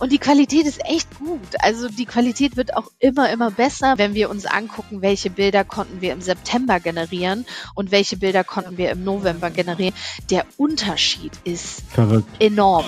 Und 0.00 0.12
die 0.12 0.18
Qualität 0.18 0.66
ist 0.66 0.80
echt 0.86 1.18
gut. 1.18 1.38
Also 1.58 1.88
die 1.88 2.06
Qualität 2.06 2.56
wird 2.56 2.74
auch 2.74 2.90
immer, 2.98 3.30
immer 3.30 3.50
besser, 3.50 3.98
wenn 3.98 4.14
wir 4.14 4.30
uns 4.30 4.46
angucken, 4.46 5.02
welche 5.02 5.28
Bilder 5.28 5.62
konnten 5.62 6.00
wir 6.00 6.12
im 6.14 6.22
September 6.22 6.80
generieren 6.80 7.44
und 7.74 7.90
welche 7.90 8.16
Bilder 8.16 8.42
konnten 8.42 8.78
wir 8.78 8.90
im 8.90 9.04
November 9.04 9.50
generieren. 9.50 9.94
Der 10.30 10.46
Unterschied 10.56 11.32
ist 11.44 11.82
Verrückt. 11.90 12.28
enorm. 12.40 12.86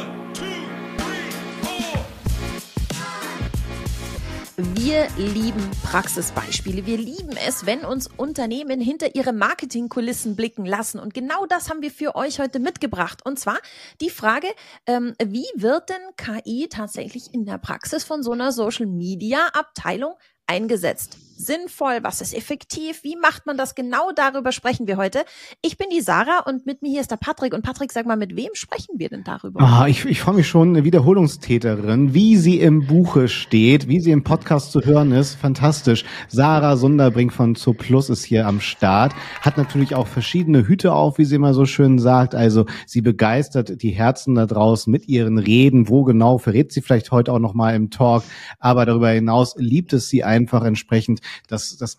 Wir 4.84 5.06
lieben 5.16 5.70
Praxisbeispiele. 5.84 6.86
Wir 6.86 6.98
lieben 6.98 7.36
es, 7.46 7.66
wenn 7.66 7.84
uns 7.84 8.08
Unternehmen 8.08 8.80
hinter 8.80 9.14
ihre 9.14 9.32
Marketingkulissen 9.32 10.34
blicken 10.34 10.66
lassen. 10.66 10.98
Und 10.98 11.14
genau 11.14 11.46
das 11.46 11.70
haben 11.70 11.82
wir 11.82 11.92
für 11.92 12.16
euch 12.16 12.40
heute 12.40 12.58
mitgebracht. 12.58 13.24
Und 13.24 13.38
zwar 13.38 13.58
die 14.00 14.10
Frage, 14.10 14.48
ähm, 14.86 15.14
wie 15.24 15.46
wird 15.54 15.88
denn 15.88 16.02
KI 16.16 16.66
tatsächlich 16.68 17.32
in 17.32 17.44
der 17.44 17.58
Praxis 17.58 18.02
von 18.02 18.24
so 18.24 18.32
einer 18.32 18.50
Social-Media-Abteilung 18.50 20.14
eingesetzt? 20.48 21.16
Sinnvoll? 21.44 21.98
Was 22.02 22.20
ist 22.20 22.34
effektiv? 22.34 23.02
Wie 23.02 23.16
macht 23.16 23.46
man 23.46 23.56
das? 23.56 23.74
Genau 23.74 24.12
darüber 24.14 24.52
sprechen 24.52 24.86
wir 24.86 24.96
heute. 24.96 25.24
Ich 25.60 25.76
bin 25.76 25.88
die 25.90 26.00
Sarah 26.00 26.44
und 26.46 26.66
mit 26.66 26.82
mir 26.82 26.90
hier 26.90 27.00
ist 27.00 27.10
der 27.10 27.16
Patrick. 27.16 27.52
Und 27.52 27.62
Patrick, 27.62 27.90
sag 27.90 28.06
mal, 28.06 28.16
mit 28.16 28.36
wem 28.36 28.50
sprechen 28.54 28.98
wir 28.98 29.08
denn 29.08 29.24
darüber? 29.24 29.60
Ah, 29.60 29.86
ich, 29.88 30.04
ich 30.04 30.20
freue 30.20 30.36
mich 30.36 30.48
schon, 30.48 30.68
eine 30.68 30.84
Wiederholungstäterin, 30.84 32.14
wie 32.14 32.36
sie 32.36 32.60
im 32.60 32.86
Buche 32.86 33.26
steht, 33.26 33.88
wie 33.88 33.98
sie 33.98 34.12
im 34.12 34.22
Podcast 34.22 34.70
zu 34.70 34.82
hören 34.82 35.10
ist. 35.10 35.34
Fantastisch. 35.34 36.04
Sarah 36.28 36.76
Sunderbrink 36.76 37.32
von 37.32 37.56
Zooplus 37.56 38.08
ist 38.08 38.24
hier 38.24 38.46
am 38.46 38.60
Start. 38.60 39.12
Hat 39.40 39.56
natürlich 39.56 39.96
auch 39.96 40.06
verschiedene 40.06 40.66
Hüte 40.68 40.92
auf, 40.92 41.18
wie 41.18 41.24
sie 41.24 41.36
immer 41.36 41.54
so 41.54 41.66
schön 41.66 41.98
sagt. 41.98 42.36
Also 42.36 42.66
sie 42.86 43.00
begeistert 43.00 43.82
die 43.82 43.90
Herzen 43.90 44.36
da 44.36 44.46
draußen 44.46 44.90
mit 44.90 45.08
ihren 45.08 45.38
Reden. 45.38 45.88
Wo 45.88 46.04
genau 46.04 46.38
verrät 46.38 46.72
sie 46.72 46.82
vielleicht 46.82 47.10
heute 47.10 47.32
auch 47.32 47.40
nochmal 47.40 47.74
im 47.74 47.90
Talk. 47.90 48.22
Aber 48.60 48.86
darüber 48.86 49.10
hinaus 49.10 49.54
liebt 49.56 49.92
es 49.92 50.08
sie 50.08 50.22
einfach 50.22 50.62
entsprechend, 50.62 51.20
das, 51.48 51.76
das, 51.76 51.96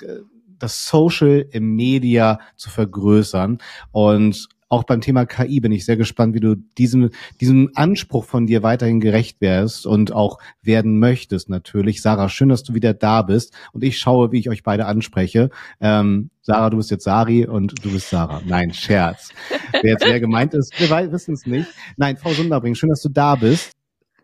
das 0.59 0.87
Social 0.87 1.45
im 1.51 1.75
Media 1.75 2.39
zu 2.55 2.69
vergrößern. 2.69 3.59
Und 3.91 4.47
auch 4.73 4.85
beim 4.85 5.01
Thema 5.01 5.27
KI 5.27 5.59
bin 5.59 5.71
ich 5.71 5.85
sehr 5.85 5.97
gespannt, 5.97 6.33
wie 6.33 6.39
du 6.39 6.55
diesem, 6.55 7.11
diesem 7.39 7.69
Anspruch 7.75 8.25
von 8.25 8.47
dir 8.47 8.63
weiterhin 8.63 8.99
gerecht 8.99 9.39
wärst 9.39 9.85
und 9.85 10.11
auch 10.11 10.39
werden 10.63 10.97
möchtest 10.97 11.47
natürlich. 11.47 12.01
Sarah, 12.01 12.27
schön, 12.27 12.49
dass 12.49 12.63
du 12.63 12.73
wieder 12.73 12.95
da 12.95 13.21
bist 13.21 13.53
und 13.73 13.83
ich 13.83 13.99
schaue, 13.99 14.31
wie 14.31 14.39
ich 14.39 14.49
euch 14.49 14.63
beide 14.63 14.87
anspreche. 14.87 15.51
Ähm, 15.79 16.31
Sarah, 16.41 16.71
du 16.71 16.77
bist 16.77 16.89
jetzt 16.89 17.03
Sari 17.03 17.45
und 17.45 17.85
du 17.85 17.91
bist 17.91 18.09
Sarah. 18.09 18.41
Nein, 18.45 18.73
Scherz. 18.73 19.29
Wer 19.73 19.91
jetzt 19.91 20.05
wer 20.07 20.19
gemeint 20.19 20.55
ist, 20.55 20.73
wir 20.79 21.11
wissen 21.11 21.35
es 21.35 21.45
nicht. 21.45 21.69
Nein, 21.95 22.17
Frau 22.17 22.31
Sunderbring, 22.31 22.73
schön, 22.73 22.89
dass 22.89 23.01
du 23.01 23.09
da 23.09 23.35
bist. 23.35 23.73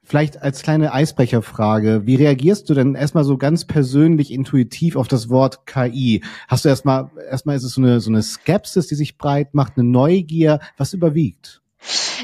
Vielleicht 0.10 0.42
als 0.42 0.64
kleine 0.64 0.92
Eisbrecherfrage, 0.92 2.02
wie 2.08 2.16
reagierst 2.16 2.68
du 2.68 2.74
denn 2.74 2.96
erstmal 2.96 3.24
so 3.24 3.38
ganz 3.38 3.66
persönlich 3.66 4.34
intuitiv 4.34 4.96
auf 4.96 5.08
das 5.08 5.30
Wort 5.30 5.68
KI? 5.68 6.24
Hast 6.48 6.66
du 6.66 6.70
erstmal, 6.70 7.12
erstmal 7.30 7.56
ist 7.56 7.64
es 7.64 7.74
so 7.74 7.82
eine, 7.82 8.00
so 8.00 8.10
eine 8.10 8.24
Skepsis, 8.24 8.88
die 8.88 8.96
sich 8.96 9.20
breit 9.20 9.54
macht, 9.54 9.74
eine 9.78 9.88
Neugier, 9.88 10.62
was 10.78 10.94
überwiegt? 10.94 11.62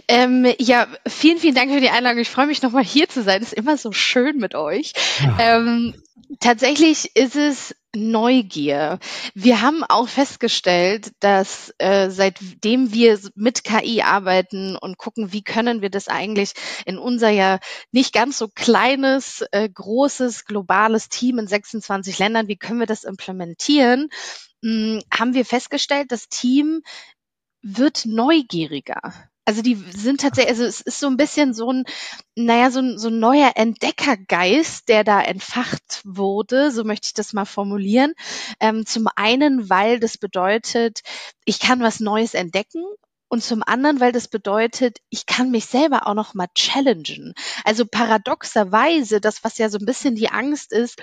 Ähm, 0.07 0.47
ja, 0.57 0.87
vielen, 1.07 1.37
vielen 1.37 1.53
Dank 1.53 1.71
für 1.71 1.79
die 1.79 1.91
Einladung. 1.91 2.21
Ich 2.21 2.29
freue 2.29 2.47
mich 2.47 2.63
nochmal 2.63 2.83
hier 2.83 3.07
zu 3.07 3.21
sein. 3.21 3.43
Es 3.43 3.49
ist 3.49 3.57
immer 3.59 3.77
so 3.77 3.91
schön 3.91 4.37
mit 4.37 4.55
euch. 4.55 4.93
Ja. 5.23 5.57
Ähm, 5.57 5.93
tatsächlich 6.39 7.15
ist 7.15 7.35
es 7.35 7.75
Neugier. 7.95 8.99
Wir 9.33 9.61
haben 9.61 9.83
auch 9.83 10.07
festgestellt, 10.07 11.11
dass 11.19 11.73
äh, 11.77 12.09
seitdem 12.09 12.93
wir 12.93 13.19
mit 13.35 13.63
KI 13.63 14.01
arbeiten 14.01 14.75
und 14.75 14.97
gucken, 14.97 15.33
wie 15.33 15.43
können 15.43 15.81
wir 15.81 15.89
das 15.89 16.07
eigentlich 16.07 16.53
in 16.85 16.97
unser 16.97 17.29
ja 17.29 17.59
nicht 17.91 18.13
ganz 18.13 18.37
so 18.37 18.47
kleines, 18.47 19.43
äh, 19.51 19.69
großes, 19.69 20.45
globales 20.45 21.09
Team 21.09 21.39
in 21.39 21.47
26 21.47 22.19
Ländern, 22.19 22.47
wie 22.47 22.57
können 22.57 22.79
wir 22.79 22.87
das 22.87 23.03
implementieren, 23.03 24.09
mh, 24.61 24.71
hm, 24.71 25.01
haben 25.11 25.33
wir 25.33 25.45
festgestellt, 25.45 26.11
das 26.11 26.27
Team 26.27 26.81
wird 27.61 28.05
neugieriger. 28.05 29.13
Also 29.45 29.61
die 29.61 29.75
sind 29.75 30.21
tatsächlich, 30.21 30.51
also 30.51 30.63
es 30.63 30.81
ist 30.81 30.99
so 30.99 31.07
ein 31.07 31.17
bisschen 31.17 31.53
so 31.53 31.71
ein, 31.71 31.85
naja, 32.35 32.71
so 32.71 32.79
ein, 32.79 32.97
so 32.97 33.09
ein 33.09 33.19
neuer 33.19 33.51
Entdeckergeist, 33.55 34.89
der 34.89 35.03
da 35.03 35.21
entfacht 35.21 36.01
wurde, 36.03 36.71
so 36.71 36.83
möchte 36.83 37.07
ich 37.07 37.13
das 37.13 37.33
mal 37.33 37.45
formulieren. 37.45 38.13
Ähm, 38.59 38.85
zum 38.87 39.07
einen, 39.15 39.69
weil 39.69 39.99
das 39.99 40.17
bedeutet, 40.17 41.01
ich 41.45 41.59
kann 41.59 41.79
was 41.81 41.99
Neues 41.99 42.33
entdecken 42.33 42.83
und 43.27 43.43
zum 43.43 43.61
anderen, 43.63 43.99
weil 43.99 44.11
das 44.11 44.27
bedeutet, 44.27 44.97
ich 45.09 45.25
kann 45.27 45.51
mich 45.51 45.65
selber 45.65 46.07
auch 46.07 46.13
noch 46.15 46.33
mal 46.33 46.47
challengen. 46.55 47.33
Also 47.63 47.85
paradoxerweise, 47.85 49.21
das, 49.21 49.43
was 49.43 49.57
ja 49.57 49.69
so 49.69 49.77
ein 49.77 49.85
bisschen 49.85 50.15
die 50.15 50.29
Angst 50.29 50.71
ist, 50.71 51.01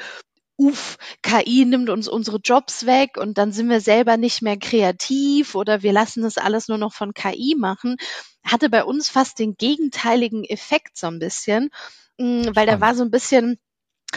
uff, 0.62 0.96
KI 1.22 1.64
nimmt 1.64 1.90
uns 1.90 2.08
unsere 2.08 2.38
Jobs 2.38 2.86
weg 2.86 3.16
und 3.16 3.36
dann 3.36 3.52
sind 3.52 3.68
wir 3.68 3.80
selber 3.80 4.16
nicht 4.16 4.42
mehr 4.42 4.56
kreativ 4.56 5.54
oder 5.54 5.82
wir 5.82 5.92
lassen 5.92 6.22
das 6.22 6.38
alles 6.38 6.68
nur 6.68 6.78
noch 6.78 6.92
von 6.92 7.14
KI 7.14 7.56
machen, 7.58 7.96
hatte 8.44 8.70
bei 8.70 8.84
uns 8.84 9.08
fast 9.08 9.38
den 9.38 9.56
gegenteiligen 9.56 10.44
Effekt 10.44 10.96
so 10.96 11.08
ein 11.08 11.18
bisschen, 11.18 11.70
mm, 12.18 12.50
weil 12.54 12.66
da 12.66 12.80
war 12.80 12.94
so 12.94 13.02
ein 13.02 13.10
bisschen 13.10 13.58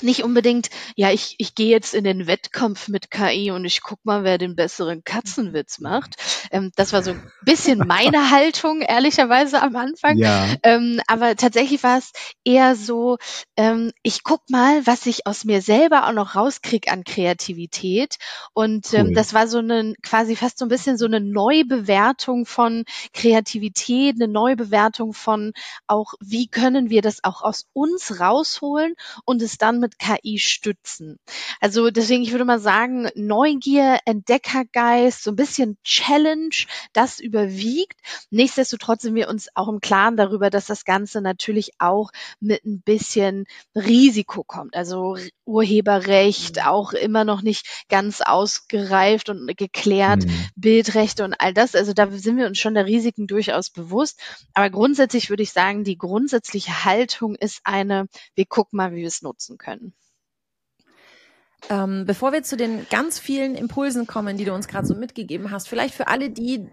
nicht 0.03 0.23
unbedingt, 0.23 0.69
ja, 0.95 1.11
ich, 1.11 1.35
ich 1.37 1.55
gehe 1.55 1.69
jetzt 1.69 1.93
in 1.93 2.03
den 2.03 2.27
Wettkampf 2.27 2.87
mit 2.87 3.11
KI 3.11 3.51
und 3.51 3.65
ich 3.65 3.81
guck 3.81 4.03
mal, 4.05 4.23
wer 4.23 4.37
den 4.37 4.55
besseren 4.55 5.03
Katzenwitz 5.03 5.79
macht. 5.79 6.15
Ähm, 6.51 6.71
das 6.75 6.93
war 6.93 7.03
so 7.03 7.11
ein 7.11 7.31
bisschen 7.43 7.79
meine 7.79 8.29
Haltung, 8.31 8.81
ehrlicherweise 8.81 9.61
am 9.61 9.75
Anfang. 9.75 10.17
Ja. 10.17 10.47
Ähm, 10.63 11.01
aber 11.07 11.35
tatsächlich 11.35 11.83
war 11.83 11.97
es 11.97 12.11
eher 12.43 12.75
so, 12.75 13.17
ähm, 13.57 13.91
ich 14.03 14.23
guck 14.23 14.49
mal, 14.49 14.85
was 14.85 15.05
ich 15.05 15.27
aus 15.27 15.45
mir 15.45 15.61
selber 15.61 16.07
auch 16.07 16.13
noch 16.13 16.35
rauskrieg 16.35 16.91
an 16.91 17.03
Kreativität. 17.03 18.15
Und 18.53 18.93
ähm, 18.93 19.07
cool. 19.07 19.13
das 19.13 19.33
war 19.33 19.47
so 19.47 19.59
eine, 19.59 19.93
quasi 20.03 20.35
fast 20.35 20.57
so 20.57 20.65
ein 20.65 20.69
bisschen 20.69 20.97
so 20.97 21.05
eine 21.05 21.21
Neubewertung 21.21 22.45
von 22.45 22.85
Kreativität, 23.13 24.15
eine 24.15 24.31
Neubewertung 24.31 25.13
von 25.13 25.53
auch, 25.87 26.13
wie 26.19 26.47
können 26.47 26.89
wir 26.89 27.01
das 27.01 27.23
auch 27.23 27.41
aus 27.41 27.65
uns 27.73 28.19
rausholen 28.19 28.95
und 29.25 29.41
es 29.41 29.57
dann 29.57 29.79
mit 29.85 29.99
KI 29.99 30.39
stützen. 30.39 31.19
Also 31.61 31.91
deswegen, 31.91 32.23
ich 32.23 32.31
würde 32.31 32.43
mal 32.45 32.59
sagen, 32.59 33.07
Neugier, 33.13 33.99
Entdeckergeist, 34.05 35.23
so 35.23 35.31
ein 35.31 35.35
bisschen 35.35 35.77
Challenge, 35.83 36.55
das 36.93 37.19
überwiegt. 37.19 37.99
Nichtsdestotrotz 38.31 39.03
sind 39.03 39.13
wir 39.13 39.29
uns 39.29 39.47
auch 39.53 39.67
im 39.67 39.81
Klaren 39.81 40.17
darüber, 40.17 40.49
dass 40.49 40.65
das 40.65 40.85
Ganze 40.85 41.21
natürlich 41.21 41.73
auch 41.77 42.09
mit 42.39 42.65
ein 42.65 42.81
bisschen 42.81 43.45
Risiko 43.75 44.43
kommt. 44.43 44.75
Also 44.75 45.17
Urheberrecht 45.45 46.55
mhm. 46.55 46.61
auch 46.63 46.93
immer 46.93 47.23
noch 47.25 47.43
nicht 47.43 47.85
ganz 47.87 48.21
ausgereift 48.21 49.29
und 49.29 49.55
geklärt, 49.55 50.25
mhm. 50.25 50.47
Bildrechte 50.55 51.23
und 51.23 51.35
all 51.35 51.53
das. 51.53 51.75
Also 51.75 51.93
da 51.93 52.09
sind 52.09 52.37
wir 52.37 52.47
uns 52.47 52.57
schon 52.57 52.73
der 52.73 52.87
Risiken 52.87 53.27
durchaus 53.27 53.69
bewusst. 53.69 54.19
Aber 54.55 54.71
grundsätzlich 54.71 55.29
würde 55.29 55.43
ich 55.43 55.51
sagen, 55.51 55.83
die 55.83 55.97
grundsätzliche 55.97 56.85
Haltung 56.85 57.35
ist 57.35 57.61
eine, 57.63 58.07
wir 58.33 58.45
gucken 58.47 58.77
mal, 58.77 58.93
wie 58.93 59.01
wir 59.01 59.07
es 59.07 59.21
nutzen 59.21 59.59
können 59.59 59.74
können. 59.75 59.93
Ähm, 61.69 62.05
bevor 62.05 62.31
wir 62.31 62.43
zu 62.43 62.57
den 62.57 62.87
ganz 62.89 63.17
vielen 63.19 63.55
Impulsen 63.55 64.05
kommen, 64.05 64.37
die 64.37 64.45
du 64.45 64.53
uns 64.53 64.67
gerade 64.67 64.85
so 64.85 64.95
mitgegeben 64.95 65.51
hast, 65.51 65.67
vielleicht 65.67 65.95
für 65.95 66.07
alle, 66.07 66.29
die 66.29 66.67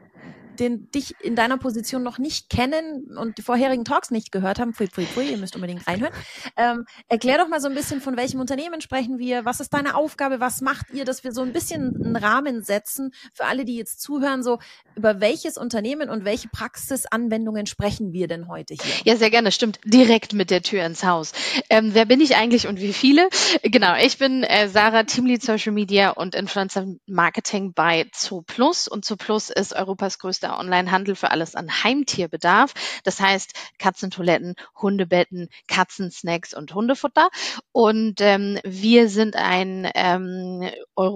den 0.58 0.90
dich 0.90 1.14
in 1.20 1.36
deiner 1.36 1.58
Position 1.58 2.02
noch 2.02 2.18
nicht 2.18 2.50
kennen 2.50 3.16
und 3.16 3.38
die 3.38 3.42
vorherigen 3.42 3.84
Talks 3.84 4.10
nicht 4.10 4.32
gehört 4.32 4.58
haben, 4.58 4.74
pfui, 4.74 4.88
pfui, 4.88 5.06
pfui, 5.06 5.30
ihr 5.30 5.38
müsst 5.38 5.54
unbedingt 5.54 5.86
reinhören. 5.86 6.12
Ähm, 6.56 6.84
erklär 7.08 7.38
doch 7.38 7.48
mal 7.48 7.60
so 7.60 7.68
ein 7.68 7.74
bisschen, 7.74 8.00
von 8.00 8.16
welchem 8.16 8.40
Unternehmen 8.40 8.80
sprechen 8.80 9.18
wir, 9.18 9.44
was 9.44 9.60
ist 9.60 9.72
deine 9.72 9.94
Aufgabe, 9.94 10.40
was 10.40 10.60
macht 10.60 10.90
ihr, 10.92 11.04
dass 11.04 11.24
wir 11.24 11.32
so 11.32 11.42
ein 11.42 11.52
bisschen 11.52 11.96
einen 11.96 12.16
Rahmen 12.16 12.62
setzen 12.62 13.12
für 13.32 13.44
alle, 13.44 13.64
die 13.64 13.76
jetzt 13.76 14.00
zuhören, 14.00 14.42
so 14.42 14.58
über 14.94 15.20
welches 15.20 15.56
Unternehmen 15.56 16.10
und 16.10 16.24
welche 16.24 16.48
Praxisanwendungen 16.48 17.66
sprechen 17.66 18.12
wir 18.12 18.28
denn 18.28 18.48
heute 18.48 18.74
hier? 18.74 18.94
Ja, 19.04 19.16
sehr 19.16 19.30
gerne, 19.30 19.52
stimmt, 19.52 19.80
direkt 19.84 20.32
mit 20.32 20.50
der 20.50 20.62
Tür 20.62 20.84
ins 20.84 21.04
Haus. 21.04 21.32
Ähm, 21.70 21.90
wer 21.94 22.04
bin 22.04 22.20
ich 22.20 22.36
eigentlich 22.36 22.66
und 22.66 22.81
wie 22.81 22.93
viele? 22.93 23.28
Genau, 23.62 23.96
ich 23.96 24.19
bin 24.19 24.43
äh, 24.43 24.69
Sarah, 24.69 25.04
Teamlead 25.04 25.43
Social 25.43 25.72
Media 25.72 26.10
und 26.10 26.34
Influencer 26.34 26.87
Marketing 27.06 27.72
bei 27.72 28.06
Zooplus 28.12 28.88
und 28.88 29.04
Zooplus 29.04 29.50
ist 29.50 29.75
Europas 29.75 30.19
größter 30.19 30.41
größter 30.42 30.58
Onlinehandel 30.58 31.14
für 31.14 31.30
alles 31.30 31.54
an 31.54 31.70
Heimtierbedarf. 31.84 32.74
Das 33.04 33.20
heißt 33.20 33.52
Katzentoiletten, 33.78 34.54
Hundebetten, 34.80 35.48
Katzensnacks 35.68 36.54
und 36.54 36.74
Hundefutter. 36.74 37.28
Und 37.72 38.20
ähm, 38.20 38.58
wir 38.64 39.08
sind 39.08 39.36
ein 39.36 39.88
ähm, 39.94 40.68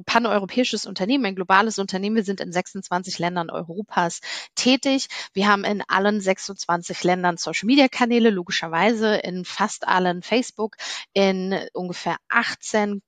paneuropäisches 0.06 0.86
Unternehmen, 0.86 1.26
ein 1.26 1.34
globales 1.34 1.78
Unternehmen. 1.78 2.16
Wir 2.16 2.24
sind 2.24 2.40
in 2.40 2.52
26 2.52 3.18
Ländern 3.18 3.50
Europas 3.50 4.20
tätig. 4.54 5.08
Wir 5.32 5.48
haben 5.48 5.64
in 5.64 5.82
allen 5.88 6.20
26 6.20 7.02
Ländern 7.04 7.36
Social-Media-Kanäle, 7.36 8.30
logischerweise 8.30 9.16
in 9.16 9.44
fast 9.44 9.88
allen 9.88 10.22
Facebook, 10.22 10.76
in 11.12 11.58
ungefähr 11.72 12.16
18 12.28 13.02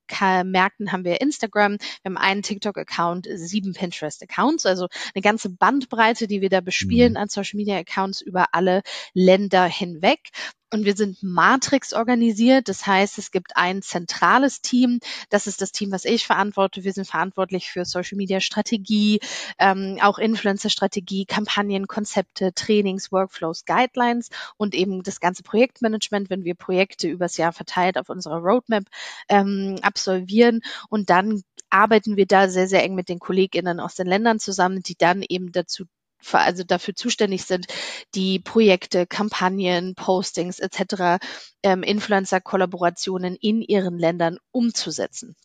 Märkten 0.44 0.92
haben 0.92 1.04
wir 1.04 1.20
Instagram, 1.20 1.78
wir 2.02 2.10
haben 2.10 2.16
einen 2.16 2.42
TikTok-Account, 2.42 3.28
sieben 3.34 3.72
Pinterest-Accounts, 3.72 4.66
also 4.66 4.88
eine 5.14 5.22
ganze 5.22 5.50
Bandbreite 5.50 6.26
die 6.26 6.40
wir 6.40 6.48
da 6.50 6.60
bespielen 6.60 7.12
mhm. 7.12 7.18
an 7.18 7.28
Social 7.28 7.56
Media 7.56 7.78
Accounts 7.78 8.20
über 8.20 8.46
alle 8.52 8.82
Länder 9.14 9.64
hinweg. 9.64 10.30
Und 10.72 10.84
wir 10.84 10.94
sind 10.94 11.22
Matrix 11.22 11.92
organisiert. 11.92 12.68
Das 12.68 12.86
heißt, 12.86 13.18
es 13.18 13.30
gibt 13.30 13.56
ein 13.56 13.82
zentrales 13.82 14.60
Team. 14.60 15.00
Das 15.30 15.46
ist 15.46 15.62
das 15.62 15.72
Team, 15.72 15.92
was 15.92 16.04
ich 16.04 16.26
verantworte. 16.26 16.84
Wir 16.84 16.92
sind 16.92 17.06
verantwortlich 17.06 17.70
für 17.70 17.84
Social 17.84 18.16
Media 18.16 18.40
Strategie, 18.40 19.20
ähm, 19.58 19.98
auch 20.02 20.18
Influencer 20.18 20.70
Strategie, 20.70 21.24
Kampagnen, 21.24 21.86
Konzepte, 21.86 22.52
Trainings, 22.54 23.10
Workflows, 23.12 23.64
Guidelines 23.64 24.28
und 24.56 24.74
eben 24.74 25.02
das 25.02 25.20
ganze 25.20 25.42
Projektmanagement, 25.42 26.30
wenn 26.30 26.44
wir 26.44 26.54
Projekte 26.54 27.08
übers 27.08 27.36
Jahr 27.36 27.52
verteilt 27.52 27.96
auf 27.98 28.08
unserer 28.10 28.38
Roadmap 28.38 28.84
ähm, 29.28 29.76
absolvieren. 29.82 30.60
Und 30.90 31.10
dann 31.10 31.42
arbeiten 31.70 32.16
wir 32.16 32.26
da 32.26 32.48
sehr, 32.48 32.68
sehr 32.68 32.82
eng 32.82 32.94
mit 32.94 33.08
den 33.08 33.18
KollegInnen 33.18 33.80
aus 33.80 33.94
den 33.94 34.06
Ländern 34.06 34.38
zusammen, 34.38 34.82
die 34.82 34.96
dann 34.96 35.22
eben 35.26 35.52
dazu 35.52 35.84
also 36.32 36.64
dafür 36.64 36.94
zuständig 36.94 37.44
sind, 37.44 37.66
die 38.14 38.38
Projekte, 38.38 39.06
Kampagnen, 39.06 39.94
Postings 39.94 40.58
etc., 40.58 41.24
ähm, 41.62 41.82
Influencer-Kollaborationen 41.82 43.36
in 43.36 43.62
ihren 43.62 43.98
Ländern 43.98 44.38
umzusetzen. 44.50 45.36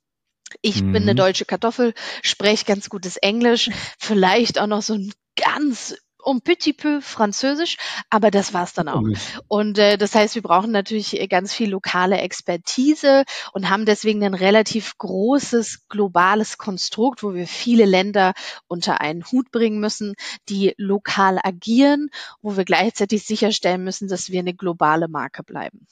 Ich 0.62 0.82
mhm. 0.82 0.94
bin 0.94 1.04
eine 1.04 1.14
mhm. 1.14 1.18
deutsche 1.18 1.46
Kartoffel, 1.46 1.94
spreche 2.22 2.66
ganz 2.66 2.90
gutes 2.90 3.18
Englisch, 3.18 3.70
vielleicht 4.00 4.60
auch 4.60 4.68
noch 4.68 4.82
so 4.82 4.94
ein 4.94 5.12
ganz 5.36 5.96
un 6.26 6.42
petit 6.42 6.74
peu 6.74 7.02
Französisch, 7.02 7.78
aber 8.10 8.32
das 8.32 8.54
war's 8.54 8.74
dann 8.74 8.88
auch. 8.88 9.04
Und 9.48 9.78
äh, 9.78 9.98
das 9.98 10.16
heißt, 10.16 10.36
wir 10.36 10.42
brauchen 10.42 10.72
natürlich 10.72 11.20
äh, 11.20 11.28
ganz 11.28 11.54
viel 11.54 11.70
lokale 11.70 12.18
Expertise 12.18 13.24
und 13.54 13.70
haben 13.70 13.86
deswegen 13.86 14.24
ein 14.24 14.34
relativ 14.34 14.98
großes 14.98 15.88
globales 15.90 16.58
Konstrukt, 16.58 17.24
wo 17.24 17.34
wir 17.34 17.48
viele 17.48 17.86
Länder 17.86 18.34
unter 18.68 19.02
einen 19.02 19.24
Hut 19.26 19.52
bringen 19.52 19.80
müssen, 19.80 20.14
die 20.50 20.74
lokal 20.78 21.40
agieren, 21.44 22.10
wo 22.42 22.58
wir 22.58 22.66
gleichzeitig 22.66 23.24
sicherstellen 23.24 23.84
müssen, 23.84 24.08
dass 24.08 24.30
wir 24.30 24.40
eine 24.40 24.54
globale 24.54 25.08
Marke 25.08 25.44
bleiben. 25.44 25.88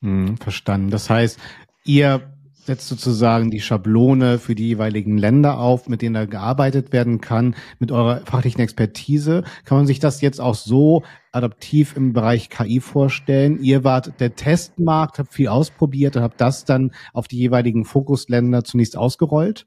Hm, 0.00 0.36
verstanden. 0.36 0.90
Das 0.90 1.10
heißt, 1.10 1.38
ihr 1.84 2.35
setzt 2.66 2.88
sozusagen 2.88 3.50
die 3.50 3.60
Schablone 3.60 4.38
für 4.38 4.54
die 4.54 4.68
jeweiligen 4.68 5.18
Länder 5.18 5.58
auf, 5.58 5.88
mit 5.88 6.02
denen 6.02 6.14
da 6.14 6.24
gearbeitet 6.24 6.92
werden 6.92 7.20
kann, 7.20 7.54
mit 7.78 7.92
eurer 7.92 8.20
fachlichen 8.24 8.60
Expertise. 8.60 9.44
Kann 9.64 9.78
man 9.78 9.86
sich 9.86 10.00
das 10.00 10.20
jetzt 10.20 10.40
auch 10.40 10.54
so 10.54 11.02
adaptiv 11.36 11.96
im 11.96 12.12
Bereich 12.12 12.48
KI 12.48 12.80
vorstellen? 12.80 13.62
Ihr 13.62 13.84
wart 13.84 14.18
der 14.20 14.34
Testmarkt, 14.34 15.18
habt 15.18 15.32
viel 15.32 15.48
ausprobiert 15.48 16.16
und 16.16 16.22
habt 16.22 16.40
das 16.40 16.64
dann 16.64 16.92
auf 17.12 17.28
die 17.28 17.38
jeweiligen 17.38 17.84
Fokusländer 17.84 18.64
zunächst 18.64 18.96
ausgerollt? 18.96 19.66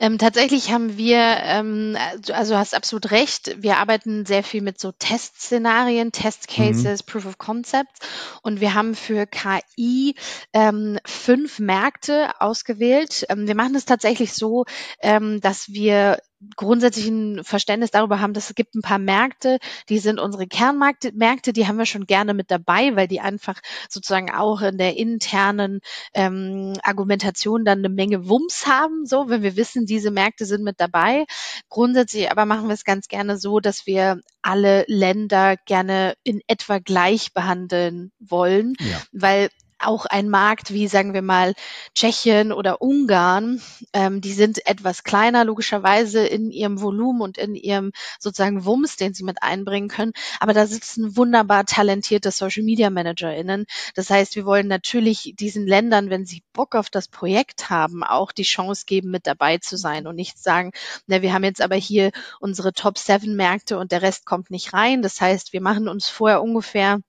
Ähm, 0.00 0.18
tatsächlich 0.18 0.72
haben 0.72 0.96
wir, 0.96 1.18
ähm, 1.18 1.96
also 2.32 2.56
hast 2.56 2.74
absolut 2.74 3.10
recht, 3.10 3.56
wir 3.60 3.76
arbeiten 3.76 4.26
sehr 4.26 4.42
viel 4.42 4.62
mit 4.62 4.80
so 4.80 4.92
Testszenarien, 4.92 6.12
Testcases, 6.12 7.02
mhm. 7.02 7.10
Proof 7.10 7.26
of 7.26 7.38
Concepts 7.38 8.00
und 8.42 8.60
wir 8.60 8.74
haben 8.74 8.94
für 8.94 9.26
KI 9.26 10.14
ähm, 10.52 10.98
fünf 11.04 11.58
Märkte 11.58 12.30
ausgewählt. 12.40 13.26
Ähm, 13.28 13.46
wir 13.46 13.54
machen 13.54 13.74
es 13.74 13.84
tatsächlich 13.84 14.32
so, 14.32 14.64
ähm, 15.02 15.40
dass 15.40 15.68
wir 15.68 16.18
grundsätzlich 16.56 17.06
ein 17.08 17.44
Verständnis 17.44 17.90
darüber 17.90 18.20
haben, 18.20 18.32
dass 18.32 18.48
es 18.48 18.54
gibt 18.54 18.74
ein 18.74 18.82
paar 18.82 18.98
Märkte, 18.98 19.58
die 19.88 19.98
sind 19.98 20.18
unsere 20.18 20.46
Kernmärkte, 20.46 21.12
Märkte, 21.12 21.52
die 21.52 21.66
haben 21.66 21.78
wir 21.78 21.86
schon 21.86 22.06
gerne 22.06 22.34
mit 22.34 22.50
dabei, 22.50 22.96
weil 22.96 23.08
die 23.08 23.20
einfach 23.20 23.60
sozusagen 23.88 24.30
auch 24.30 24.62
in 24.62 24.78
der 24.78 24.96
internen 24.96 25.80
ähm, 26.14 26.74
Argumentation 26.82 27.64
dann 27.64 27.80
eine 27.80 27.90
Menge 27.90 28.28
Wumms 28.28 28.66
haben, 28.66 29.06
so, 29.06 29.28
wenn 29.28 29.42
wir 29.42 29.56
wissen, 29.56 29.86
diese 29.86 30.10
Märkte 30.10 30.46
sind 30.46 30.64
mit 30.64 30.80
dabei. 30.80 31.26
Grundsätzlich 31.68 32.30
aber 32.30 32.46
machen 32.46 32.68
wir 32.68 32.74
es 32.74 32.84
ganz 32.84 33.08
gerne 33.08 33.36
so, 33.38 33.60
dass 33.60 33.86
wir 33.86 34.20
alle 34.42 34.84
Länder 34.86 35.56
gerne 35.66 36.14
in 36.22 36.40
etwa 36.46 36.78
gleich 36.78 37.34
behandeln 37.34 38.12
wollen, 38.18 38.74
ja. 38.80 39.00
weil 39.12 39.50
auch 39.80 40.06
ein 40.06 40.28
Markt 40.28 40.72
wie, 40.72 40.88
sagen 40.88 41.14
wir 41.14 41.22
mal, 41.22 41.54
Tschechien 41.94 42.52
oder 42.52 42.80
Ungarn, 42.82 43.60
ähm, 43.92 44.20
die 44.20 44.32
sind 44.32 44.66
etwas 44.66 45.04
kleiner, 45.04 45.44
logischerweise 45.44 46.26
in 46.26 46.50
ihrem 46.50 46.80
Volumen 46.80 47.20
und 47.22 47.38
in 47.38 47.54
ihrem 47.54 47.92
sozusagen 48.18 48.64
Wumms, 48.64 48.96
den 48.96 49.14
sie 49.14 49.24
mit 49.24 49.42
einbringen 49.42 49.88
können. 49.88 50.12
Aber 50.38 50.52
da 50.52 50.66
sitzen 50.66 51.16
wunderbar 51.16 51.64
talentierte 51.64 52.30
Social 52.30 52.62
Media 52.62 52.90
ManagerInnen. 52.90 53.66
Das 53.94 54.10
heißt, 54.10 54.36
wir 54.36 54.44
wollen 54.44 54.68
natürlich 54.68 55.34
diesen 55.38 55.66
Ländern, 55.66 56.10
wenn 56.10 56.26
sie 56.26 56.42
Bock 56.52 56.74
auf 56.74 56.90
das 56.90 57.08
Projekt 57.08 57.70
haben, 57.70 58.04
auch 58.04 58.32
die 58.32 58.42
Chance 58.42 58.84
geben, 58.86 59.10
mit 59.10 59.26
dabei 59.26 59.58
zu 59.58 59.76
sein 59.76 60.06
und 60.06 60.16
nicht 60.16 60.38
sagen, 60.38 60.72
na, 61.06 61.22
wir 61.22 61.32
haben 61.32 61.44
jetzt 61.44 61.62
aber 61.62 61.76
hier 61.76 62.10
unsere 62.40 62.72
Top 62.72 62.98
Seven 62.98 63.34
Märkte 63.36 63.78
und 63.78 63.92
der 63.92 64.02
Rest 64.02 64.26
kommt 64.26 64.50
nicht 64.50 64.72
rein. 64.72 65.02
Das 65.02 65.20
heißt, 65.20 65.52
wir 65.52 65.60
machen 65.60 65.88
uns 65.88 66.08
vorher 66.08 66.42
ungefähr 66.42 67.00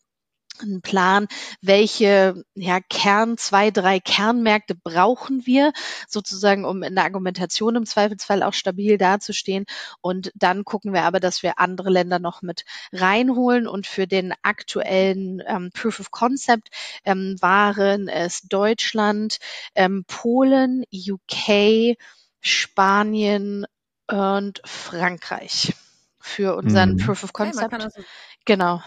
einen 0.61 0.81
Plan, 0.81 1.27
welche 1.61 2.43
ja, 2.55 2.79
Kern, 2.79 3.37
zwei, 3.37 3.71
drei 3.71 3.99
Kernmärkte 3.99 4.75
brauchen 4.75 5.45
wir, 5.45 5.73
sozusagen, 6.07 6.65
um 6.65 6.83
in 6.83 6.95
der 6.95 7.03
Argumentation 7.03 7.75
im 7.75 7.85
Zweifelsfall 7.85 8.43
auch 8.43 8.53
stabil 8.53 8.97
dazustehen. 8.97 9.65
Und 10.01 10.31
dann 10.35 10.63
gucken 10.65 10.93
wir 10.93 11.03
aber, 11.03 11.19
dass 11.19 11.43
wir 11.43 11.59
andere 11.59 11.89
Länder 11.89 12.19
noch 12.19 12.41
mit 12.41 12.65
reinholen. 12.91 13.67
Und 13.67 13.87
für 13.87 14.07
den 14.07 14.33
aktuellen 14.41 15.41
ähm, 15.47 15.71
Proof 15.73 15.99
of 15.99 16.11
Concept 16.11 16.69
ähm, 17.05 17.35
waren 17.39 18.07
es 18.07 18.41
Deutschland, 18.41 19.37
ähm, 19.75 20.03
Polen, 20.07 20.83
UK, 20.93 21.97
Spanien 22.39 23.65
und 24.07 24.61
Frankreich 24.65 25.73
für 26.19 26.55
unseren 26.55 26.93
mhm. 26.93 26.97
Proof 26.97 27.23
of 27.23 27.33
Concept. 27.33 27.73
Also 27.73 28.01
genau. 28.45 28.81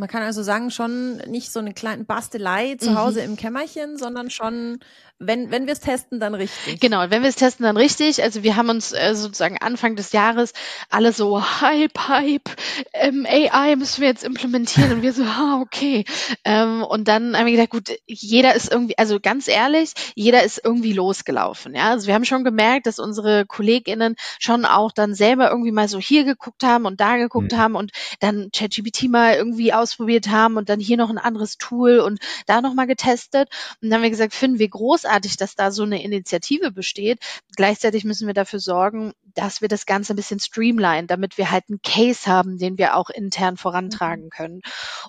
Man 0.00 0.08
kann 0.08 0.22
also 0.22 0.42
sagen, 0.42 0.70
schon 0.70 1.18
nicht 1.28 1.52
so 1.52 1.60
eine 1.60 1.74
kleine 1.74 2.04
Bastelei 2.04 2.76
zu 2.76 2.92
mhm. 2.92 2.98
Hause 2.98 3.20
mhm. 3.20 3.26
im 3.26 3.36
Kämmerchen, 3.36 3.98
sondern 3.98 4.30
schon 4.30 4.78
wenn, 5.22 5.50
wenn 5.50 5.66
wir 5.66 5.74
es 5.74 5.80
testen, 5.80 6.18
dann 6.18 6.34
richtig. 6.34 6.80
Genau, 6.80 6.98
wenn 7.10 7.22
wir 7.22 7.28
es 7.28 7.36
testen, 7.36 7.64
dann 7.64 7.76
richtig. 7.76 8.22
Also 8.22 8.42
wir 8.42 8.56
haben 8.56 8.70
uns 8.70 8.92
äh, 8.92 9.14
sozusagen 9.14 9.58
Anfang 9.58 9.94
des 9.94 10.12
Jahres 10.12 10.54
alle 10.88 11.12
so 11.12 11.42
Hype, 11.60 12.08
Hype, 12.08 12.48
ähm, 12.94 13.26
AI 13.28 13.76
müssen 13.76 14.00
wir 14.00 14.08
jetzt 14.08 14.24
implementieren 14.24 14.92
und 14.92 15.02
wir 15.02 15.12
so, 15.12 15.24
ah, 15.24 15.60
okay. 15.60 16.06
Ähm, 16.44 16.82
und 16.82 17.06
dann 17.06 17.36
haben 17.36 17.44
wir 17.44 17.52
gedacht, 17.52 17.68
gut, 17.68 17.90
jeder 18.06 18.54
ist 18.54 18.72
irgendwie, 18.72 18.96
also 18.96 19.20
ganz 19.20 19.46
ehrlich, 19.46 19.92
jeder 20.14 20.42
ist 20.42 20.58
irgendwie 20.64 20.94
losgelaufen. 20.94 21.74
Ja, 21.74 21.90
also 21.90 22.06
wir 22.06 22.14
haben 22.14 22.24
schon 22.24 22.42
gemerkt, 22.42 22.86
dass 22.86 22.98
unsere 22.98 23.44
KollegInnen 23.44 24.16
schon 24.38 24.64
auch 24.64 24.90
dann 24.90 25.14
selber 25.14 25.50
irgendwie 25.50 25.72
mal 25.72 25.88
so 25.88 25.98
hier 25.98 26.24
geguckt 26.24 26.64
haben 26.64 26.86
und 26.86 26.98
da 26.98 27.18
geguckt 27.18 27.52
mhm. 27.52 27.58
haben 27.58 27.76
und 27.76 27.92
dann 28.20 28.48
ChatGPT 28.56 29.10
mal 29.10 29.34
irgendwie 29.34 29.74
ausprobiert 29.74 30.28
haben 30.28 30.56
und 30.56 30.70
dann 30.70 30.80
hier 30.80 30.96
noch 30.96 31.10
ein 31.10 31.18
anderes 31.18 31.58
Tool 31.58 31.98
und 31.98 32.20
da 32.46 32.62
nochmal 32.62 32.86
getestet. 32.86 33.50
Und 33.82 33.90
dann 33.90 33.98
haben 33.98 34.02
wir 34.02 34.10
gesagt, 34.10 34.32
finden 34.32 34.58
wir 34.58 34.68
großartig 34.70 35.09
großartig, 35.10 35.36
dass 35.36 35.56
da 35.56 35.70
so 35.70 35.82
eine 35.82 36.02
Initiative 36.02 36.70
besteht. 36.70 37.20
Gleichzeitig 37.56 38.04
müssen 38.04 38.26
wir 38.26 38.34
dafür 38.34 38.60
sorgen, 38.60 39.12
dass 39.34 39.60
wir 39.60 39.68
das 39.68 39.86
Ganze 39.86 40.12
ein 40.12 40.16
bisschen 40.16 40.40
streamline, 40.40 41.06
damit 41.06 41.38
wir 41.38 41.50
halt 41.50 41.64
einen 41.68 41.80
Case 41.82 42.30
haben, 42.30 42.58
den 42.58 42.78
wir 42.78 42.96
auch 42.96 43.10
intern 43.10 43.56
vorantragen 43.56 44.26
mhm. 44.26 44.30
können. 44.30 44.60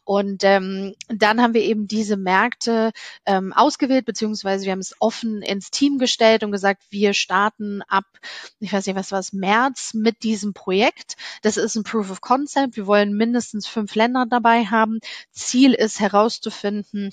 Und 0.04 0.44
ähm, 0.44 0.94
dann 1.08 1.42
haben 1.42 1.54
wir 1.54 1.62
eben 1.62 1.88
diese 1.88 2.18
Märkte 2.18 2.92
ähm, 3.26 3.54
ausgewählt, 3.54 4.06
beziehungsweise 4.06 4.66
wir 4.66 4.72
haben 4.72 4.80
es 4.80 4.96
offen 5.00 5.42
ins 5.42 5.72
Team 5.72 5.98
gestellt 5.98 6.44
und 6.44 6.52
gesagt, 6.52 6.84
wir 6.90 7.14
starten 7.14 7.82
ab, 7.88 8.06
ich 8.60 8.74
weiß 8.74 8.86
nicht, 8.88 8.96
was 8.96 9.12
war 9.12 9.20
es, 9.20 9.34
März 9.34 9.94
mit 9.94 10.24
diesem 10.24 10.54
Projekt. 10.54 11.16
Das 11.42 11.58
ist 11.58 11.76
ein 11.76 11.84
Proof 11.84 12.12
of 12.12 12.22
Concept. 12.22 12.76
Wir 12.76 12.88
wollen 12.88 13.16
mindestens 13.16 13.68
fünf 13.68 13.96
Länder 13.96 14.26
dabei 14.30 14.66
haben. 14.66 15.00
Ziel 15.32 15.74
ist 15.74 16.00
herauszufinden, 16.00 17.12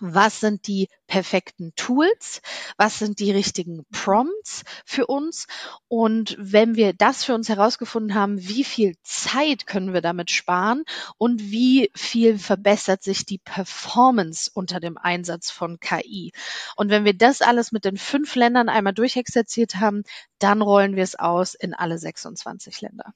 was 0.00 0.40
sind 0.40 0.66
die 0.66 0.88
perfekten 1.06 1.72
Tools, 1.74 2.40
was 2.76 2.98
sind 2.98 3.18
die 3.18 3.30
richtigen 3.30 3.84
Prompts 3.90 4.62
für 4.84 5.06
uns 5.06 5.46
und 5.88 6.36
wenn 6.38 6.76
wir 6.76 6.92
das 6.92 7.24
für 7.24 7.34
uns 7.34 7.48
herausgefunden 7.48 8.14
haben, 8.14 8.40
wie 8.40 8.64
viel 8.64 8.94
Zeit 9.02 9.66
können 9.66 9.92
wir 9.92 10.00
damit 10.00 10.30
sparen 10.30 10.84
und 11.18 11.50
wie 11.50 11.90
viel 11.94 12.38
verbessert 12.38 13.02
sich 13.02 13.26
die 13.26 13.38
Performance 13.38 14.50
unter 14.52 14.80
dem 14.80 14.96
Einsatz 14.96 15.50
von 15.50 15.80
KI. 15.80 16.32
Und 16.76 16.90
wenn 16.90 17.04
wir 17.04 17.14
das 17.14 17.42
alles 17.42 17.72
mit 17.72 17.84
den 17.84 17.96
fünf 17.96 18.34
Ländern 18.34 18.68
einmal 18.68 18.94
durchexerziert 18.94 19.76
haben, 19.76 20.04
dann 20.38 20.62
rollen 20.62 20.96
wir 20.96 21.02
es 21.02 21.16
aus 21.16 21.54
in 21.54 21.74
alle 21.74 21.98
26 21.98 22.80
Länder. 22.80 23.14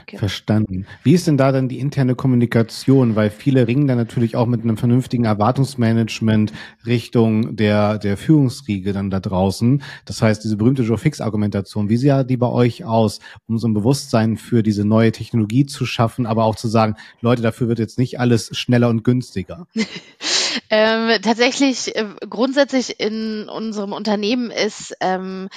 Okay. 0.00 0.18
Verstanden. 0.18 0.86
Wie 1.02 1.14
ist 1.14 1.26
denn 1.26 1.36
da 1.36 1.52
dann 1.52 1.68
die 1.68 1.78
interne 1.78 2.14
Kommunikation? 2.14 3.16
Weil 3.16 3.30
viele 3.30 3.66
ringen 3.66 3.86
dann 3.86 3.96
natürlich 3.96 4.36
auch 4.36 4.46
mit 4.46 4.62
einem 4.62 4.76
vernünftigen 4.76 5.24
Erwartungsmanagement 5.24 6.52
Richtung 6.84 7.56
der, 7.56 7.98
der 7.98 8.16
Führungsriege 8.16 8.92
dann 8.92 9.10
da 9.10 9.20
draußen. 9.20 9.82
Das 10.04 10.20
heißt, 10.20 10.44
diese 10.44 10.56
berühmte 10.56 10.82
Joe 10.82 10.98
Fix-Argumentation, 10.98 11.88
wie 11.88 11.96
sah 11.96 12.24
die 12.24 12.36
bei 12.36 12.48
euch 12.48 12.84
aus, 12.84 13.20
um 13.46 13.58
so 13.58 13.68
ein 13.68 13.74
Bewusstsein 13.74 14.36
für 14.36 14.62
diese 14.62 14.84
neue 14.84 15.12
Technologie 15.12 15.64
zu 15.64 15.86
schaffen, 15.86 16.26
aber 16.26 16.44
auch 16.44 16.56
zu 16.56 16.68
sagen, 16.68 16.96
Leute, 17.20 17.42
dafür 17.42 17.68
wird 17.68 17.78
jetzt 17.78 17.98
nicht 17.98 18.18
alles 18.18 18.56
schneller 18.56 18.88
und 18.88 19.04
günstiger? 19.04 19.66
Ähm, 20.70 21.20
tatsächlich, 21.20 21.96
äh, 21.96 22.06
grundsätzlich 22.28 23.00
in 23.00 23.48
unserem 23.48 23.92
Unternehmen 23.92 24.50
ist 24.50 24.94
ähm, 25.00 25.48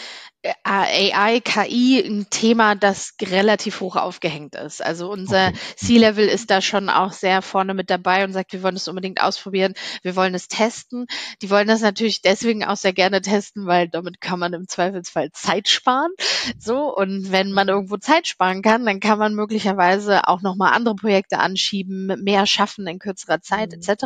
AI, 0.63 1.39
KI 1.41 2.03
ein 2.05 2.27
Thema, 2.29 2.75
das 2.75 3.13
relativ 3.21 3.81
hoch 3.81 3.95
aufgehängt 3.95 4.55
ist. 4.55 4.83
Also 4.83 5.09
unser 5.09 5.49
okay. 5.49 5.57
C-Level 5.75 6.27
ist 6.27 6.49
da 6.49 6.61
schon 6.61 6.89
auch 6.89 7.11
sehr 7.11 7.41
vorne 7.41 7.73
mit 7.73 7.89
dabei 7.89 8.23
und 8.23 8.33
sagt, 8.33 8.53
wir 8.53 8.63
wollen 8.63 8.75
es 8.75 8.87
unbedingt 8.87 9.21
ausprobieren, 9.21 9.73
wir 10.03 10.15
wollen 10.15 10.35
es 10.35 10.47
testen. 10.47 11.07
Die 11.41 11.49
wollen 11.49 11.67
das 11.67 11.81
natürlich 11.81 12.21
deswegen 12.21 12.63
auch 12.63 12.77
sehr 12.77 12.93
gerne 12.93 13.21
testen, 13.21 13.65
weil 13.65 13.87
damit 13.87 14.21
kann 14.21 14.39
man 14.39 14.53
im 14.53 14.67
Zweifelsfall 14.67 15.31
Zeit 15.31 15.67
sparen. 15.67 16.11
So, 16.59 16.95
und 16.95 17.31
wenn 17.31 17.51
man 17.51 17.67
irgendwo 17.67 17.97
Zeit 17.97 18.27
sparen 18.27 18.61
kann, 18.61 18.85
dann 18.85 18.99
kann 18.99 19.19
man 19.19 19.35
möglicherweise 19.35 20.27
auch 20.27 20.41
nochmal 20.41 20.73
andere 20.73 20.95
Projekte 20.95 21.39
anschieben, 21.39 22.07
mehr 22.23 22.45
schaffen 22.45 22.87
in 22.87 22.99
kürzerer 22.99 23.41
Zeit 23.41 23.71
mhm. 23.71 23.79
etc. 23.79 24.05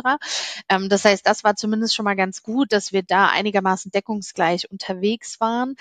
Ähm, 0.68 0.88
das 0.88 1.04
heißt, 1.04 1.26
das 1.26 1.44
war 1.44 1.56
zumindest 1.56 1.94
schon 1.94 2.04
mal 2.04 2.16
ganz 2.16 2.42
gut, 2.42 2.72
dass 2.72 2.92
wir 2.92 3.02
da 3.02 3.28
einigermaßen 3.28 3.90
deckungsgleich 3.90 4.70
unterwegs 4.70 5.40
waren 5.40 5.76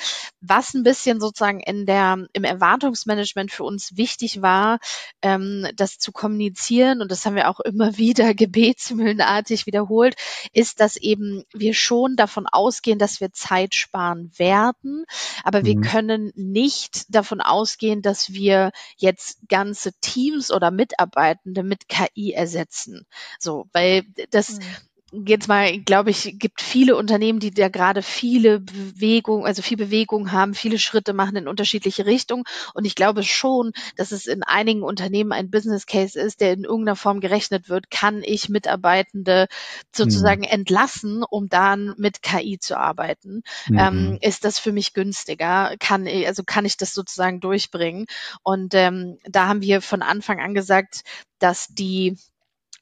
was 0.51 0.73
ein 0.73 0.83
bisschen 0.83 1.21
sozusagen 1.21 1.61
in 1.61 1.85
der, 1.85 2.27
im 2.33 2.43
Erwartungsmanagement 2.43 3.53
für 3.53 3.63
uns 3.63 3.95
wichtig 3.95 4.41
war, 4.41 4.79
ähm, 5.21 5.65
das 5.77 5.97
zu 5.97 6.11
kommunizieren, 6.11 7.01
und 7.01 7.09
das 7.09 7.25
haben 7.25 7.37
wir 7.37 7.49
auch 7.49 7.61
immer 7.61 7.97
wieder 7.97 8.33
gebetsmühlenartig 8.33 9.65
wiederholt, 9.65 10.15
ist, 10.51 10.81
dass 10.81 10.97
eben 10.97 11.45
wir 11.53 11.73
schon 11.73 12.17
davon 12.17 12.47
ausgehen, 12.47 12.99
dass 12.99 13.21
wir 13.21 13.31
Zeit 13.31 13.75
sparen 13.75 14.29
werden, 14.35 15.05
aber 15.45 15.61
mhm. 15.61 15.65
wir 15.65 15.81
können 15.81 16.33
nicht 16.35 17.05
davon 17.15 17.39
ausgehen, 17.39 18.01
dass 18.01 18.33
wir 18.33 18.73
jetzt 18.97 19.39
ganze 19.47 19.93
Teams 20.01 20.51
oder 20.51 20.69
Mitarbeitende 20.69 21.63
mit 21.63 21.87
KI 21.87 22.33
ersetzen. 22.33 23.07
So, 23.39 23.67
weil 23.71 24.03
das, 24.31 24.59
mhm 24.59 24.61
jetzt 25.11 25.47
mal, 25.47 25.79
glaube 25.79 26.09
ich, 26.09 26.35
gibt 26.39 26.61
viele 26.61 26.95
Unternehmen, 26.95 27.39
die 27.39 27.51
da 27.51 27.67
gerade 27.69 28.01
viele 28.01 28.61
Bewegung, 28.61 29.45
also 29.45 29.61
viel 29.61 29.77
Bewegung 29.77 30.31
haben, 30.31 30.53
viele 30.53 30.79
Schritte 30.79 31.13
machen 31.13 31.35
in 31.35 31.47
unterschiedliche 31.47 32.05
Richtungen. 32.05 32.43
Und 32.73 32.85
ich 32.85 32.95
glaube 32.95 33.23
schon, 33.23 33.73
dass 33.97 34.11
es 34.11 34.25
in 34.25 34.43
einigen 34.43 34.83
Unternehmen 34.83 35.33
ein 35.33 35.51
Business 35.51 35.85
Case 35.85 36.19
ist, 36.19 36.39
der 36.39 36.53
in 36.53 36.63
irgendeiner 36.63 36.95
Form 36.95 37.19
gerechnet 37.19 37.67
wird. 37.67 37.91
Kann 37.91 38.23
ich 38.23 38.49
Mitarbeitende 38.49 39.47
sozusagen 39.93 40.41
mhm. 40.41 40.47
entlassen, 40.49 41.23
um 41.29 41.49
dann 41.49 41.93
mit 41.97 42.21
KI 42.21 42.57
zu 42.59 42.77
arbeiten? 42.77 43.43
Mhm. 43.67 43.77
Ähm, 43.77 44.17
ist 44.21 44.45
das 44.45 44.59
für 44.59 44.71
mich 44.71 44.93
günstiger? 44.93 45.75
Kann, 45.79 46.07
also 46.07 46.43
kann 46.45 46.65
ich 46.65 46.77
das 46.77 46.93
sozusagen 46.93 47.41
durchbringen? 47.41 48.05
Und 48.43 48.73
ähm, 48.75 49.17
da 49.25 49.47
haben 49.47 49.61
wir 49.61 49.81
von 49.81 50.01
Anfang 50.01 50.39
an 50.39 50.53
gesagt, 50.53 51.03
dass 51.39 51.67
die 51.67 52.17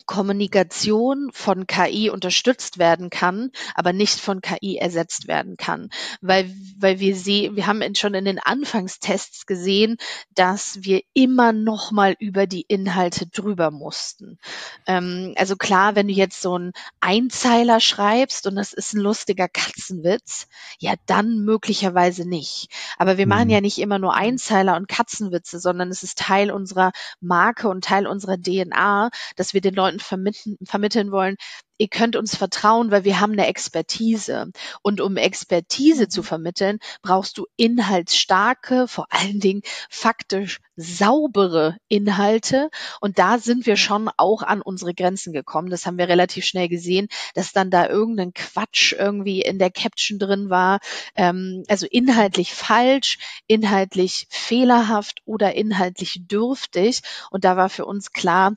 Kommunikation 0.10 1.30
von 1.32 1.68
KI 1.68 2.10
unterstützt 2.10 2.80
werden 2.80 3.12
kann, 3.12 3.52
aber 3.76 3.94
nicht 3.94 4.20
von 4.20 4.42
KI 4.42 4.78
ersetzt 4.78 5.28
werden 5.28 5.56
kann. 5.56 5.92
Weil, 6.20 6.52
weil 6.80 7.00
wir 7.00 7.16
sehen, 7.16 7.56
wir 7.56 7.68
haben 7.68 7.84
schon 7.94 8.16
in 8.16 8.26
den 8.26 8.40
Anfangstests 8.40 9.46
gesehen, 9.46 9.98
dass 10.34 10.80
wir 10.82 11.02
immer 11.14 11.54
noch 11.54 11.92
mal 11.92 12.16
über 12.18 12.48
die 12.48 12.66
Inhalte 12.68 13.28
drüber 13.28 13.70
mussten. 13.70 14.40
Ähm, 14.88 15.36
also 15.38 15.56
klar, 15.56 15.96
wenn 15.96 16.08
du 16.08 16.14
jetzt 16.16 16.42
so 16.42 16.56
einen 16.56 16.72
Einzeiler 17.02 17.80
schreibst 17.80 18.48
und 18.48 18.56
das 18.56 18.74
ist 18.74 18.96
ein 18.96 19.02
lustiger 19.02 19.48
Katzenwitz, 19.48 20.48
ja, 20.80 20.96
dann 21.06 21.46
möglicherweise 21.46 22.28
nicht. 22.28 22.70
Aber 22.98 23.20
wir 23.20 23.28
mhm. 23.28 23.30
machen 23.30 23.50
ja 23.52 23.62
nicht 23.62 23.78
immer 23.78 24.00
nur 24.00 24.16
Einzeiler 24.16 24.76
und 24.76 24.88
Katzenwitze, 24.88 25.60
sondern 25.60 25.90
es 25.90 26.02
ist 26.02 26.18
Teil 26.18 26.50
unserer 26.50 26.94
Marke 27.22 27.70
und 27.70 27.84
Teil 27.84 28.08
unserer 28.08 28.38
DNA, 28.38 29.12
dass 29.36 29.54
wir 29.54 29.62
den 29.62 29.76
Leuten 29.76 29.99
vermitteln, 30.00 30.58
vermitteln 30.64 31.12
wollen, 31.12 31.36
ihr 31.80 31.88
könnt 31.88 32.16
uns 32.16 32.36
vertrauen, 32.36 32.92
weil 32.92 33.06
wir 33.06 33.20
haben 33.20 33.32
eine 33.32 33.48
Expertise. 33.48 34.52
Und 34.84 35.02
um 35.02 35.18
Expertise 35.18 36.10
zu 36.10 36.22
mhm. 36.22 36.26
vermitteln, 36.26 36.80
brauchst 37.02 37.38
du 37.38 37.48
inhaltsstarke, 37.56 38.88
vor 38.88 39.08
allen 39.10 39.40
Dingen 39.40 39.62
faktisch 39.90 40.60
saubere 40.76 41.78
Inhalte. 41.88 42.70
Und 43.00 43.18
da 43.18 43.40
sind 43.40 43.66
wir 43.66 43.78
schon 43.78 44.10
auch 44.18 44.44
an 44.44 44.62
unsere 44.62 44.94
Grenzen 44.94 45.34
gekommen. 45.34 45.70
Das 45.70 45.86
haben 45.86 45.98
wir 45.98 46.10
relativ 46.10 46.46
schnell 46.46 46.68
gesehen, 46.68 47.08
dass 47.34 47.54
dann 47.54 47.72
da 47.72 47.88
irgendein 47.88 48.34
Quatsch 48.34 48.94
irgendwie 48.94 49.42
in 49.42 49.58
der 49.58 49.72
Caption 49.72 50.20
drin 50.20 50.50
war. 50.50 50.80
Ähm, 51.16 51.64
also 51.70 51.88
inhaltlich 51.90 52.54
falsch, 52.54 53.18
inhaltlich 53.48 54.28
fehlerhaft 54.30 55.22
oder 55.26 55.56
inhaltlich 55.56 56.28
dürftig. 56.28 57.02
Und 57.32 57.46
da 57.46 57.56
war 57.56 57.70
für 57.70 57.86
uns 57.86 58.12
klar, 58.12 58.56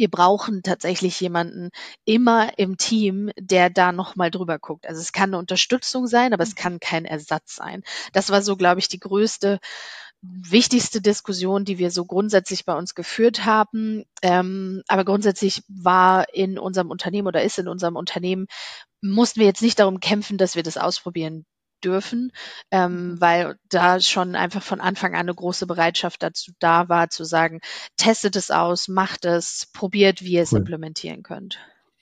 wir 0.00 0.10
brauchen 0.10 0.62
tatsächlich 0.62 1.20
jemanden 1.20 1.68
immer 2.06 2.58
im 2.58 2.78
Team, 2.78 3.30
der 3.38 3.68
da 3.68 3.92
nochmal 3.92 4.30
drüber 4.30 4.58
guckt. 4.58 4.86
Also 4.86 4.98
es 4.98 5.12
kann 5.12 5.28
eine 5.28 5.38
Unterstützung 5.38 6.06
sein, 6.06 6.32
aber 6.32 6.42
es 6.42 6.54
kann 6.54 6.80
kein 6.80 7.04
Ersatz 7.04 7.56
sein. 7.56 7.82
Das 8.14 8.30
war 8.30 8.40
so, 8.40 8.56
glaube 8.56 8.80
ich, 8.80 8.88
die 8.88 8.98
größte 8.98 9.60
wichtigste 10.22 11.02
Diskussion, 11.02 11.66
die 11.66 11.76
wir 11.76 11.90
so 11.90 12.06
grundsätzlich 12.06 12.64
bei 12.64 12.74
uns 12.74 12.94
geführt 12.94 13.44
haben. 13.44 14.04
Ähm, 14.22 14.82
aber 14.88 15.04
grundsätzlich 15.04 15.62
war 15.68 16.32
in 16.32 16.58
unserem 16.58 16.90
Unternehmen 16.90 17.28
oder 17.28 17.42
ist 17.42 17.58
in 17.58 17.68
unserem 17.68 17.96
Unternehmen, 17.96 18.46
mussten 19.02 19.40
wir 19.40 19.46
jetzt 19.46 19.62
nicht 19.62 19.78
darum 19.78 20.00
kämpfen, 20.00 20.38
dass 20.38 20.56
wir 20.56 20.62
das 20.62 20.78
ausprobieren 20.78 21.44
dürfen, 21.80 22.32
ähm, 22.70 23.12
mhm. 23.12 23.20
weil 23.20 23.56
da 23.68 24.00
schon 24.00 24.34
einfach 24.34 24.62
von 24.62 24.80
Anfang 24.80 25.14
an 25.14 25.20
eine 25.20 25.34
große 25.34 25.66
Bereitschaft 25.66 26.22
dazu 26.22 26.52
da 26.58 26.88
war, 26.88 27.10
zu 27.10 27.24
sagen, 27.24 27.60
testet 27.96 28.36
es 28.36 28.50
aus, 28.50 28.88
macht 28.88 29.24
es, 29.24 29.68
probiert, 29.72 30.22
wie 30.22 30.32
ihr 30.32 30.42
es 30.42 30.52
implementieren 30.52 31.22
könnt. 31.22 31.58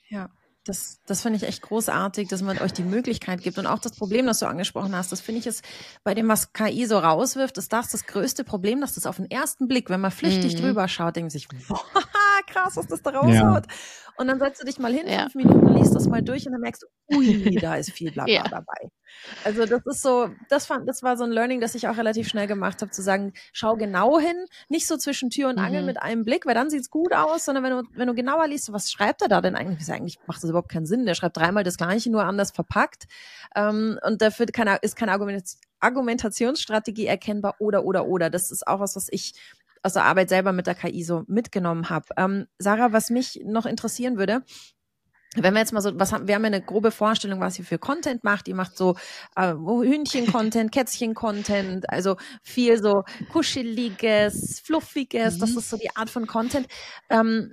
Ja. 0.09 0.31
Das, 0.65 1.01
das 1.07 1.23
finde 1.23 1.39
ich 1.39 1.45
echt 1.45 1.63
großartig, 1.63 2.29
dass 2.29 2.43
man 2.43 2.59
euch 2.59 2.75
die 2.75 2.83
Möglichkeit 2.83 3.41
gibt. 3.41 3.57
Und 3.57 3.67
auch 3.67 3.79
das 3.79 3.93
Problem, 3.93 4.27
das 4.27 4.41
du 4.41 4.47
angesprochen 4.47 4.95
hast, 4.95 5.11
das 5.11 5.23
finde 5.23 5.41
ich 5.41 5.47
ist 5.47 5.65
bei 6.05 6.15
dem, 6.15 6.29
was 6.29 6.53
KI 6.53 6.85
so 6.85 6.99
rauswirft, 6.99 7.57
ist 7.57 7.73
das 7.73 7.91
das 7.91 8.05
größte 8.05 8.45
Problem, 8.45 8.83
dass 8.83 8.93
das 8.93 9.07
auf 9.07 9.17
den 9.17 9.31
ersten 9.31 9.67
Blick, 9.67 9.89
wenn 9.89 10.03
man 10.03 10.11
flüchtig 10.11 10.57
mhm. 10.57 10.59
drüber 10.59 10.87
schaut, 10.87 11.17
denkt 11.17 11.33
sich, 11.33 11.49
boah, 11.69 11.83
krass, 12.49 12.77
was 12.77 12.87
das 12.87 13.03
da 13.03 13.11
raushaut. 13.11 13.67
Ja. 13.67 13.75
Und 14.17 14.27
dann 14.27 14.41
setzt 14.41 14.61
du 14.61 14.67
dich 14.67 14.79
mal 14.79 14.93
hin, 14.93 15.07
ja. 15.07 15.29
fünf 15.29 15.37
Minuten, 15.37 15.75
liest 15.75 15.95
das 15.95 16.09
mal 16.09 16.23
durch 16.23 16.45
und 16.47 16.53
dann 16.53 16.61
merkst 16.61 16.83
du, 16.83 17.17
ui, 17.17 17.55
da 17.63 17.77
ist 17.77 17.93
viel 17.93 18.11
Blabla 18.11 18.33
ja. 18.33 18.43
dabei. 18.43 18.91
Also 19.45 19.65
das 19.65 19.87
ist 19.87 20.03
so, 20.03 20.29
das 20.49 20.67
fand, 20.67 20.89
das 20.89 21.03
war 21.03 21.17
so 21.17 21.25
ein 21.25 21.31
Learning, 21.31 21.61
das 21.61 21.75
ich 21.75 21.89
auch 21.89 21.97
relativ 21.97 22.29
schnell 22.29 22.47
gemacht 22.47 22.83
habe, 22.83 22.91
zu 22.91 23.03
sagen, 23.03 23.33
schau 23.53 23.77
genau 23.77 24.19
hin, 24.19 24.37
nicht 24.69 24.87
so 24.87 24.97
zwischen 24.97 25.31
Tür 25.31 25.49
und 25.49 25.59
Angel 25.59 25.83
mhm. 25.83 25.87
mit 25.87 26.03
einem 26.03 26.25
Blick, 26.25 26.47
weil 26.47 26.55
dann 26.55 26.71
sieht's 26.71 26.91
gut 26.91 27.15
aus, 27.15 27.45
sondern 27.45 27.65
wenn 27.65 27.71
du, 27.71 27.83
wenn 27.95 28.09
du 28.09 28.15
genauer 28.15 28.49
liest, 28.49 28.73
was 28.73 28.91
schreibt 28.91 29.23
er 29.23 29.29
da 29.29 29.41
denn 29.41 29.55
eigentlich? 29.55 29.91
Eigentlich 29.91 30.19
macht 30.27 30.43
das 30.43 30.51
überhaupt 30.51 30.71
keinen 30.71 30.87
Sinn. 30.87 31.07
Der 31.07 31.15
schreibt 31.15 31.37
dreimal 31.37 31.65
das 31.65 31.77
Gleiche, 31.77 32.11
nur 32.11 32.25
anders 32.25 32.51
verpackt. 32.51 33.07
Ähm, 33.55 33.99
und 34.05 34.21
dafür 34.21 34.47
kann, 34.47 34.79
ist 34.83 34.97
keine 34.97 35.13
Argumentationsstrategie 35.81 37.07
erkennbar 37.07 37.57
oder, 37.61 37.85
oder, 37.85 38.07
oder. 38.07 38.31
Das 38.31 38.51
ist 38.51 38.67
auch 38.67 38.81
was, 38.81 38.97
was 38.97 39.09
ich 39.11 39.35
aus 39.83 39.95
der 39.95 40.05
Arbeit 40.05 40.29
selber 40.29 40.53
mit 40.53 40.67
der 40.67 40.75
KI 40.75 41.03
so 41.03 41.25
mitgenommen 41.27 41.91
habe. 41.91 42.07
Ähm, 42.17 42.47
Sarah, 42.59 42.93
was 42.93 43.11
mich 43.11 43.41
noch 43.45 43.67
interessieren 43.67 44.19
würde, 44.19 44.43
wenn 45.35 45.53
wir 45.53 45.61
jetzt 45.61 45.73
mal 45.73 45.83
so, 45.83 45.99
was 45.99 46.13
haben, 46.13 46.27
wir 46.27 46.35
haben 46.35 46.43
ja 46.43 46.49
eine 46.49 46.63
grobe 46.63 46.91
Vorstellung, 46.91 47.41
was 47.41 47.59
ihr 47.59 47.65
für 47.65 47.79
Content 47.79 48.25
macht. 48.25 48.49
Ihr 48.49 48.55
macht 48.55 48.77
so 48.77 48.97
äh, 49.37 49.53
Hühnchen-Content, 49.53 50.73
Kätzchen-Content, 50.73 51.91
also 51.91 52.17
viel 52.43 52.83
so 52.83 53.05
kuscheliges, 53.31 54.61
fluffiges, 54.61 55.37
mhm. 55.37 55.41
das 55.41 55.51
ist 55.51 55.71
so 55.71 55.77
die 55.77 55.95
Art 55.95 56.09
von 56.09 56.27
Content. 56.27 56.67
Ähm, 57.11 57.53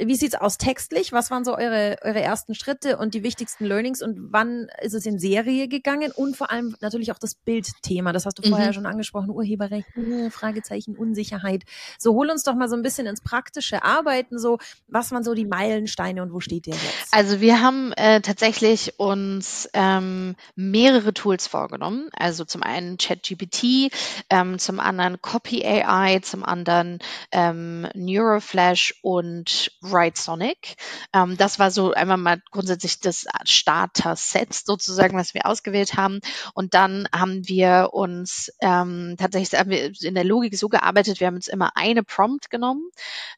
wie 0.00 0.16
sieht's 0.16 0.34
aus 0.34 0.58
textlich? 0.58 1.12
Was 1.12 1.30
waren 1.30 1.44
so 1.44 1.56
eure, 1.56 1.96
eure 2.02 2.20
ersten 2.20 2.54
Schritte 2.54 2.96
und 2.96 3.14
die 3.14 3.22
wichtigsten 3.22 3.64
Learnings 3.64 4.02
und 4.02 4.32
wann 4.32 4.68
ist 4.80 4.94
es 4.94 5.06
in 5.06 5.18
Serie 5.18 5.68
gegangen? 5.68 6.12
Und 6.12 6.36
vor 6.36 6.50
allem 6.50 6.76
natürlich 6.80 7.12
auch 7.12 7.18
das 7.18 7.34
Bildthema. 7.34 8.12
Das 8.12 8.26
hast 8.26 8.38
du 8.38 8.48
vorher 8.48 8.68
mhm. 8.68 8.72
schon 8.72 8.86
angesprochen. 8.86 9.30
Urheberrecht, 9.30 9.88
uh, 9.96 10.30
Fragezeichen, 10.30 10.96
Unsicherheit. 10.96 11.64
So 11.98 12.14
hol 12.14 12.30
uns 12.30 12.42
doch 12.42 12.54
mal 12.54 12.68
so 12.68 12.76
ein 12.76 12.82
bisschen 12.82 13.06
ins 13.06 13.20
praktische 13.20 13.82
Arbeiten. 13.82 14.38
So, 14.38 14.58
was 14.88 15.12
waren 15.12 15.24
so 15.24 15.34
die 15.34 15.46
Meilensteine 15.46 16.22
und 16.22 16.32
wo 16.32 16.40
steht 16.40 16.66
ihr 16.66 16.74
jetzt? 16.74 17.08
Also 17.12 17.40
wir 17.40 17.60
haben 17.60 17.92
äh, 17.92 18.20
tatsächlich 18.20 18.98
uns 18.98 19.68
ähm, 19.74 20.36
mehrere 20.54 21.14
Tools 21.14 21.46
vorgenommen. 21.46 22.08
Also 22.12 22.44
zum 22.44 22.62
einen 22.62 22.96
ChatGPT, 22.98 23.92
ähm, 24.30 24.58
zum 24.58 24.80
anderen 24.80 25.20
Copy 25.20 25.64
AI, 25.64 26.20
zum 26.20 26.44
anderen 26.44 26.98
ähm, 27.30 27.86
Neuroflash 27.94 28.94
und 29.02 29.51
Ride 29.82 30.18
Sonic. 30.18 30.76
Ähm, 31.14 31.36
das 31.36 31.58
war 31.58 31.70
so 31.70 31.92
einmal 31.92 32.16
mal 32.16 32.42
grundsätzlich 32.50 33.00
das 33.00 33.26
Starter-Set 33.44 34.54
sozusagen, 34.54 35.16
was 35.16 35.34
wir 35.34 35.46
ausgewählt 35.46 35.96
haben. 35.96 36.20
Und 36.54 36.74
dann 36.74 37.08
haben 37.14 37.46
wir 37.48 37.90
uns 37.92 38.52
ähm, 38.60 39.16
tatsächlich 39.18 39.58
haben 39.58 39.70
wir 39.70 39.92
in 40.02 40.14
der 40.14 40.24
Logik 40.24 40.56
so 40.56 40.68
gearbeitet, 40.68 41.20
wir 41.20 41.26
haben 41.26 41.36
uns 41.36 41.48
immer 41.48 41.76
eine 41.76 42.02
Prompt 42.02 42.50
genommen 42.50 42.90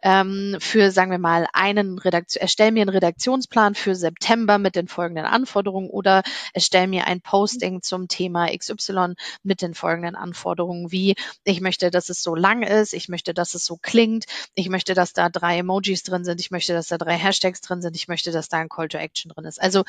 ähm, 0.02 0.56
für, 0.60 0.90
sagen 0.90 1.10
wir 1.10 1.18
mal, 1.18 1.46
einen 1.52 1.98
Redaktion, 1.98 2.42
erstell 2.42 2.72
mir 2.72 2.82
einen 2.82 2.90
Redaktionsplan 2.90 3.74
für 3.74 3.94
September 3.94 4.58
mit 4.58 4.76
den 4.76 4.88
folgenden 4.88 5.24
Anforderungen 5.24 5.90
oder 5.90 6.22
erstell 6.52 6.86
mir 6.86 7.06
ein 7.06 7.20
Posting 7.20 7.82
zum 7.82 8.08
Thema 8.08 8.48
XY 8.56 9.14
mit 9.42 9.62
den 9.62 9.74
folgenden 9.74 10.16
Anforderungen, 10.16 10.92
wie 10.92 11.14
ich 11.44 11.60
möchte, 11.60 11.90
dass 11.90 12.08
es 12.08 12.22
so 12.22 12.34
lang 12.34 12.62
ist, 12.62 12.92
ich 12.92 13.08
möchte, 13.08 13.34
dass 13.34 13.54
es 13.54 13.64
so 13.64 13.76
klingt, 13.76 14.24
ich 14.54 14.68
möchte, 14.68 14.94
dass 14.94 15.12
da 15.12 15.28
drei 15.28 15.58
Emojis 15.58 15.93
Emojis 15.94 16.02
drin 16.02 16.24
sind, 16.24 16.40
ich 16.40 16.50
möchte, 16.50 16.72
dass 16.72 16.88
da 16.88 16.98
drei 16.98 17.16
Hashtags 17.16 17.60
drin 17.60 17.80
sind, 17.80 17.96
ich 17.96 18.08
möchte, 18.08 18.32
dass 18.32 18.48
da 18.48 18.58
ein 18.58 18.68
Call 18.68 18.88
to 18.88 18.98
Action 18.98 19.30
drin 19.30 19.44
ist. 19.44 19.60
Also 19.60 19.84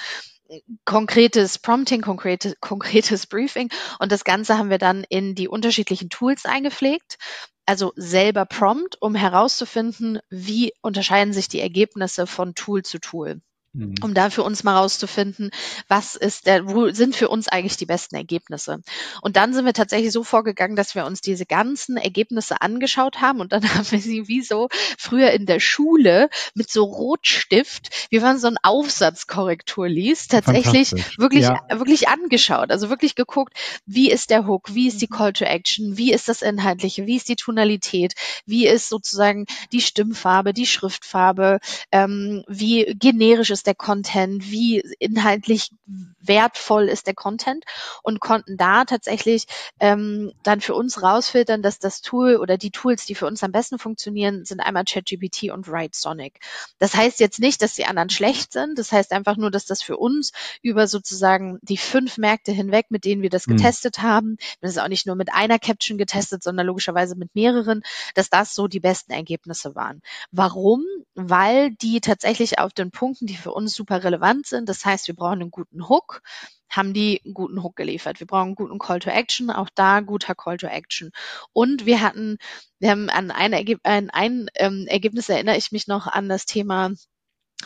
äh, 0.48 0.62
konkretes 0.86 1.58
Prompting, 1.58 2.02
konkrete, 2.02 2.56
konkretes 2.60 3.28
Briefing 3.28 3.72
und 4.00 4.12
das 4.12 4.24
Ganze 4.24 4.58
haben 4.58 4.70
wir 4.70 4.78
dann 4.78 5.04
in 5.10 5.36
die 5.36 5.48
unterschiedlichen 5.48 6.10
Tools 6.10 6.46
eingepflegt. 6.46 7.18
Also 7.66 7.94
selber 7.96 8.46
Prompt, 8.46 9.02
um 9.02 9.16
herauszufinden, 9.16 10.20
wie 10.30 10.72
unterscheiden 10.82 11.34
sich 11.34 11.48
die 11.48 11.62
Ergebnisse 11.62 12.28
von 12.28 12.54
Tool 12.54 12.84
zu 12.84 13.00
Tool. 13.00 13.42
Mhm. 13.76 13.96
um 14.02 14.14
da 14.14 14.30
für 14.30 14.44
uns 14.44 14.64
mal 14.64 14.78
rauszufinden, 14.78 15.52
was 15.90 16.16
ist 16.16 16.46
der, 16.46 16.66
wo 16.68 16.90
sind 16.92 17.16
für 17.16 17.28
uns 17.28 17.50
eigentlich 17.50 17.76
die 17.76 17.86
besten 17.86 18.16
Ergebnisse. 18.16 18.82
Und 19.22 19.36
dann 19.36 19.54
sind 19.54 19.66
wir 19.66 19.74
tatsächlich 19.74 20.14
so 20.14 20.24
vorgegangen, 20.24 20.78
dass 20.78 20.96
wir 20.96 21.06
uns 21.06 21.20
diese 21.20 21.46
ganzen 21.46 21.98
Ergebnisse 21.98 22.62
angeschaut 22.62 23.20
haben 23.20 23.42
und 23.42 23.52
dann 23.52 23.64
haben 23.76 23.90
wir 23.92 24.00
sie 24.00 24.30
wie 24.30 24.42
so 24.42 24.70
früher 24.98 25.32
in 25.32 25.46
der 25.46 25.60
Schule 25.60 26.30
mit 26.54 26.72
so 26.72 26.86
Rotstift, 26.86 28.08
wie 28.10 28.20
man 28.20 28.40
so 28.40 28.48
einen 28.48 28.58
Aufsatzkorrektur 28.64 29.90
liest, 29.90 30.32
tatsächlich 30.32 30.92
wirklich, 31.18 31.44
ja. 31.44 31.60
wirklich 31.70 32.08
angeschaut. 32.08 32.72
Also 32.72 32.90
wirklich 32.90 33.16
geguckt, 33.16 33.54
wie 33.86 34.10
ist 34.10 34.30
der 34.30 34.48
Hook, 34.48 34.74
wie 34.74 34.88
ist 34.88 35.02
die 35.02 35.08
Call 35.08 35.34
to 35.34 35.44
Action, 35.44 35.98
wie 35.98 36.14
ist 36.14 36.30
das 36.30 36.42
Inhaltliche, 36.42 37.06
wie 37.08 37.18
ist 37.18 37.28
die 37.28 37.36
Tonalität, 37.36 38.14
wie 38.46 38.68
ist 38.68 38.88
sozusagen 38.88 39.46
die 39.74 39.82
Stimmfarbe, 39.82 40.54
die 40.54 40.66
Schriftfarbe, 40.66 41.60
ähm, 41.92 42.44
wie 42.48 42.96
generisch 42.98 43.50
ist 43.50 43.65
der 43.68 43.76
Content, 43.76 44.50
wie 44.52 44.80
inhaltlich 45.00 45.72
wertvoll 46.20 46.90
ist 46.90 47.08
der 47.08 47.14
Content 47.14 47.66
und 48.04 48.20
konnten 48.20 48.58
da 48.58 48.86
tatsächlich 48.86 49.46
ähm, 49.80 50.32
dann 50.44 50.62
für 50.62 50.74
uns 50.74 51.02
rausfiltern, 51.02 51.62
dass 51.62 51.80
das 51.80 52.02
Tool 52.02 52.38
oder 52.38 52.58
die 52.58 52.72
Tools, 52.72 53.06
die 53.06 53.16
für 53.16 53.28
uns 53.28 53.44
am 53.44 53.52
besten 53.52 53.80
funktionieren, 53.80 54.46
sind 54.46 54.60
einmal 54.60 54.86
ChatGPT 54.86 55.52
und 55.52 55.68
WriteSonic. 55.68 56.40
Das 56.80 56.96
heißt 56.96 57.20
jetzt 57.20 57.40
nicht, 57.40 57.62
dass 57.62 57.76
die 57.76 57.86
anderen 57.86 58.10
schlecht 58.10 58.54
sind. 58.54 58.80
Das 58.80 58.92
heißt 58.92 59.12
einfach 59.12 59.38
nur, 59.38 59.52
dass 59.52 59.66
das 59.66 59.82
für 59.82 59.98
uns 59.98 60.32
über 60.62 60.88
sozusagen 60.88 61.60
die 61.62 61.78
fünf 61.78 62.18
Märkte 62.18 62.52
hinweg, 62.52 62.88
mit 62.90 63.06
denen 63.06 63.22
wir 63.22 63.30
das 63.30 63.48
mhm. 63.48 63.58
getestet 63.58 64.02
haben, 64.02 64.38
das 64.62 64.72
ist 64.72 64.78
auch 64.78 64.88
nicht 64.88 65.06
nur 65.06 65.16
mit 65.16 65.34
einer 65.34 65.60
Caption 65.60 65.98
getestet, 65.98 66.44
sondern 66.44 66.68
logischerweise 66.68 67.16
mit 67.16 67.36
mehreren, 67.36 67.84
dass 68.14 68.30
das 68.30 68.56
so 68.56 68.68
die 68.68 68.80
besten 68.80 69.12
Ergebnisse 69.12 69.76
waren. 69.76 70.02
Warum? 70.32 70.84
Weil 71.14 71.72
die 71.72 72.02
tatsächlich 72.02 72.60
auf 72.60 72.74
den 72.74 72.92
Punkten, 72.92 73.28
die 73.28 73.38
für 73.38 73.54
uns 73.56 73.74
super 73.74 74.04
relevant 74.04 74.46
sind. 74.48 74.70
Das 74.70 74.86
heißt, 74.86 75.08
wir 75.08 75.16
brauchen 75.16 75.42
einen 75.42 75.52
guten 75.52 75.88
Hook, 75.90 76.22
haben 76.70 76.94
die 76.94 77.22
einen 77.24 77.34
guten 77.34 77.64
Hook 77.64 77.76
geliefert. 77.76 78.20
Wir 78.20 78.28
brauchen 78.28 78.48
einen 78.48 78.56
guten 78.56 78.80
Call 78.80 79.00
to 79.00 79.10
Action, 79.10 79.50
auch 79.50 79.70
da 79.74 80.02
guter 80.02 80.36
Call 80.36 80.58
to 80.58 80.68
Action. 80.68 81.12
Und 81.54 81.86
wir 81.86 82.02
hatten, 82.02 82.38
wir 82.80 82.92
haben 82.92 83.10
an 83.10 83.32
ein, 83.32 83.54
Ergeb 83.54 83.80
an 83.84 84.10
ein 84.12 84.48
ähm, 84.56 84.86
Ergebnis 84.88 85.30
erinnere 85.30 85.58
ich 85.58 85.72
mich 85.72 85.88
noch 85.88 86.08
an 86.08 86.30
das 86.30 86.46
Thema 86.46 86.92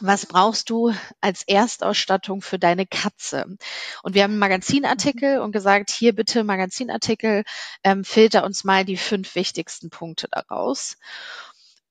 was 0.02 0.26
brauchst 0.26 0.70
du 0.70 0.94
als 1.20 1.44
Erstausstattung 1.44 2.42
für 2.42 2.60
deine 2.60 2.86
Katze? 2.86 3.46
Und 4.04 4.14
wir 4.16 4.24
haben 4.24 4.32
einen 4.32 4.40
Magazinartikel 4.40 5.40
und 5.40 5.52
gesagt, 5.52 5.92
hier 5.92 6.14
bitte 6.14 6.44
Magazinartikel, 6.44 7.44
ähm, 7.84 8.04
filter 8.04 8.44
uns 8.44 8.64
mal 8.64 8.86
die 8.86 8.98
fünf 8.98 9.36
wichtigsten 9.36 9.90
Punkte 9.90 10.28
daraus. 10.32 10.98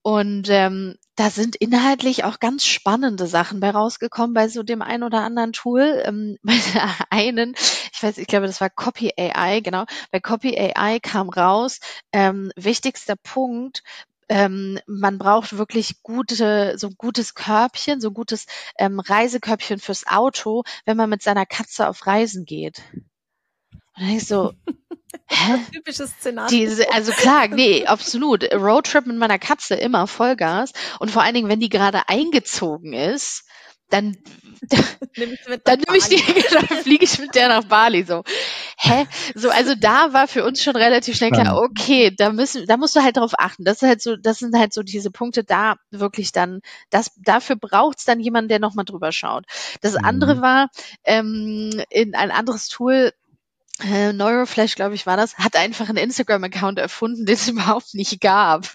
Und 0.09 0.49
ähm, 0.49 0.97
da 1.17 1.29
sind 1.29 1.55
inhaltlich 1.57 2.25
auch 2.25 2.39
ganz 2.41 2.65
spannende 2.65 3.27
Sachen 3.27 3.61
bei 3.61 3.69
rausgekommen 3.69 4.33
bei 4.33 4.49
so 4.49 4.63
dem 4.63 4.81
einen 4.81 5.03
oder 5.03 5.21
anderen 5.21 5.53
Tool. 5.53 6.03
Ähm, 6.03 6.39
bei 6.43 6.55
der 6.73 6.89
einen, 7.11 7.55
ich 7.93 8.03
weiß, 8.03 8.17
ich 8.17 8.27
glaube, 8.27 8.47
das 8.47 8.63
war 8.63 8.71
Copy 8.71 9.13
AI, 9.19 9.61
genau. 9.61 9.85
Bei 10.11 10.19
Copy 10.19 10.57
AI 10.59 10.99
kam 10.99 11.29
raus, 11.29 11.81
ähm, 12.11 12.51
wichtigster 12.57 13.17
Punkt, 13.17 13.83
ähm, 14.31 14.81
man 14.87 15.19
braucht 15.19 15.59
wirklich 15.59 16.03
gute, 16.03 16.79
so 16.79 16.89
gutes 16.89 17.35
Körbchen, 17.35 18.01
so 18.01 18.11
gutes 18.11 18.47
ähm, 18.79 19.01
Reisekörbchen 19.01 19.79
fürs 19.79 20.07
Auto, 20.07 20.63
wenn 20.87 20.97
man 20.97 21.11
mit 21.11 21.23
seiner 21.23 21.45
Katze 21.45 21.87
auf 21.87 22.07
Reisen 22.07 22.47
geht. 22.47 22.83
Und 23.99 24.07
dann 24.07 24.17
ich 24.17 24.27
so, 24.27 24.53
Hä? 25.31 25.59
Typisches 25.73 26.11
Szenario. 26.11 26.49
Diese, 26.49 26.91
also 26.93 27.13
klar, 27.13 27.49
nee, 27.49 27.85
absolut. 27.87 28.45
Roadtrip 28.55 29.07
mit 29.07 29.17
meiner 29.17 29.39
Katze 29.39 29.75
immer 29.75 30.07
Vollgas. 30.07 30.73
Und 31.01 31.11
vor 31.11 31.23
allen 31.23 31.35
Dingen, 31.35 31.49
wenn 31.49 31.61
die 31.61 31.69
gerade 31.69 32.09
eingezogen 32.09 32.95
ist, 32.95 33.45
dann, 33.91 34.17
dann 35.65 35.81
nehme 35.81 35.97
ich 35.97 36.09
die, 36.09 36.23
dann 36.53 36.67
fliege 36.67 37.05
ich 37.05 37.19
mit 37.19 37.35
der 37.35 37.49
nach 37.49 37.65
Bali, 37.65 38.05
so. 38.05 38.23
Hä? 38.77 39.07
So, 39.35 39.51
also 39.51 39.75
da 39.75 40.13
war 40.13 40.29
für 40.29 40.45
uns 40.45 40.63
schon 40.63 40.77
relativ 40.77 41.17
schnell 41.17 41.31
klar, 41.31 41.59
okay, 41.59 42.15
da 42.15 42.31
müssen, 42.31 42.67
da 42.67 42.77
musst 42.77 42.97
du 42.97 43.03
halt 43.03 43.17
drauf 43.17 43.33
achten. 43.37 43.65
Das 43.65 43.83
ist 43.83 43.89
halt 43.89 44.03
so, 44.03 44.17
das 44.17 44.39
sind 44.39 44.57
halt 44.57 44.73
so 44.73 44.83
diese 44.83 45.11
Punkte, 45.11 45.45
da 45.45 45.77
wirklich 45.91 46.33
dann, 46.33 46.61
das, 46.91 47.11
dafür 47.17 47.57
braucht's 47.57 48.05
dann 48.05 48.21
jemanden, 48.21 48.49
der 48.49 48.61
nochmal 48.61 48.85
drüber 48.85 49.13
schaut. 49.13 49.45
Das 49.81 49.97
andere 49.97 50.37
mhm. 50.37 50.41
war, 50.43 50.69
ähm, 51.05 51.83
in 51.91 52.15
ein 52.15 52.31
anderes 52.31 52.69
Tool, 52.69 53.13
äh, 53.85 54.13
Neuroflash, 54.13 54.75
glaube 54.75 54.95
ich, 54.95 55.07
war 55.07 55.17
das, 55.17 55.39
hat 55.39 55.57
einfach 55.57 55.89
einen 55.89 55.97
Instagram-Account 55.99 56.79
erfunden, 56.79 57.25
den 57.27 57.35
es 57.35 57.49
überhaupt 57.49 57.95
nicht 57.95 58.21
gab. 58.21 58.69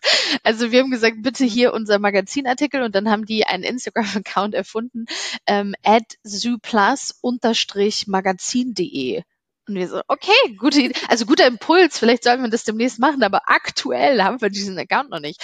Also 0.43 0.71
wir 0.71 0.81
haben 0.81 0.91
gesagt, 0.91 1.21
bitte 1.21 1.45
hier 1.45 1.73
unser 1.73 1.99
Magazinartikel 1.99 2.81
und 2.83 2.95
dann 2.95 3.09
haben 3.09 3.25
die 3.25 3.45
einen 3.45 3.63
Instagram-Account 3.63 4.55
erfunden, 4.55 5.05
ähm, 5.47 5.75
at 5.83 6.03
zyplus-magazin.de. 6.23 9.23
Und 9.65 9.75
wir 9.75 9.87
so, 9.87 10.01
okay, 10.09 10.57
gute 10.57 10.81
Idee. 10.81 10.99
Also 11.07 11.25
guter 11.25 11.47
Impuls, 11.47 11.97
vielleicht 11.97 12.25
sollten 12.25 12.43
wir 12.43 12.49
das 12.49 12.65
demnächst 12.65 12.99
machen, 12.99 13.23
aber 13.23 13.43
aktuell 13.45 14.21
haben 14.21 14.41
wir 14.41 14.49
diesen 14.49 14.77
Account 14.77 15.09
noch 15.09 15.21
nicht. 15.21 15.41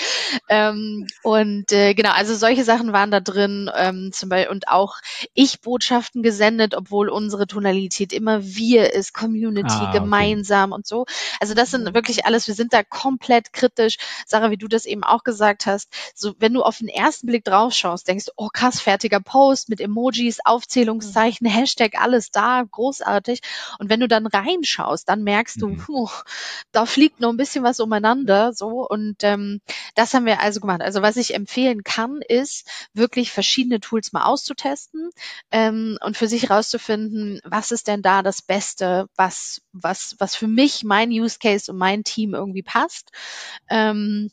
Ähm, 0.50 1.08
und 1.24 1.72
äh, 1.72 1.94
genau, 1.94 2.12
also 2.12 2.36
solche 2.36 2.66
Sachen 2.66 2.92
waren 2.92 3.12
da 3.12 3.22
drin, 3.22 3.72
ähm, 3.74 4.12
zum 4.12 4.28
Beispiel 4.28 4.52
und 4.52 4.68
auch 4.68 4.98
Ich-Botschaften 5.36 6.22
gesendet, 6.22 6.76
obwohl 6.76 7.08
unsere 7.08 7.48
Tonalität 7.48 8.12
immer 8.12 8.44
wir 8.44 8.94
ist, 8.94 9.14
Community, 9.14 9.70
ah, 9.70 9.90
okay. 9.90 10.00
gemeinsam 10.00 10.74
und 10.74 10.86
so. 10.86 11.06
Also 11.40 11.54
das 11.54 11.72
sind 11.72 11.94
wirklich 11.94 12.26
alles, 12.26 12.48
wir 12.48 12.56
sind 12.56 12.74
da 12.74 12.84
komplett 12.84 13.54
kritisch. 13.54 13.96
Sarah, 14.26 14.52
wie 14.52 14.58
du 14.58 14.68
das 14.68 14.86
eben 14.86 15.06
auch 15.06 15.24
gesagt 15.24 15.66
hast, 15.66 15.88
so 16.14 16.34
wenn 16.40 16.54
du 16.54 16.64
auf 16.64 16.80
den 16.80 16.90
ersten 16.90 17.28
Blick 17.28 17.46
drauf 17.46 17.74
schaust, 17.74 18.10
denkst 18.10 18.26
du, 18.26 18.32
oh 18.36 18.50
krass, 18.52 18.82
fertiger 18.82 19.22
Post 19.22 19.70
mit 19.70 19.80
Emojis, 19.80 20.40
Aufzählungszeichen, 20.44 21.48
Hashtag, 21.48 22.02
alles 22.02 22.32
da, 22.32 22.64
großartig. 22.70 23.40
Und 23.80 23.90
wenn 23.90 24.02
du 24.02 24.09
dann 24.10 24.28
reinschaust, 24.28 25.08
dann 25.08 25.24
merkst 25.24 25.62
du, 25.62 25.70
mhm. 25.70 25.78
puh, 25.78 26.10
da 26.72 26.86
fliegt 26.86 27.20
noch 27.20 27.30
ein 27.30 27.38
bisschen 27.38 27.64
was 27.64 27.80
umeinander, 27.80 28.54
so 28.54 28.88
und 28.88 29.18
ähm, 29.24 29.62
das 29.96 30.14
haben 30.14 30.26
wir 30.26 30.42
also 30.42 30.60
gemacht. 30.60 30.82
Also 30.82 31.02
was 31.02 31.18
ich 31.18 31.34
empfehlen 31.34 31.84
kann, 31.84 32.20
ist 32.28 32.68
wirklich 32.94 33.32
verschiedene 33.32 33.80
Tools 33.80 34.12
mal 34.12 34.26
auszutesten 34.26 35.10
ähm, 35.52 35.98
und 36.04 36.18
für 36.18 36.28
sich 36.28 36.50
herauszufinden, 36.50 37.40
was 37.44 37.72
ist 37.72 37.88
denn 37.88 38.02
da 38.02 38.24
das 38.24 38.42
Beste, 38.42 39.08
was 39.16 39.62
was 39.72 40.16
was 40.20 40.36
für 40.36 40.48
mich 40.48 40.84
mein 40.84 41.10
Use 41.12 41.40
Case 41.40 41.72
und 41.72 41.78
mein 41.78 42.04
Team 42.04 42.34
irgendwie 42.34 42.64
passt. 42.64 43.12
Ähm, 43.70 44.30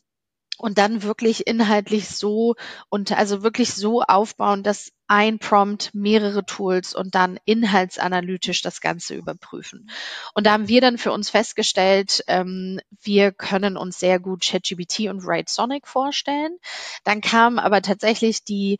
und 0.57 0.77
dann 0.77 1.03
wirklich 1.03 1.47
inhaltlich 1.47 2.09
so 2.09 2.55
und 2.89 3.11
also 3.11 3.43
wirklich 3.43 3.73
so 3.73 4.01
aufbauen, 4.01 4.63
dass 4.63 4.91
ein 5.07 5.39
Prompt, 5.39 5.93
mehrere 5.93 6.45
Tools 6.45 6.93
und 6.93 7.15
dann 7.15 7.39
inhaltsanalytisch 7.45 8.61
das 8.61 8.81
Ganze 8.81 9.15
überprüfen. 9.15 9.89
Und 10.33 10.45
da 10.45 10.51
haben 10.51 10.67
wir 10.67 10.81
dann 10.81 10.97
für 10.97 11.11
uns 11.11 11.29
festgestellt, 11.29 12.23
ähm, 12.27 12.79
wir 13.01 13.31
können 13.31 13.77
uns 13.77 13.99
sehr 13.99 14.19
gut 14.19 14.43
ChatGPT 14.43 15.07
und 15.09 15.25
WriteSonic 15.25 15.87
vorstellen. 15.87 16.57
Dann 17.03 17.21
kam 17.21 17.59
aber 17.59 17.81
tatsächlich 17.81 18.43
die 18.43 18.79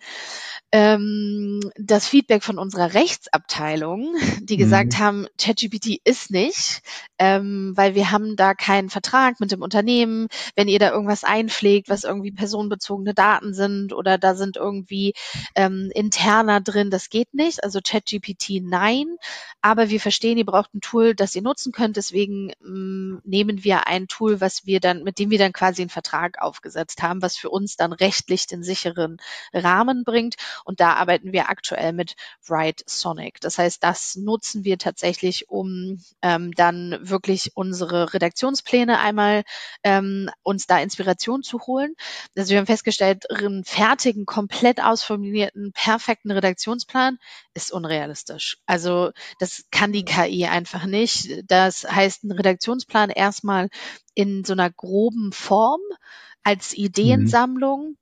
ähm, 0.73 1.61
das 1.77 2.07
Feedback 2.07 2.43
von 2.43 2.57
unserer 2.57 2.93
Rechtsabteilung, 2.93 4.15
die 4.41 4.57
gesagt 4.57 4.93
mhm. 4.93 4.97
haben, 4.99 5.27
ChatGPT 5.37 6.01
ist 6.03 6.29
nicht, 6.29 6.81
ähm, 7.19 7.71
weil 7.75 7.95
wir 7.95 8.11
haben 8.11 8.35
da 8.35 8.53
keinen 8.53 8.89
Vertrag 8.89 9.39
mit 9.39 9.51
dem 9.51 9.61
Unternehmen. 9.61 10.27
Wenn 10.55 10.67
ihr 10.67 10.79
da 10.79 10.91
irgendwas 10.91 11.23
einpflegt, 11.23 11.87
was 11.89 12.03
irgendwie 12.03 12.31
personenbezogene 12.31 13.13
Daten 13.13 13.53
sind 13.53 13.93
oder 13.93 14.17
da 14.17 14.35
sind 14.35 14.57
irgendwie 14.57 15.13
ähm, 15.55 15.89
interner 16.17 16.61
drin, 16.61 16.89
das 16.89 17.09
geht 17.09 17.33
nicht. 17.33 17.63
Also 17.63 17.79
ChatGPT 17.83 18.61
nein, 18.61 19.17
aber 19.61 19.89
wir 19.89 19.99
verstehen, 19.99 20.37
ihr 20.37 20.45
braucht 20.45 20.73
ein 20.73 20.81
Tool, 20.81 21.13
das 21.13 21.35
ihr 21.35 21.41
nutzen 21.41 21.71
könnt. 21.71 21.95
Deswegen 21.95 22.51
ähm, 22.63 23.21
nehmen 23.23 23.63
wir 23.63 23.87
ein 23.87 24.07
Tool, 24.07 24.41
was 24.41 24.65
wir 24.65 24.79
dann, 24.79 25.03
mit 25.03 25.19
dem 25.19 25.29
wir 25.29 25.37
dann 25.37 25.53
quasi 25.53 25.81
einen 25.81 25.89
Vertrag 25.89 26.41
aufgesetzt 26.41 27.03
haben, 27.03 27.21
was 27.21 27.37
für 27.37 27.49
uns 27.49 27.75
dann 27.75 27.93
rechtlich 27.93 28.47
den 28.47 28.63
sicheren 28.63 29.17
Rahmen 29.53 30.03
bringt. 30.03 30.35
Und 30.65 30.79
da 30.79 30.93
arbeiten 30.93 31.33
wir 31.33 31.49
aktuell 31.49 31.93
mit 31.93 32.15
Write 32.47 32.83
Sonic. 32.87 33.39
Das 33.41 33.59
heißt, 33.59 33.83
das 33.83 34.15
nutzen 34.15 34.63
wir 34.63 34.79
tatsächlich, 34.79 35.49
um 35.49 36.01
ähm, 36.23 36.51
dann 36.53 36.97
wirklich 37.01 37.51
unsere 37.55 38.13
Redaktionspläne 38.13 38.99
einmal 38.99 39.43
ähm, 39.83 40.29
uns 40.41 40.65
da 40.65 40.79
Inspiration 40.79 41.43
zu 41.43 41.59
holen. 41.67 41.93
Also 42.35 42.51
wir 42.51 42.57
haben 42.57 42.65
festgestellt, 42.65 43.29
einen 43.29 43.63
fertigen, 43.63 44.25
komplett 44.25 44.81
ausformulierten, 44.81 45.73
perfekten 45.73 46.06
Redaktionsplan 46.07 47.17
ist 47.53 47.71
unrealistisch. 47.71 48.57
Also 48.65 49.11
das 49.39 49.65
kann 49.71 49.91
die 49.91 50.05
KI 50.05 50.45
einfach 50.45 50.85
nicht. 50.85 51.43
Das 51.47 51.83
heißt, 51.83 52.23
ein 52.23 52.31
Redaktionsplan 52.31 53.09
erstmal 53.09 53.69
in 54.13 54.43
so 54.43 54.53
einer 54.53 54.69
groben 54.71 55.31
Form 55.31 55.81
als. 56.43 56.73
Ideensammlung. 56.73 57.89
Mhm 57.89 57.97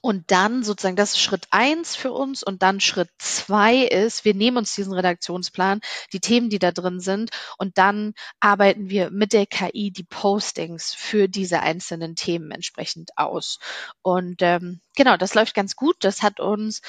Und 0.00 0.30
dann 0.30 0.62
sozusagen, 0.64 0.96
das 0.96 1.12
ist 1.12 1.20
Schritt 1.20 1.46
eins 1.50 1.96
für 1.96 2.12
uns. 2.12 2.42
Und 2.42 2.62
dann 2.62 2.80
Schritt 2.80 3.10
zwei 3.18 3.76
ist, 3.76 4.24
wir 4.24 4.34
nehmen 4.34 4.56
uns 4.56 4.74
diesen 4.74 4.92
Redaktionsplan, 4.92 5.80
die 6.12 6.20
Themen, 6.20 6.48
die 6.50 6.58
da 6.58 6.72
drin 6.72 6.98
sind, 7.00 7.30
und 7.58 7.78
dann 7.78 8.14
arbeiten 8.40 8.88
wir 8.90 9.10
mit 9.10 9.32
der 9.32 9.46
KI 9.46 9.90
die 9.92 10.04
Postings 10.04 10.94
für 10.94 11.28
diese 11.28 11.60
einzelnen 11.60 12.16
Themen 12.16 12.50
entsprechend 12.50 13.10
aus. 13.16 13.58
Und 14.02 14.42
ähm, 14.42 14.80
genau, 14.96 15.16
das 15.16 15.34
läuft 15.34 15.54
ganz 15.54 15.76
gut. 15.76 15.96
Das 16.00 16.22
hat 16.22 16.40
uns, 16.40 16.82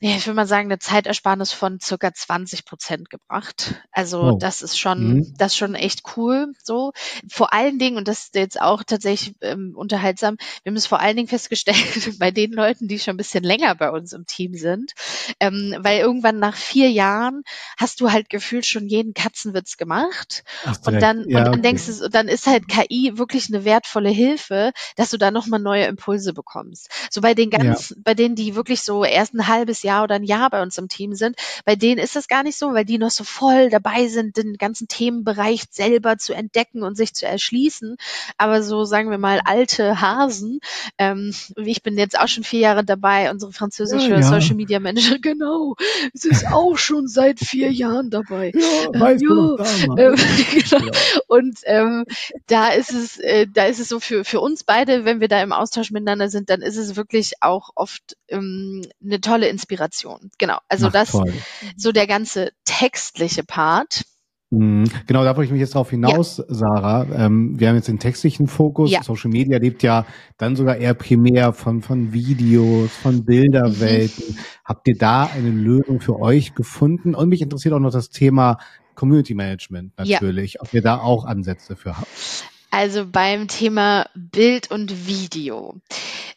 ich 0.00 0.26
würde 0.26 0.36
mal 0.36 0.46
sagen, 0.46 0.68
eine 0.68 0.78
Zeitersparnis 0.78 1.52
von 1.52 1.80
circa 1.80 2.12
20 2.12 2.64
Prozent 2.64 3.10
gebracht. 3.10 3.74
Also 3.92 4.22
oh. 4.22 4.38
das 4.38 4.62
ist 4.62 4.78
schon, 4.78 5.14
mhm. 5.14 5.34
das 5.36 5.52
ist 5.52 5.58
schon 5.58 5.74
echt 5.74 6.02
cool. 6.16 6.52
So 6.62 6.92
vor 7.28 7.52
allen 7.52 7.78
Dingen 7.78 7.96
und 7.96 8.08
das 8.08 8.24
ist 8.24 8.34
jetzt 8.34 8.60
auch 8.60 8.82
tatsächlich 8.82 9.34
ähm, 9.40 9.72
unterhaltsam. 9.76 10.36
Wir 10.62 10.70
haben 10.70 10.76
es 10.76 10.86
vor 10.86 11.00
allen 11.00 11.16
Dingen 11.16 11.28
festgestellt 11.28 11.76
bei 12.18 12.30
den 12.30 12.52
Leuten, 12.52 12.88
die 12.88 12.98
schon 12.98 13.14
ein 13.14 13.18
bisschen 13.18 13.44
länger 13.44 13.74
bei 13.74 13.90
uns 13.90 14.12
im 14.12 14.26
Team 14.26 14.54
sind, 14.54 14.92
ähm, 15.40 15.76
weil 15.80 16.00
irgendwann 16.00 16.38
nach 16.38 16.56
vier 16.56 16.90
Jahren 16.90 17.42
hast 17.76 18.00
du 18.00 18.10
halt 18.10 18.30
gefühlt 18.30 18.66
schon 18.66 18.88
jeden 18.88 19.14
Katzenwitz 19.14 19.76
gemacht 19.76 20.44
Ach, 20.64 20.76
und 20.86 21.00
dann 21.00 21.28
ja, 21.28 21.38
und 21.38 21.44
dann 21.44 21.48
okay. 21.54 21.62
denkst 21.62 21.86
du, 21.86 22.08
dann 22.08 22.28
ist 22.28 22.46
halt 22.46 22.68
KI 22.68 23.12
wirklich 23.16 23.48
eine 23.48 23.64
wertvolle 23.64 24.10
Hilfe, 24.10 24.72
dass 24.96 25.10
du 25.10 25.18
da 25.18 25.30
nochmal 25.30 25.60
neue 25.60 25.84
Impulse 25.84 26.32
bekommst. 26.32 26.88
So 27.10 27.20
bei 27.20 27.33
den 27.34 27.50
ganz, 27.50 27.90
ja. 27.90 27.96
bei 28.02 28.14
denen, 28.14 28.34
die 28.34 28.54
wirklich 28.54 28.82
so 28.82 29.04
erst 29.04 29.34
ein 29.34 29.48
halbes 29.48 29.82
Jahr 29.82 30.04
oder 30.04 30.16
ein 30.16 30.24
Jahr 30.24 30.50
bei 30.50 30.62
uns 30.62 30.78
im 30.78 30.88
Team 30.88 31.14
sind, 31.14 31.36
bei 31.64 31.76
denen 31.76 31.98
ist 31.98 32.16
das 32.16 32.28
gar 32.28 32.42
nicht 32.42 32.58
so, 32.58 32.72
weil 32.72 32.84
die 32.84 32.98
noch 32.98 33.10
so 33.10 33.24
voll 33.24 33.70
dabei 33.70 34.08
sind, 34.08 34.36
den 34.36 34.54
ganzen 34.54 34.88
Themenbereich 34.88 35.64
selber 35.70 36.18
zu 36.18 36.34
entdecken 36.34 36.82
und 36.82 36.96
sich 36.96 37.14
zu 37.14 37.26
erschließen. 37.26 37.96
Aber 38.38 38.62
so 38.62 38.84
sagen 38.84 39.10
wir 39.10 39.18
mal 39.18 39.40
alte 39.44 40.00
Hasen, 40.00 40.60
ähm, 40.98 41.34
ich 41.56 41.82
bin 41.82 41.98
jetzt 41.98 42.18
auch 42.18 42.28
schon 42.28 42.44
vier 42.44 42.60
Jahre 42.60 42.84
dabei, 42.84 43.30
unsere 43.30 43.52
französische 43.52 44.10
ja, 44.10 44.20
ja. 44.20 44.22
Social 44.22 44.56
Media 44.56 44.80
Manager, 44.80 45.18
genau, 45.22 45.76
sie 46.12 46.30
ist 46.30 46.46
auch 46.46 46.76
schon 46.76 47.08
seit 47.08 47.40
vier 47.40 47.72
Jahren 47.72 48.10
dabei. 48.10 48.52
Ja, 48.54 48.92
ähm, 48.92 49.00
weiß 49.00 49.22
ja. 49.22 49.96
Ähm, 49.98 50.16
genau. 50.52 50.90
Und 51.28 51.58
ähm, 51.64 52.04
da 52.46 52.68
ist 52.68 52.92
es, 52.92 53.18
äh, 53.18 53.46
da 53.52 53.64
ist 53.64 53.80
es 53.80 53.88
so 53.88 54.00
für, 54.00 54.24
für 54.24 54.40
uns 54.40 54.64
beide, 54.64 55.04
wenn 55.04 55.20
wir 55.20 55.28
da 55.28 55.42
im 55.42 55.52
Austausch 55.52 55.90
miteinander 55.90 56.28
sind, 56.28 56.50
dann 56.50 56.62
ist 56.62 56.76
es 56.76 56.96
wirklich 56.96 57.23
auch 57.40 57.70
oft 57.74 58.16
ähm, 58.28 58.82
eine 59.02 59.20
tolle 59.20 59.48
Inspiration. 59.48 60.30
Genau. 60.38 60.58
Also 60.68 60.88
Ach, 60.88 60.92
das, 60.92 61.12
toll. 61.12 61.32
so 61.76 61.92
der 61.92 62.06
ganze 62.06 62.52
textliche 62.64 63.44
Part. 63.44 64.04
Mhm. 64.50 64.84
Genau, 65.06 65.24
da 65.24 65.36
wollte 65.36 65.46
ich 65.46 65.52
mich 65.52 65.60
jetzt 65.60 65.74
drauf 65.74 65.90
hinaus, 65.90 66.38
ja. 66.38 66.44
Sarah. 66.48 67.06
Ähm, 67.12 67.58
wir 67.58 67.68
haben 67.68 67.76
jetzt 67.76 67.88
den 67.88 67.98
textlichen 67.98 68.46
Fokus. 68.46 68.90
Ja. 68.90 69.02
Social 69.02 69.30
Media 69.30 69.58
lebt 69.58 69.82
ja 69.82 70.06
dann 70.38 70.56
sogar 70.56 70.76
eher 70.76 70.94
primär 70.94 71.52
von, 71.52 71.82
von 71.82 72.12
Videos, 72.12 72.90
von 72.90 73.24
Bilderwelten. 73.24 74.34
Mhm. 74.34 74.38
Habt 74.64 74.86
ihr 74.88 74.96
da 74.96 75.24
eine 75.24 75.50
Lösung 75.50 76.00
für 76.00 76.20
euch 76.20 76.54
gefunden? 76.54 77.14
Und 77.14 77.28
mich 77.28 77.42
interessiert 77.42 77.74
auch 77.74 77.80
noch 77.80 77.92
das 77.92 78.10
Thema 78.10 78.58
Community 78.94 79.34
Management 79.34 79.92
natürlich, 79.98 80.54
ja. 80.54 80.60
ob 80.62 80.72
ihr 80.72 80.82
da 80.82 80.98
auch 80.98 81.24
Ansätze 81.24 81.74
für 81.76 81.98
habt. 81.98 82.44
Also 82.74 83.06
beim 83.06 83.46
Thema 83.46 84.10
Bild 84.16 84.68
und 84.72 85.06
Video. 85.06 85.76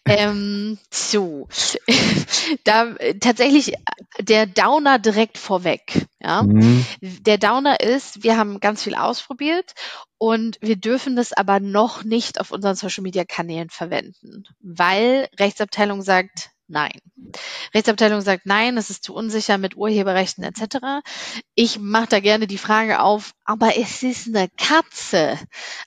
Ähm, 0.05 0.77
so, 0.91 1.47
da 2.63 2.93
tatsächlich 3.19 3.73
der 4.19 4.45
Downer 4.45 4.99
direkt 4.99 5.39
vorweg. 5.39 6.05
Ja, 6.21 6.43
mhm. 6.43 6.85
der 7.01 7.39
Downer 7.39 7.79
ist, 7.79 8.21
wir 8.21 8.37
haben 8.37 8.59
ganz 8.59 8.83
viel 8.83 8.93
ausprobiert 8.93 9.73
und 10.19 10.59
wir 10.61 10.75
dürfen 10.75 11.15
das 11.15 11.33
aber 11.33 11.59
noch 11.59 12.03
nicht 12.03 12.39
auf 12.39 12.51
unseren 12.51 12.75
Social 12.75 13.01
Media 13.01 13.25
Kanälen 13.25 13.71
verwenden, 13.71 14.43
weil 14.59 15.29
Rechtsabteilung 15.39 16.03
sagt, 16.03 16.51
Nein. 16.69 16.99
Rechtsabteilung 17.73 18.21
sagt 18.21 18.45
nein, 18.45 18.77
es 18.77 18.89
ist 18.89 19.03
zu 19.03 19.13
unsicher 19.13 19.57
mit 19.57 19.77
Urheberrechten 19.77 20.43
etc. 20.43 21.05
Ich 21.55 21.79
mache 21.79 22.07
da 22.09 22.19
gerne 22.19 22.45
die 22.45 22.57
Frage 22.57 22.99
auf, 22.99 23.33
aber 23.45 23.77
es 23.77 24.03
ist 24.03 24.27
eine 24.27 24.49
Katze. 24.57 25.39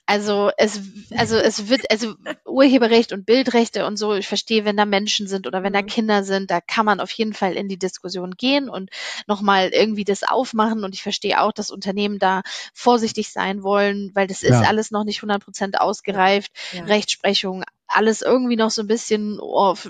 Also 0.07 0.49
es, 0.57 0.81
also 1.15 1.37
es 1.37 1.69
wird, 1.69 1.89
also 1.91 2.15
Urheberrecht 2.45 3.13
und 3.13 3.25
Bildrechte 3.27 3.85
und 3.85 3.97
so, 3.97 4.15
ich 4.15 4.27
verstehe, 4.27 4.65
wenn 4.65 4.75
da 4.77 4.85
Menschen 4.85 5.27
sind 5.27 5.45
oder 5.45 5.61
wenn 5.61 5.73
da 5.73 5.83
mhm. 5.83 5.87
Kinder 5.87 6.23
sind, 6.23 6.49
da 6.49 6.61
kann 6.61 6.85
man 6.85 6.99
auf 6.99 7.11
jeden 7.11 7.33
Fall 7.33 7.53
in 7.53 7.69
die 7.69 7.79
Diskussion 7.79 8.31
gehen 8.31 8.67
und 8.67 8.89
nochmal 9.27 9.69
irgendwie 9.69 10.03
das 10.03 10.23
aufmachen. 10.23 10.83
Und 10.83 10.95
ich 10.95 11.03
verstehe 11.03 11.41
auch, 11.41 11.51
dass 11.51 11.69
Unternehmen 11.69 12.17
da 12.17 12.41
vorsichtig 12.73 13.31
sein 13.31 13.61
wollen, 13.61 14.11
weil 14.15 14.25
das 14.25 14.41
ist 14.41 14.49
ja. 14.49 14.61
alles 14.61 14.89
noch 14.89 15.03
nicht 15.03 15.19
100 15.19 15.43
Prozent 15.43 15.79
ausgereift. 15.79 16.51
Ja. 16.73 16.85
Rechtsprechung, 16.85 17.63
alles 17.93 18.21
irgendwie 18.21 18.55
noch 18.55 18.71
so 18.71 18.81
ein 18.81 18.87
bisschen 18.87 19.39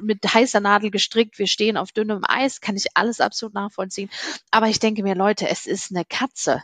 mit 0.01 0.33
heißer 0.33 0.59
Nadel 0.59 0.91
gestrickt. 0.91 1.39
Wir 1.39 1.47
stehen 1.47 1.77
auf 1.77 1.91
dünnem 1.91 2.23
Eis, 2.27 2.61
kann 2.61 2.75
ich 2.75 2.87
alles 2.95 3.21
absolut 3.21 3.53
nachvollziehen. 3.53 4.09
Aber 4.51 4.67
ich 4.67 4.79
denke 4.79 5.03
mir, 5.03 5.15
Leute, 5.15 5.47
es 5.49 5.65
ist 5.65 5.91
eine 5.91 6.05
Katze. 6.05 6.63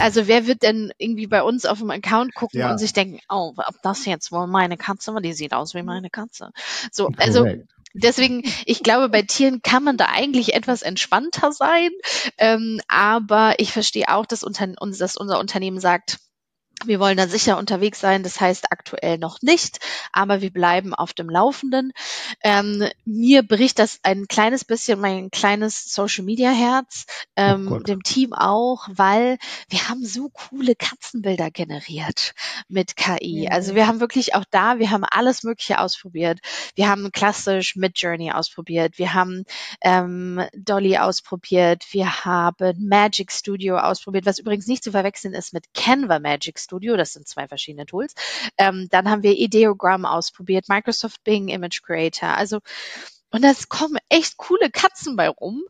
Also 0.00 0.26
wer 0.26 0.46
wird 0.46 0.62
denn 0.62 0.92
irgendwie 0.98 1.26
bei 1.26 1.42
uns 1.42 1.64
auf 1.66 1.78
dem 1.78 1.90
Account 1.90 2.34
gucken 2.34 2.60
ja. 2.60 2.70
und 2.70 2.78
sich 2.78 2.92
denken, 2.92 3.20
oh, 3.28 3.52
ob 3.56 3.82
das 3.82 4.04
jetzt 4.04 4.32
wohl 4.32 4.46
meine 4.46 4.76
Katze 4.76 5.14
war? 5.14 5.20
Die 5.20 5.32
sieht 5.32 5.54
aus 5.54 5.74
wie 5.74 5.82
meine 5.82 6.10
Katze. 6.10 6.50
So, 6.90 7.10
also 7.16 7.46
Deswegen, 7.94 8.42
ich 8.64 8.82
glaube, 8.82 9.08
bei 9.08 9.22
Tieren 9.22 9.60
kann 9.60 9.84
man 9.84 9.96
da 9.96 10.06
eigentlich 10.06 10.54
etwas 10.54 10.82
entspannter 10.82 11.52
sein. 11.52 11.90
Ähm, 12.38 12.80
aber 12.88 13.56
ich 13.58 13.72
verstehe 13.72 14.08
auch, 14.08 14.24
dass, 14.24 14.42
unter, 14.42 14.66
dass 14.66 15.16
unser 15.16 15.38
Unternehmen 15.38 15.78
sagt, 15.78 16.18
wir 16.84 17.00
wollen 17.00 17.16
da 17.16 17.28
sicher 17.28 17.58
unterwegs 17.58 18.00
sein, 18.00 18.22
das 18.22 18.40
heißt 18.40 18.66
aktuell 18.70 19.18
noch 19.18 19.40
nicht, 19.42 19.78
aber 20.12 20.40
wir 20.40 20.52
bleiben 20.52 20.94
auf 20.94 21.12
dem 21.12 21.28
Laufenden. 21.28 21.92
Ähm, 22.42 22.88
mir 23.04 23.42
bricht 23.42 23.78
das 23.78 24.00
ein 24.02 24.26
kleines 24.26 24.64
bisschen 24.64 25.00
mein 25.00 25.30
kleines 25.30 25.92
Social 25.92 26.24
Media 26.24 26.50
Herz, 26.50 27.06
ähm, 27.36 27.70
oh 27.70 27.78
dem 27.78 28.02
Team 28.02 28.32
auch, 28.32 28.88
weil 28.90 29.38
wir 29.68 29.88
haben 29.88 30.04
so 30.04 30.28
coole 30.30 30.74
Katzenbilder 30.74 31.50
generiert 31.50 32.34
mit 32.68 32.96
KI. 32.96 33.46
Mhm. 33.46 33.52
Also 33.52 33.74
wir 33.74 33.86
haben 33.86 34.00
wirklich 34.00 34.34
auch 34.34 34.44
da, 34.50 34.78
wir 34.78 34.90
haben 34.90 35.04
alles 35.04 35.42
Mögliche 35.42 35.78
ausprobiert. 35.78 36.40
Wir 36.74 36.88
haben 36.88 37.12
klassisch 37.12 37.76
mit 37.76 37.98
Journey 37.98 38.32
ausprobiert, 38.32 38.98
wir 38.98 39.14
haben 39.14 39.44
ähm, 39.82 40.42
Dolly 40.54 40.98
ausprobiert, 40.98 41.84
wir 41.92 42.24
haben 42.24 42.88
Magic 42.88 43.30
Studio 43.32 43.78
ausprobiert, 43.78 44.26
was 44.26 44.38
übrigens 44.38 44.66
nicht 44.66 44.82
zu 44.82 44.90
verwechseln 44.90 45.34
ist 45.34 45.52
mit 45.52 45.72
Canva 45.74 46.18
Magic 46.18 46.58
Studio. 46.58 46.71
Studio, 46.72 46.96
das 46.96 47.12
sind 47.12 47.28
zwei 47.28 47.48
verschiedene 47.48 47.84
Tools. 47.84 48.14
Ähm, 48.56 48.88
dann 48.90 49.10
haben 49.10 49.22
wir 49.22 49.36
Ideogram 49.36 50.06
ausprobiert, 50.06 50.70
Microsoft 50.70 51.22
Bing 51.22 51.48
Image 51.48 51.82
Creator. 51.82 52.30
Also 52.30 52.60
und 53.32 53.44
es 53.44 53.68
kommen 53.68 53.98
echt 54.10 54.36
coole 54.36 54.70
Katzen 54.70 55.16
bei 55.16 55.28
rum. 55.28 55.62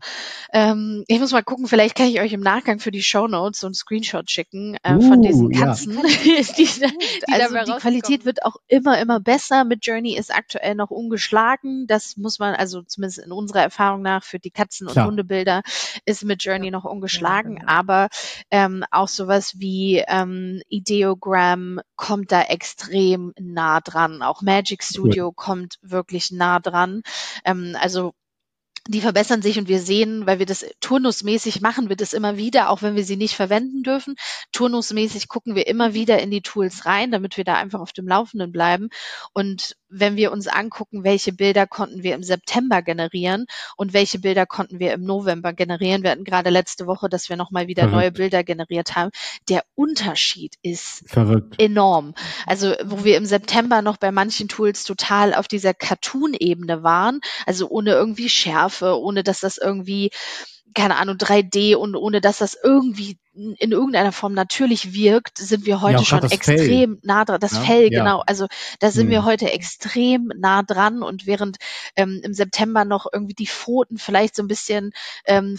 Ähm, 0.52 1.04
ich 1.06 1.20
muss 1.20 1.30
mal 1.30 1.44
gucken, 1.44 1.68
vielleicht 1.68 1.94
kann 1.94 2.08
ich 2.08 2.20
euch 2.20 2.32
im 2.32 2.40
Nachgang 2.40 2.80
für 2.80 2.90
die 2.90 3.02
Show 3.02 3.28
Notes 3.28 3.60
so 3.60 3.68
einen 3.68 3.74
Screenshot 3.74 4.28
schicken 4.30 4.76
äh, 4.82 4.94
uh, 4.94 5.00
von 5.00 5.22
diesen 5.22 5.50
Katzen. 5.52 5.94
Ja. 5.94 6.02
die, 6.24 6.64
die, 6.64 7.32
also 7.32 7.72
die 7.72 7.80
Qualität 7.80 8.24
wird 8.24 8.44
auch 8.44 8.56
immer, 8.66 8.98
immer 8.98 9.20
besser. 9.20 9.62
Mit 9.64 9.86
Journey 9.86 10.16
ist 10.16 10.34
aktuell 10.34 10.74
noch 10.74 10.90
ungeschlagen. 10.90 11.86
Das 11.86 12.16
muss 12.16 12.40
man, 12.40 12.54
also 12.54 12.82
zumindest 12.82 13.20
in 13.20 13.30
unserer 13.30 13.62
Erfahrung 13.62 14.02
nach, 14.02 14.24
für 14.24 14.40
die 14.40 14.50
Katzen- 14.50 14.88
und 14.88 14.94
Klar. 14.94 15.06
Hundebilder 15.06 15.62
ist 16.04 16.24
mit 16.24 16.42
Journey 16.42 16.72
noch 16.72 16.84
ungeschlagen. 16.84 17.54
Ja, 17.54 17.60
genau. 17.60 17.72
Aber 17.72 18.08
ähm, 18.50 18.84
auch 18.90 19.08
sowas 19.08 19.54
wie 19.58 20.02
ähm, 20.08 20.62
Ideogram 20.68 21.80
kommt 21.94 22.32
da 22.32 22.42
extrem 22.42 23.32
nah 23.38 23.80
dran. 23.80 24.22
Auch 24.22 24.42
Magic 24.42 24.82
Studio 24.82 25.28
cool. 25.28 25.34
kommt 25.36 25.78
wirklich 25.80 26.32
nah 26.32 26.58
dran. 26.58 27.02
Ähm, 27.44 27.51
also 27.76 28.14
die 28.88 29.00
verbessern 29.00 29.42
sich 29.42 29.58
und 29.58 29.68
wir 29.68 29.80
sehen, 29.80 30.26
weil 30.26 30.40
wir 30.40 30.46
das 30.46 30.66
turnusmäßig 30.80 31.60
machen, 31.60 31.88
wir 31.88 31.96
das 31.96 32.12
immer 32.12 32.36
wieder, 32.36 32.68
auch 32.68 32.82
wenn 32.82 32.96
wir 32.96 33.04
sie 33.04 33.16
nicht 33.16 33.36
verwenden 33.36 33.82
dürfen. 33.82 34.16
Turnusmäßig 34.50 35.28
gucken 35.28 35.54
wir 35.54 35.68
immer 35.68 35.94
wieder 35.94 36.18
in 36.20 36.30
die 36.32 36.42
Tools 36.42 36.84
rein, 36.84 37.12
damit 37.12 37.36
wir 37.36 37.44
da 37.44 37.54
einfach 37.54 37.80
auf 37.80 37.92
dem 37.92 38.08
Laufenden 38.08 38.50
bleiben. 38.50 38.88
Und 39.32 39.76
wenn 39.88 40.16
wir 40.16 40.32
uns 40.32 40.48
angucken, 40.48 41.04
welche 41.04 41.32
Bilder 41.32 41.66
konnten 41.66 42.02
wir 42.02 42.14
im 42.14 42.22
September 42.24 42.82
generieren 42.82 43.46
und 43.76 43.92
welche 43.92 44.18
Bilder 44.18 44.46
konnten 44.46 44.80
wir 44.80 44.92
im 44.94 45.04
November 45.04 45.52
generieren. 45.52 46.02
Wir 46.02 46.10
hatten 46.10 46.24
gerade 46.24 46.50
letzte 46.50 46.86
Woche, 46.86 47.08
dass 47.08 47.28
wir 47.28 47.36
nochmal 47.36 47.68
wieder 47.68 47.82
Verrückt. 47.82 47.96
neue 47.96 48.12
Bilder 48.12 48.42
generiert 48.42 48.96
haben. 48.96 49.10
Der 49.48 49.62
Unterschied 49.74 50.56
ist 50.62 51.04
Verrückt. 51.06 51.60
enorm. 51.60 52.14
Also 52.46 52.74
wo 52.84 53.04
wir 53.04 53.16
im 53.16 53.26
September 53.26 53.82
noch 53.82 53.98
bei 53.98 54.10
manchen 54.10 54.48
Tools 54.48 54.84
total 54.84 55.34
auf 55.34 55.46
dieser 55.46 55.74
Cartoon-Ebene 55.74 56.82
waren, 56.82 57.20
also 57.46 57.68
ohne 57.68 57.92
irgendwie 57.92 58.28
Schärfe, 58.28 58.71
ohne 58.80 59.22
dass 59.22 59.40
das 59.40 59.58
irgendwie 59.58 60.10
keine 60.74 60.96
Ahnung, 60.96 61.16
3D 61.18 61.76
und 61.76 61.94
ohne 61.96 62.20
dass 62.20 62.38
das 62.38 62.56
irgendwie 62.62 63.18
in 63.34 63.72
irgendeiner 63.72 64.12
Form 64.12 64.34
natürlich 64.34 64.92
wirkt, 64.92 65.38
sind 65.38 65.64
wir 65.64 65.80
heute 65.80 66.00
ja, 66.00 66.04
schon 66.04 66.30
extrem 66.30 66.58
Fell. 66.58 66.98
nah 67.02 67.24
dran. 67.24 67.40
Das 67.40 67.52
ja, 67.52 67.60
Fell, 67.60 67.90
ja. 67.90 68.00
genau. 68.00 68.22
Also 68.26 68.46
da 68.78 68.90
sind 68.90 69.04
hm. 69.04 69.10
wir 69.10 69.24
heute 69.24 69.50
extrem 69.50 70.30
nah 70.36 70.62
dran 70.62 71.02
und 71.02 71.26
während 71.26 71.56
ähm, 71.96 72.20
im 72.22 72.34
September 72.34 72.84
noch 72.84 73.06
irgendwie 73.10 73.32
die 73.32 73.46
Pfoten 73.46 73.96
vielleicht 73.96 74.36
so 74.36 74.42
ein 74.42 74.48
bisschen 74.48 74.92
ähm, 75.24 75.56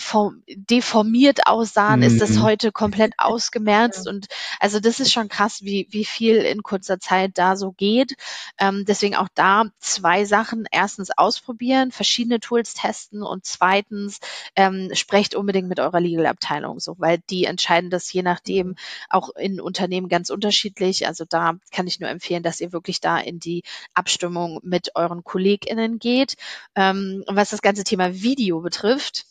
deformiert 0.47 1.47
aussahen, 1.47 2.03
hm. 2.03 2.07
ist 2.07 2.21
das 2.21 2.35
hm. 2.35 2.43
heute 2.43 2.71
komplett 2.71 3.13
ausgemerzt 3.17 4.07
und 4.07 4.27
also 4.59 4.79
das 4.79 4.99
ist 4.99 5.11
schon 5.11 5.27
krass, 5.27 5.63
wie, 5.63 5.87
wie 5.89 6.05
viel 6.05 6.37
in 6.37 6.61
kurzer 6.61 6.99
Zeit 6.99 7.31
da 7.39 7.55
so 7.55 7.71
geht. 7.71 8.13
Ähm, 8.59 8.85
deswegen 8.87 9.15
auch 9.15 9.29
da 9.33 9.65
zwei 9.79 10.25
Sachen. 10.25 10.65
Erstens 10.71 11.09
ausprobieren, 11.15 11.91
verschiedene 11.91 12.39
Tools 12.39 12.75
testen 12.75 13.23
und 13.23 13.45
zweitens 13.45 14.19
ähm, 14.55 14.91
sprecht 14.93 15.33
unbedingt 15.33 15.69
mit 15.69 15.79
eurer 15.79 15.99
Legal-Abteilung 15.99 16.79
so, 16.79 16.95
weil 16.99 17.17
die 17.29 17.45
entscheiden 17.45 17.62
das 17.89 18.11
je 18.11 18.23
nachdem 18.23 18.75
auch 19.09 19.29
in 19.35 19.59
Unternehmen 19.59 20.09
ganz 20.09 20.29
unterschiedlich. 20.29 21.07
Also 21.07 21.25
da 21.27 21.57
kann 21.71 21.87
ich 21.87 21.99
nur 21.99 22.09
empfehlen, 22.09 22.43
dass 22.43 22.61
ihr 22.61 22.71
wirklich 22.71 23.01
da 23.01 23.17
in 23.19 23.39
die 23.39 23.63
Abstimmung 23.93 24.59
mit 24.63 24.95
euren 24.95 25.23
KollegInnen 25.23 25.99
geht. 25.99 26.35
Ähm, 26.75 27.23
was 27.27 27.49
das 27.49 27.61
ganze 27.61 27.83
Thema 27.83 28.13
Video 28.13 28.61
betrifft, 28.61 29.25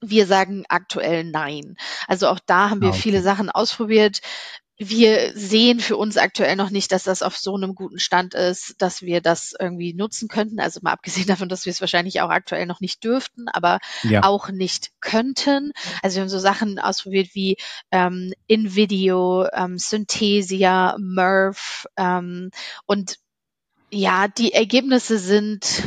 wir 0.00 0.26
sagen 0.26 0.64
aktuell 0.68 1.24
nein. 1.24 1.76
Also 2.06 2.28
auch 2.28 2.40
da 2.44 2.70
haben 2.70 2.80
wir 2.80 2.88
ah, 2.88 2.92
okay. 2.92 3.00
viele 3.00 3.22
Sachen 3.22 3.50
ausprobiert 3.50 4.20
wir 4.78 5.32
sehen 5.34 5.80
für 5.80 5.96
uns 5.96 6.16
aktuell 6.16 6.54
noch 6.54 6.70
nicht, 6.70 6.92
dass 6.92 7.02
das 7.02 7.22
auf 7.22 7.36
so 7.36 7.56
einem 7.56 7.74
guten 7.74 7.98
Stand 7.98 8.34
ist, 8.34 8.76
dass 8.78 9.02
wir 9.02 9.20
das 9.20 9.52
irgendwie 9.58 9.92
nutzen 9.92 10.28
könnten. 10.28 10.60
Also 10.60 10.80
mal 10.82 10.92
abgesehen 10.92 11.26
davon, 11.28 11.48
dass 11.48 11.66
wir 11.66 11.72
es 11.72 11.80
wahrscheinlich 11.80 12.20
auch 12.20 12.30
aktuell 12.30 12.66
noch 12.66 12.80
nicht 12.80 13.02
dürften, 13.02 13.48
aber 13.48 13.80
ja. 14.04 14.22
auch 14.22 14.50
nicht 14.50 14.92
könnten. 15.00 15.72
Also 16.02 16.16
wir 16.16 16.22
haben 16.22 16.28
so 16.28 16.38
Sachen 16.38 16.78
ausprobiert 16.78 17.30
wie 17.34 17.56
ähm, 17.90 18.32
InVideo, 18.46 19.48
ähm, 19.52 19.78
Synthesia, 19.78 20.96
Murph 20.98 21.86
ähm, 21.96 22.50
und 22.86 23.16
ja, 23.90 24.28
die 24.28 24.52
Ergebnisse 24.52 25.18
sind 25.18 25.82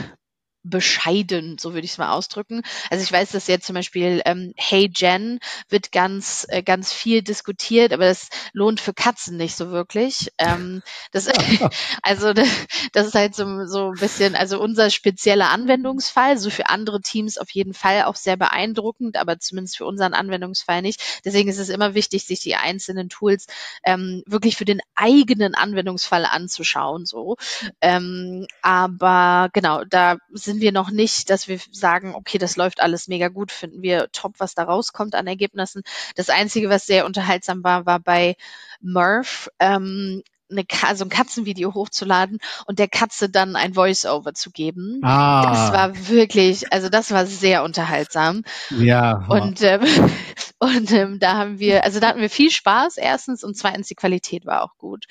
bescheiden, 0.64 1.58
so 1.58 1.74
würde 1.74 1.86
ich 1.86 1.92
es 1.92 1.98
mal 1.98 2.12
ausdrücken. 2.12 2.62
Also 2.90 3.04
ich 3.04 3.12
weiß, 3.12 3.32
dass 3.32 3.48
jetzt 3.48 3.66
zum 3.66 3.76
Beispiel 3.76 4.22
ähm, 4.26 4.54
Hey 4.56 4.92
Jen 4.94 5.40
wird 5.70 5.92
ganz 5.92 6.46
äh, 6.50 6.62
ganz 6.62 6.94
viel 6.94 7.22
diskutiert, 7.22 7.94
aber 7.94 8.06
das 8.06 8.30
lohnt 8.54 8.80
für 8.80 8.94
Katzen 8.94 9.38
nicht 9.38 9.56
so 9.56 9.72
wirklich. 9.72 10.32
Ähm, 10.38 10.84
das, 11.12 11.28
also 12.04 12.34
das, 12.34 12.48
das 12.94 13.08
ist 13.08 13.16
halt 13.16 13.36
so, 13.36 13.66
so 13.66 13.92
ein 13.92 14.00
bisschen, 14.00 14.36
also 14.36 14.62
unser 14.62 14.90
spezieller 14.90 15.50
Anwendungsfall, 15.50 16.38
so 16.38 16.50
für 16.50 16.70
andere 16.70 17.02
Teams 17.02 17.38
auf 17.38 17.50
jeden 17.52 17.74
Fall 17.74 18.04
auch 18.04 18.16
sehr 18.16 18.38
beeindruckend, 18.38 19.18
aber 19.18 19.40
zumindest 19.40 19.78
für 19.78 19.86
unseren 19.86 20.14
Anwendungsfall 20.14 20.82
nicht. 20.82 21.22
Deswegen 21.26 21.50
ist 21.50 21.60
es 21.60 21.70
immer 21.70 21.96
wichtig, 21.96 22.26
sich 22.26 22.40
die 22.40 22.56
einzelnen 22.56 23.10
Tools 23.10 23.48
ähm, 23.84 24.24
wirklich 24.28 24.58
für 24.58 24.66
den 24.66 24.82
eigenen 24.96 25.56
Anwendungsfall 25.56 26.26
anzuschauen. 26.26 27.06
So, 27.06 27.38
ähm, 27.82 28.46
aber 28.62 29.50
genau, 29.54 29.84
da 29.86 30.18
sind 30.32 30.51
sind 30.52 30.62
wir 30.62 30.74
noch 30.74 30.92
nicht, 30.92 31.30
dass 31.30 31.48
wir 31.48 31.60
sagen, 31.72 32.14
okay, 32.14 32.38
das 32.38 32.58
läuft 32.58 32.82
alles 32.82 33.08
mega 33.08 33.30
gut, 33.30 33.54
finden 33.54 33.82
wir 33.82 34.12
top, 34.12 34.34
was 34.38 34.54
da 34.54 34.64
rauskommt 34.64 35.16
an 35.16 35.26
Ergebnissen. 35.26 35.82
Das 36.16 36.30
Einzige, 36.30 36.70
was 36.70 36.86
sehr 36.86 37.06
unterhaltsam 37.06 37.64
war, 37.64 37.86
war 37.86 38.00
bei 38.00 38.36
Murph. 38.82 39.50
Ähm, 39.60 40.24
eine, 40.52 40.66
also 40.88 41.06
ein 41.06 41.10
Katzenvideo 41.10 41.74
hochzuladen 41.74 42.40
und 42.66 42.80
der 42.80 42.88
Katze 42.88 43.30
dann 43.30 43.56
ein 43.56 43.74
Voice-Over 43.74 44.34
zu 44.34 44.52
geben. 44.52 45.02
Ah. 45.04 45.42
Das 45.44 45.74
war 45.74 46.10
wirklich, 46.10 46.72
also 46.72 46.90
das 46.90 47.12
war 47.12 47.26
sehr 47.26 47.64
unterhaltsam. 47.64 48.44
Ja. 48.70 49.26
Und, 49.30 49.62
ähm, 49.62 49.82
und 50.60 50.92
ähm, 50.92 51.20
da 51.20 51.38
haben 51.38 51.60
wir, 51.60 51.84
also 51.84 52.00
da 52.00 52.08
hatten 52.08 52.22
wir 52.22 52.30
viel 52.30 52.52
Spaß 52.52 52.98
erstens 52.98 53.44
und 53.44 53.58
zweitens 53.58 53.88
die 53.88 53.96
Qualität 53.96 54.46
war 54.46 54.64
auch 54.64 54.78
gut. 54.78 55.06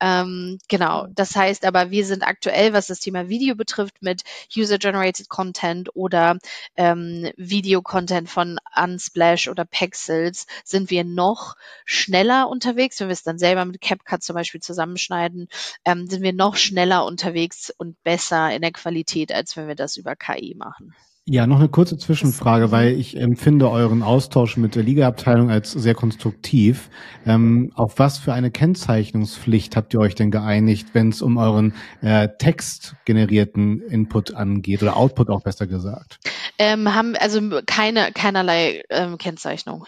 Ähm, 0.00 0.58
genau, 0.68 1.06
das 1.10 1.36
heißt 1.36 1.64
aber, 1.64 1.90
wir 1.90 2.04
sind 2.04 2.22
aktuell, 2.22 2.72
was 2.72 2.88
das 2.88 3.00
Thema 3.00 3.28
Video 3.28 3.54
betrifft, 3.54 4.02
mit 4.02 4.22
User-Generated 4.56 5.28
Content 5.28 5.94
oder 5.94 6.38
ähm, 6.76 7.30
Video-Content 7.36 8.28
von 8.28 8.58
Unsplash 8.76 9.48
oder 9.48 9.64
Pexels, 9.64 10.46
sind 10.64 10.90
wir 10.90 11.04
noch 11.04 11.54
schneller 11.84 12.48
unterwegs, 12.48 12.98
wenn 13.00 13.08
wir 13.08 13.12
es 13.12 13.22
dann 13.22 13.38
selber 13.38 13.64
mit 13.64 13.80
CapCut 13.80 14.22
zum 14.22 14.34
Beispiel 14.34 14.60
zusammen 14.60 14.81
zusammenschneiden, 14.82 15.48
ähm, 15.84 16.06
sind 16.08 16.22
wir 16.22 16.32
noch 16.32 16.56
schneller 16.56 17.04
unterwegs 17.06 17.72
und 17.76 18.02
besser 18.02 18.54
in 18.54 18.62
der 18.62 18.72
Qualität, 18.72 19.32
als 19.32 19.56
wenn 19.56 19.68
wir 19.68 19.76
das 19.76 19.96
über 19.96 20.16
KI 20.16 20.54
machen. 20.56 20.94
Ja, 21.24 21.46
noch 21.46 21.60
eine 21.60 21.68
kurze 21.68 21.96
Zwischenfrage, 21.96 22.72
weil 22.72 22.98
ich 22.98 23.16
empfinde 23.16 23.70
euren 23.70 24.02
Austausch 24.02 24.56
mit 24.56 24.74
der 24.74 24.82
Ligaabteilung 24.82 25.50
als 25.50 25.70
sehr 25.70 25.94
konstruktiv. 25.94 26.90
Ähm, 27.24 27.70
auf 27.76 28.00
was 28.00 28.18
für 28.18 28.32
eine 28.32 28.50
Kennzeichnungspflicht 28.50 29.76
habt 29.76 29.94
ihr 29.94 30.00
euch 30.00 30.16
denn 30.16 30.32
geeinigt, 30.32 30.88
wenn 30.94 31.10
es 31.10 31.22
um 31.22 31.36
euren 31.36 31.74
äh, 32.00 32.28
textgenerierten 32.38 33.82
Input 33.82 34.34
angeht 34.34 34.82
oder 34.82 34.96
Output 34.96 35.30
auch 35.30 35.44
besser 35.44 35.68
gesagt? 35.68 36.18
Ähm, 36.58 36.92
haben 36.92 37.14
also 37.14 37.40
keine 37.66 38.10
keinerlei 38.10 38.82
ähm, 38.90 39.16
Kennzeichnung. 39.16 39.86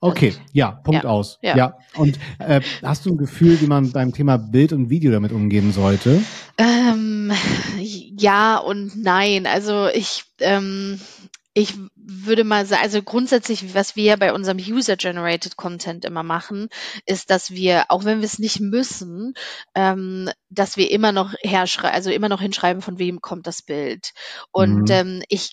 Okay, 0.00 0.34
ja, 0.52 0.72
Punkt 0.72 1.04
ja, 1.04 1.10
aus. 1.10 1.38
Ja. 1.42 1.56
ja. 1.56 1.78
Und 1.94 2.18
äh, 2.38 2.60
hast 2.82 3.06
du 3.06 3.10
ein 3.10 3.18
Gefühl, 3.18 3.60
wie 3.60 3.66
man 3.66 3.92
beim 3.92 4.12
Thema 4.12 4.36
Bild 4.36 4.72
und 4.72 4.90
Video 4.90 5.12
damit 5.12 5.32
umgehen 5.32 5.72
sollte? 5.72 6.22
Ähm, 6.58 7.32
ja 7.78 8.58
und 8.58 8.96
nein. 8.96 9.46
Also 9.46 9.88
ich, 9.88 10.24
ähm, 10.40 11.00
ich 11.54 11.74
würde 11.94 12.44
mal 12.44 12.66
sagen, 12.66 12.82
also 12.82 13.02
grundsätzlich, 13.02 13.74
was 13.74 13.94
wir 13.94 14.16
bei 14.16 14.32
unserem 14.32 14.58
User-Generated 14.58 15.56
Content 15.56 16.04
immer 16.04 16.22
machen, 16.22 16.68
ist, 17.06 17.30
dass 17.30 17.50
wir, 17.50 17.84
auch 17.88 18.04
wenn 18.04 18.20
wir 18.20 18.26
es 18.26 18.38
nicht 18.38 18.60
müssen, 18.60 19.34
ähm, 19.74 20.30
dass 20.50 20.76
wir 20.76 20.90
immer 20.90 21.12
noch 21.12 21.34
herschreiben, 21.42 21.94
also 21.94 22.10
immer 22.10 22.28
noch 22.28 22.40
hinschreiben, 22.40 22.82
von 22.82 22.98
wem 22.98 23.20
kommt 23.20 23.46
das 23.46 23.62
Bild. 23.62 24.12
Und 24.50 24.88
mhm. 24.88 24.90
ähm, 24.90 25.22
ich 25.28 25.52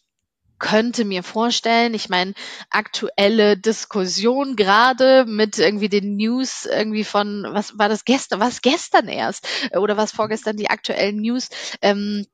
könnte 0.60 1.06
mir 1.06 1.24
vorstellen, 1.24 1.94
ich 1.94 2.10
meine, 2.10 2.34
aktuelle 2.70 3.58
Diskussion 3.58 4.56
gerade 4.56 5.26
mit 5.26 5.58
irgendwie 5.58 5.90
den 5.90 6.16
News 6.16 6.66
irgendwie 6.66 7.04
von, 7.04 7.46
was 7.50 7.78
war 7.78 7.90
das 7.90 8.06
gestern, 8.06 8.40
was 8.40 8.62
gestern 8.62 9.08
erst 9.08 9.48
oder 9.76 9.98
was 9.98 10.12
vorgestern 10.12 10.58
die 10.58 10.70
aktuellen 10.70 11.18
News, 11.22 11.50
ähm, 11.82 12.26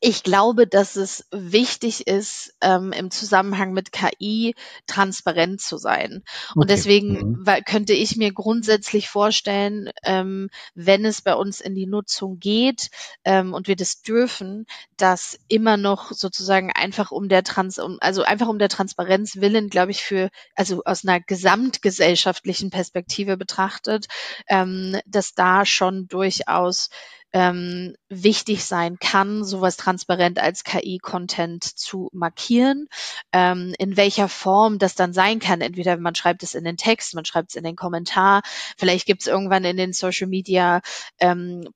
ich 0.00 0.22
glaube, 0.22 0.66
dass 0.66 0.96
es 0.96 1.26
wichtig 1.30 2.06
ist, 2.06 2.54
ähm, 2.60 2.92
im 2.92 3.10
Zusammenhang 3.10 3.72
mit 3.72 3.92
KI 3.92 4.54
transparent 4.86 5.60
zu 5.60 5.78
sein. 5.78 6.22
Und 6.54 6.64
okay. 6.64 6.74
deswegen 6.74 7.42
mhm. 7.44 7.44
könnte 7.64 7.92
ich 7.92 8.16
mir 8.16 8.32
grundsätzlich 8.32 9.08
vorstellen, 9.08 9.90
ähm, 10.04 10.50
wenn 10.74 11.04
es 11.04 11.22
bei 11.22 11.34
uns 11.34 11.60
in 11.60 11.74
die 11.74 11.86
Nutzung 11.86 12.38
geht 12.38 12.90
ähm, 13.24 13.54
und 13.54 13.68
wir 13.68 13.76
das 13.76 14.02
dürfen, 14.02 14.66
dass 14.96 15.38
immer 15.48 15.76
noch 15.76 16.12
sozusagen 16.12 16.72
einfach 16.72 17.10
um 17.10 17.28
der 17.28 17.42
Trans, 17.42 17.78
um, 17.78 17.98
also 18.00 18.22
einfach 18.22 18.48
um 18.48 18.58
der 18.58 18.68
Transparenz 18.68 19.36
willen, 19.36 19.68
glaube 19.68 19.90
ich, 19.90 20.02
für, 20.02 20.30
also 20.54 20.82
aus 20.84 21.04
einer 21.04 21.20
gesamtgesellschaftlichen 21.20 22.70
Perspektive 22.70 23.36
betrachtet, 23.36 24.06
ähm, 24.48 24.98
dass 25.06 25.34
da 25.34 25.64
schon 25.64 26.08
durchaus 26.08 26.90
ähm, 27.32 27.94
wichtig 28.08 28.64
sein 28.64 28.98
kann, 28.98 29.44
sowas 29.44 29.76
transparent 29.76 30.38
als 30.38 30.64
KI-Content 30.64 31.64
zu 31.64 32.08
markieren. 32.12 32.88
Ähm, 33.32 33.74
in 33.78 33.96
welcher 33.96 34.28
Form 34.28 34.78
das 34.78 34.94
dann 34.94 35.12
sein 35.12 35.38
kann, 35.38 35.60
entweder 35.60 35.96
man 35.96 36.14
schreibt 36.14 36.42
es 36.42 36.54
in 36.54 36.64
den 36.64 36.76
Text, 36.76 37.14
man 37.14 37.24
schreibt 37.24 37.50
es 37.50 37.56
in 37.56 37.64
den 37.64 37.76
Kommentar, 37.76 38.42
vielleicht 38.76 39.06
gibt 39.06 39.22
es 39.22 39.26
irgendwann 39.26 39.64
in 39.64 39.76
den 39.76 39.92
Social 39.92 40.28
Media 40.28 40.80
ähm, 41.18 41.68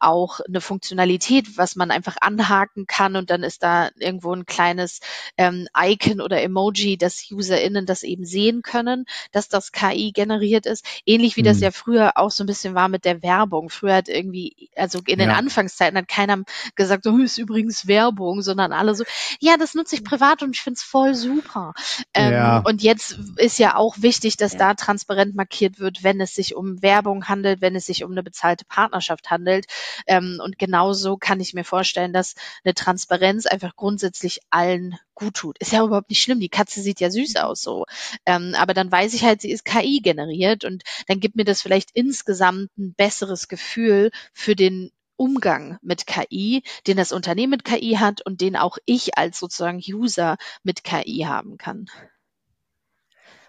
auch 0.00 0.40
eine 0.40 0.60
Funktionalität, 0.60 1.56
was 1.56 1.76
man 1.76 1.90
einfach 1.90 2.16
anhaken 2.20 2.86
kann 2.86 3.16
und 3.16 3.30
dann 3.30 3.42
ist 3.42 3.62
da 3.62 3.90
irgendwo 3.98 4.32
ein 4.32 4.46
kleines 4.46 5.00
ähm, 5.36 5.68
Icon 5.76 6.20
oder 6.20 6.42
Emoji, 6.42 6.96
dass 6.96 7.30
UserInnen 7.30 7.86
das 7.86 8.02
eben 8.02 8.24
sehen 8.24 8.62
können, 8.62 9.06
dass 9.32 9.48
das 9.48 9.72
KI 9.72 10.12
generiert 10.12 10.66
ist. 10.66 10.84
Ähnlich 11.06 11.36
wie 11.36 11.42
mhm. 11.42 11.46
das 11.46 11.60
ja 11.60 11.70
früher 11.70 12.12
auch 12.16 12.30
so 12.30 12.44
ein 12.44 12.46
bisschen 12.46 12.74
war 12.74 12.88
mit 12.88 13.04
der 13.04 13.22
Werbung. 13.22 13.70
Früher 13.70 13.94
hat 13.94 14.08
irgendwie 14.08 14.67
also 14.76 15.00
in 15.06 15.18
den 15.18 15.30
ja. 15.30 15.36
Anfangszeiten 15.36 15.98
hat 15.98 16.08
keiner 16.08 16.42
gesagt, 16.74 17.04
so 17.04 17.16
ist 17.18 17.38
übrigens 17.38 17.86
Werbung, 17.86 18.42
sondern 18.42 18.72
alle 18.72 18.94
so, 18.94 19.04
ja, 19.40 19.56
das 19.56 19.74
nutze 19.74 19.96
ich 19.96 20.04
privat 20.04 20.42
und 20.42 20.54
ich 20.54 20.62
finde 20.62 20.76
es 20.76 20.82
voll 20.82 21.14
super. 21.14 21.74
Ähm, 22.14 22.32
ja. 22.32 22.58
Und 22.58 22.82
jetzt 22.82 23.18
ist 23.36 23.58
ja 23.58 23.76
auch 23.76 23.96
wichtig, 23.98 24.36
dass 24.36 24.52
ja. 24.52 24.58
da 24.58 24.74
transparent 24.74 25.34
markiert 25.34 25.78
wird, 25.78 26.02
wenn 26.04 26.20
es 26.20 26.34
sich 26.34 26.54
um 26.54 26.82
Werbung 26.82 27.28
handelt, 27.28 27.60
wenn 27.60 27.76
es 27.76 27.86
sich 27.86 28.04
um 28.04 28.12
eine 28.12 28.22
bezahlte 28.22 28.64
Partnerschaft 28.64 29.30
handelt. 29.30 29.66
Ähm, 30.06 30.40
und 30.42 30.58
genauso 30.58 31.16
kann 31.16 31.40
ich 31.40 31.54
mir 31.54 31.64
vorstellen, 31.64 32.12
dass 32.12 32.34
eine 32.64 32.74
Transparenz 32.74 33.46
einfach 33.46 33.76
grundsätzlich 33.76 34.40
allen 34.50 34.98
gut 35.18 35.34
tut. 35.34 35.58
Ist 35.58 35.72
ja 35.72 35.84
überhaupt 35.84 36.10
nicht 36.10 36.22
schlimm. 36.22 36.40
Die 36.40 36.48
Katze 36.48 36.80
sieht 36.80 37.00
ja 37.00 37.10
süß 37.10 37.36
aus 37.36 37.60
so. 37.60 37.84
Ähm, 38.24 38.54
aber 38.56 38.72
dann 38.72 38.90
weiß 38.90 39.14
ich 39.14 39.24
halt, 39.24 39.40
sie 39.42 39.50
ist 39.50 39.64
KI 39.64 40.00
generiert 40.00 40.64
und 40.64 40.84
dann 41.08 41.18
gibt 41.18 41.34
mir 41.34 41.44
das 41.44 41.60
vielleicht 41.60 41.90
insgesamt 41.92 42.70
ein 42.78 42.94
besseres 42.94 43.48
Gefühl 43.48 44.10
für 44.32 44.54
den 44.58 44.90
Umgang 45.16 45.78
mit 45.82 46.06
KI, 46.06 46.62
den 46.86 46.96
das 46.96 47.12
Unternehmen 47.12 47.50
mit 47.50 47.64
KI 47.64 47.96
hat 47.98 48.24
und 48.24 48.40
den 48.40 48.56
auch 48.56 48.78
ich 48.86 49.18
als 49.18 49.38
sozusagen 49.38 49.78
User 49.78 50.36
mit 50.62 50.84
KI 50.84 51.24
haben 51.26 51.58
kann. 51.58 51.86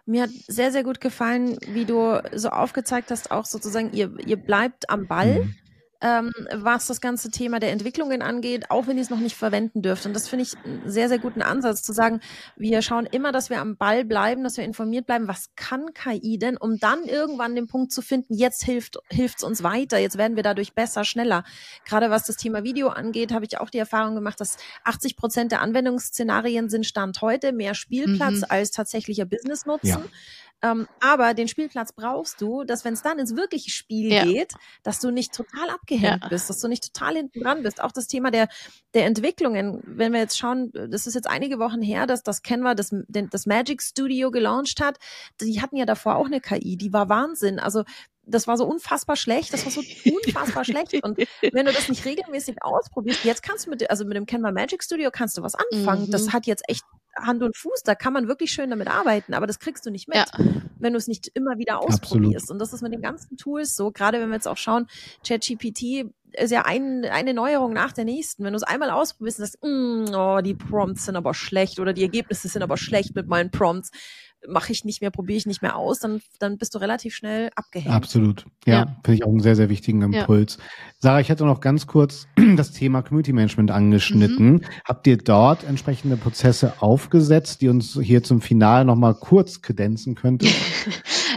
Mir 0.05 0.23
hat 0.23 0.31
sehr, 0.47 0.71
sehr 0.71 0.83
gut 0.83 0.99
gefallen, 0.99 1.59
wie 1.67 1.85
du 1.85 2.19
so 2.33 2.49
aufgezeigt 2.49 3.11
hast, 3.11 3.29
auch 3.29 3.45
sozusagen, 3.45 3.93
ihr, 3.93 4.17
ihr 4.25 4.37
bleibt 4.37 4.89
am 4.89 5.07
Ball. 5.07 5.43
Mhm 5.43 5.55
ähm, 6.01 6.31
was 6.53 6.88
das 6.88 7.01
ganze 7.01 7.29
Thema 7.29 7.59
der 7.59 7.71
Entwicklungen 7.71 8.21
angeht, 8.21 8.69
auch 8.69 8.88
wenn 8.88 8.97
ihr 8.97 9.03
es 9.03 9.09
noch 9.09 9.19
nicht 9.19 9.35
verwenden 9.35 9.81
dürft. 9.81 10.05
Und 10.05 10.13
das 10.13 10.27
finde 10.27 10.43
ich 10.43 10.55
einen 10.63 10.89
sehr, 10.89 11.09
sehr 11.09 11.19
guten 11.19 11.41
Ansatz, 11.41 11.81
zu 11.81 11.93
sagen, 11.93 12.21
wir 12.55 12.81
schauen 12.81 13.05
immer, 13.05 13.31
dass 13.31 13.49
wir 13.49 13.59
am 13.59 13.75
Ball 13.77 14.05
bleiben, 14.05 14.43
dass 14.43 14.57
wir 14.57 14.63
informiert 14.63 15.05
bleiben, 15.05 15.27
was 15.27 15.49
kann 15.55 15.93
KI 15.93 16.38
denn, 16.38 16.57
um 16.57 16.79
dann 16.79 17.03
irgendwann 17.03 17.55
den 17.55 17.67
Punkt 17.67 17.91
zu 17.91 18.01
finden, 18.01 18.33
jetzt 18.33 18.63
hilft 18.63 18.99
hilft's 19.09 19.43
uns 19.43 19.63
weiter, 19.63 19.97
jetzt 19.97 20.17
werden 20.17 20.35
wir 20.35 20.43
dadurch 20.43 20.73
besser, 20.73 21.03
schneller. 21.03 21.43
Gerade 21.85 22.09
was 22.09 22.25
das 22.25 22.38
Thema 22.38 22.63
Video 22.63 22.89
angeht, 22.89 23.33
habe 23.33 23.45
ich 23.45 23.59
auch 23.59 23.69
die 23.69 23.77
Erfahrung 23.77 24.15
gemacht, 24.15 24.39
dass 24.39 24.57
80 24.83 25.17
Prozent 25.17 25.51
der 25.51 25.62
Anwendungsszenarien 25.62 26.69
sind 26.69 26.85
Stand 26.85 27.21
heute 27.21 27.51
mehr 27.51 27.73
Spielplatz 27.73 28.38
mhm. 28.38 28.45
als 28.49 28.71
tatsächlicher 28.71 29.25
Business-Nutzen. 29.25 29.88
Ja. 29.88 30.01
Ähm, 30.61 30.87
aber 30.99 31.33
den 31.33 31.47
Spielplatz 31.47 31.93
brauchst 31.93 32.41
du, 32.41 32.63
dass 32.63 32.83
wenn 32.83 32.93
es 32.93 33.01
dann 33.01 33.17
ins 33.17 33.35
wirkliche 33.35 33.69
Spiel 33.69 34.11
ja. 34.11 34.25
geht, 34.25 34.53
dass 34.83 34.99
du 34.99 35.09
nicht 35.09 35.33
total 35.33 35.69
abgehängt 35.69 36.23
ja. 36.23 36.29
bist, 36.29 36.49
dass 36.49 36.59
du 36.59 36.67
nicht 36.67 36.93
total 36.93 37.15
hinten 37.15 37.41
dran 37.41 37.63
bist. 37.63 37.81
Auch 37.81 37.91
das 37.91 38.07
Thema 38.07 38.29
der, 38.29 38.49
der 38.93 39.05
Entwicklungen, 39.05 39.81
wenn 39.85 40.11
wir 40.11 40.19
jetzt 40.19 40.37
schauen, 40.37 40.71
das 40.73 41.07
ist 41.07 41.13
jetzt 41.13 41.29
einige 41.29 41.59
Wochen 41.59 41.81
her, 41.81 42.07
dass 42.07 42.23
das 42.23 42.41
Canva 42.41 42.75
das, 42.75 42.93
das 43.07 43.45
Magic 43.45 43.81
Studio 43.81 44.31
gelauncht 44.31 44.81
hat. 44.81 44.97
Die 45.39 45.61
hatten 45.61 45.77
ja 45.77 45.85
davor 45.85 46.17
auch 46.17 46.25
eine 46.25 46.41
KI, 46.41 46.75
die 46.75 46.91
war 46.91 47.07
Wahnsinn. 47.07 47.59
Also 47.59 47.83
das 48.29 48.47
war 48.47 48.57
so 48.57 48.65
unfassbar 48.65 49.15
schlecht, 49.15 49.53
das 49.53 49.65
war 49.65 49.71
so 49.71 49.81
unfassbar 50.11 50.63
schlecht. 50.65 51.03
Und 51.03 51.17
wenn 51.41 51.65
du 51.65 51.71
das 51.71 51.89
nicht 51.89 52.05
regelmäßig 52.05 52.61
ausprobierst, 52.61 53.23
jetzt 53.23 53.43
kannst 53.43 53.65
du 53.65 53.69
mit, 53.71 53.89
also 53.89 54.05
mit 54.05 54.17
dem 54.17 54.25
Canva 54.25 54.51
Magic 54.51 54.83
Studio 54.83 55.09
kannst 55.11 55.37
du 55.37 55.41
was 55.41 55.55
anfangen. 55.55 56.07
Mhm. 56.07 56.11
Das 56.11 56.31
hat 56.31 56.45
jetzt 56.45 56.63
echt 56.67 56.83
Hand 57.25 57.43
und 57.43 57.55
Fuß, 57.55 57.84
da 57.84 57.95
kann 57.95 58.13
man 58.13 58.27
wirklich 58.27 58.51
schön 58.51 58.69
damit 58.69 58.88
arbeiten, 58.88 59.34
aber 59.34 59.47
das 59.47 59.60
kriegst 59.60 59.86
du 59.86 59.91
nicht 59.91 60.08
mit, 60.08 60.17
ja. 60.17 60.25
wenn 60.79 60.93
du 60.93 60.97
es 60.97 61.08
nicht 61.08 61.27
immer 61.34 61.58
wieder 61.58 61.79
ausprobierst. 61.79 62.36
Absolut. 62.36 62.49
Und 62.51 62.60
das 62.60 62.73
ist 62.73 62.82
mit 62.82 62.93
den 62.93 63.01
ganzen 63.01 63.38
Tools 63.38 63.75
so, 63.75 63.91
gerade 63.91 64.19
wenn 64.19 64.29
wir 64.29 64.36
jetzt 64.36 64.47
auch 64.47 64.58
schauen, 64.58 64.88
ChatGPT 65.25 66.10
ist 66.34 66.51
ja 66.51 66.63
ein, 66.65 67.05
eine 67.05 67.34
Neuerung 67.34 67.73
nach 67.73 67.91
der 67.91 68.05
nächsten. 68.05 68.43
Wenn 68.43 68.53
du 68.53 68.58
es 68.58 68.63
einmal 68.63 68.91
ausprobierst 68.91 69.39
und 69.39 69.45
sagst, 69.45 69.63
mm, 69.63 70.13
oh, 70.13 70.41
die 70.41 70.53
Prompts 70.53 71.05
sind 71.05 71.15
aber 71.15 71.34
schlecht 71.34 71.79
oder 71.79 71.93
die 71.93 72.03
Ergebnisse 72.03 72.47
sind 72.47 72.62
aber 72.62 72.77
schlecht 72.77 73.15
mit 73.15 73.27
meinen 73.27 73.51
Prompts, 73.51 73.91
mache 74.47 74.71
ich 74.71 74.86
nicht 74.86 75.02
mehr, 75.02 75.12
probiere 75.12 75.38
ich 75.38 75.45
nicht 75.45 75.62
mehr 75.62 75.75
aus, 75.75 75.99
dann, 75.99 76.21
dann 76.39 76.58
bist 76.58 76.73
du 76.75 76.80
relativ 76.80 77.13
schnell 77.13 77.49
abgehängt. 77.56 77.93
Absolut. 77.93 78.45
Ja, 78.65 78.73
ja. 78.73 78.86
finde 79.04 79.15
ich 79.15 79.23
auch 79.23 79.30
einen 79.30 79.41
sehr, 79.41 79.56
sehr 79.56 79.69
wichtigen 79.69 80.02
Impuls. 80.02 80.58
Ja. 80.58 80.63
Sarah, 80.99 81.19
ich 81.19 81.30
hätte 81.30 81.45
noch 81.45 81.60
ganz 81.60 81.88
kurz 81.88 82.28
das 82.56 82.71
Thema 82.71 83.02
Community 83.02 83.34
Management 83.34 83.71
angeschnitten. 83.71 84.54
Mhm. 84.54 84.62
Habt 84.86 85.08
ihr 85.08 85.17
dort 85.17 85.63
entsprechende 85.63 86.17
Prozesse 86.17 86.73
aufgesetzt, 86.82 87.62
die 87.62 87.69
uns 87.69 87.99
hier 88.02 88.23
zum 88.23 88.41
Final 88.41 88.86
nochmal 88.86 89.15
kurz 89.15 89.62
kredenzen 89.62 90.15
könnte? 90.15 90.47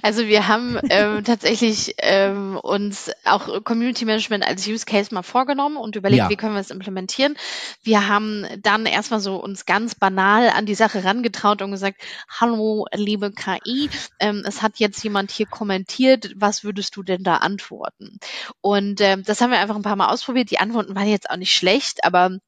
Also 0.03 0.27
wir 0.27 0.49
haben 0.49 0.79
ähm, 0.91 1.25
tatsächlich 1.25 1.95
ähm, 1.99 2.57
uns 2.57 3.11
auch 3.25 3.65
Community 3.65 4.05
Management 4.05 4.47
als 4.47 4.67
Use 4.67 4.87
Case 4.87 5.15
mal 5.15 5.23
vorgenommen 5.23 5.77
und 5.77 5.97
überlegt, 5.97 6.19
ja. 6.19 6.31
wie 6.31 6.37
können 6.37 6.55
wir 6.55 6.61
es 6.61 6.71
implementieren. 6.71 7.37
Wir 7.83 8.09
haben 8.09 8.47
dann 8.63 8.87
erstmal 8.87 9.21
so 9.21 9.37
uns 9.37 9.67
ganz 9.67 9.95
banal 9.95 10.49
an 10.51 10.67
die 10.67 10.75
Sache 10.75 11.05
rangetraut 11.05 11.63
und 11.63 11.71
gesagt, 11.71 12.01
hallo 12.29 12.87
liebe 12.93 13.33
KI, 13.33 13.91
ähm, 14.21 14.43
es 14.47 14.63
hat 14.63 14.79
jetzt 14.79 15.03
jemand 15.03 15.31
hier 15.31 15.47
kommentiert, 15.47 16.33
was 16.37 16.65
würdest 16.65 16.97
du 16.97 17.03
denn 17.03 17.23
da 17.23 17.37
antworten? 17.37 18.19
Und 18.61 19.01
ähm, 19.01 19.23
das 19.25 19.41
haben 19.41 19.51
wir 19.51 19.59
einfach 19.59 19.77
ein 19.77 19.83
paar 19.83 19.97
Mal 19.97 20.09
ausprobiert. 20.09 20.51
Die 20.51 20.59
Antworten 20.59 20.95
waren 20.95 21.09
jetzt 21.09 21.31
auch 21.31 21.37
nicht 21.37 21.55
schlecht, 21.55 22.05
aber 22.05 22.39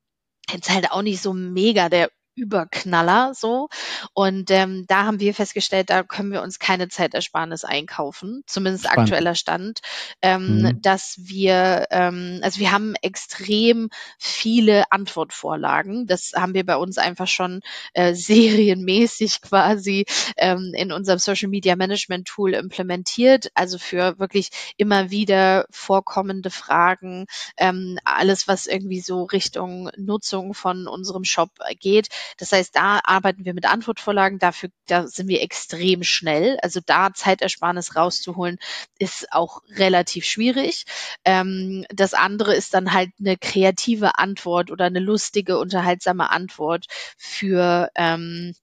jetzt 0.50 0.70
halt 0.70 0.90
auch 0.90 1.02
nicht 1.02 1.22
so 1.22 1.32
mega 1.32 1.88
der 1.88 2.10
Überknaller 2.36 3.32
so. 3.34 3.68
Und 4.12 4.50
ähm, 4.50 4.84
da 4.88 5.04
haben 5.04 5.20
wir 5.20 5.34
festgestellt, 5.34 5.90
da 5.90 6.02
können 6.02 6.32
wir 6.32 6.42
uns 6.42 6.58
keine 6.58 6.88
Zeitersparnis 6.88 7.64
einkaufen, 7.64 8.42
zumindest 8.46 8.84
Spannend. 8.84 9.00
aktueller 9.00 9.34
Stand, 9.34 9.80
ähm, 10.22 10.62
mhm. 10.62 10.82
dass 10.82 11.16
wir, 11.18 11.86
ähm, 11.90 12.40
also 12.42 12.58
wir 12.58 12.72
haben 12.72 12.94
extrem 13.02 13.88
viele 14.18 14.90
Antwortvorlagen. 14.90 16.06
Das 16.06 16.32
haben 16.34 16.54
wir 16.54 16.66
bei 16.66 16.76
uns 16.76 16.98
einfach 16.98 17.28
schon 17.28 17.60
äh, 17.92 18.14
serienmäßig 18.14 19.40
quasi 19.40 20.04
ähm, 20.36 20.72
in 20.74 20.92
unserem 20.92 21.18
Social 21.18 21.48
Media 21.48 21.76
Management 21.76 22.26
Tool 22.26 22.54
implementiert. 22.54 23.50
Also 23.54 23.78
für 23.78 24.18
wirklich 24.18 24.50
immer 24.76 25.10
wieder 25.10 25.66
vorkommende 25.70 26.50
Fragen, 26.50 27.26
ähm, 27.56 27.98
alles, 28.04 28.48
was 28.48 28.66
irgendwie 28.66 29.00
so 29.00 29.24
Richtung 29.24 29.90
Nutzung 29.96 30.54
von 30.54 30.88
unserem 30.88 31.24
Shop 31.24 31.50
geht 31.78 32.08
das 32.38 32.52
heißt, 32.52 32.76
da 32.76 33.00
arbeiten 33.04 33.44
wir 33.44 33.54
mit 33.54 33.66
Antwortvorlagen. 33.66 34.38
Dafür, 34.38 34.70
da 34.86 35.06
sind 35.06 35.28
wir 35.28 35.42
extrem 35.42 36.02
schnell. 36.02 36.58
Also 36.62 36.80
da 36.84 37.12
Zeitersparnis 37.12 37.96
rauszuholen, 37.96 38.58
ist 38.98 39.32
auch 39.32 39.62
relativ 39.76 40.24
schwierig. 40.24 40.84
Ähm, 41.24 41.84
das 41.88 42.14
andere 42.14 42.54
ist 42.54 42.74
dann 42.74 42.92
halt 42.92 43.10
eine 43.18 43.36
kreative 43.36 44.18
Antwort 44.18 44.70
oder 44.70 44.86
eine 44.86 45.00
lustige, 45.00 45.58
unterhaltsame 45.58 46.30
Antwort 46.30 46.86
für 47.16 47.90
ähm, 47.94 48.54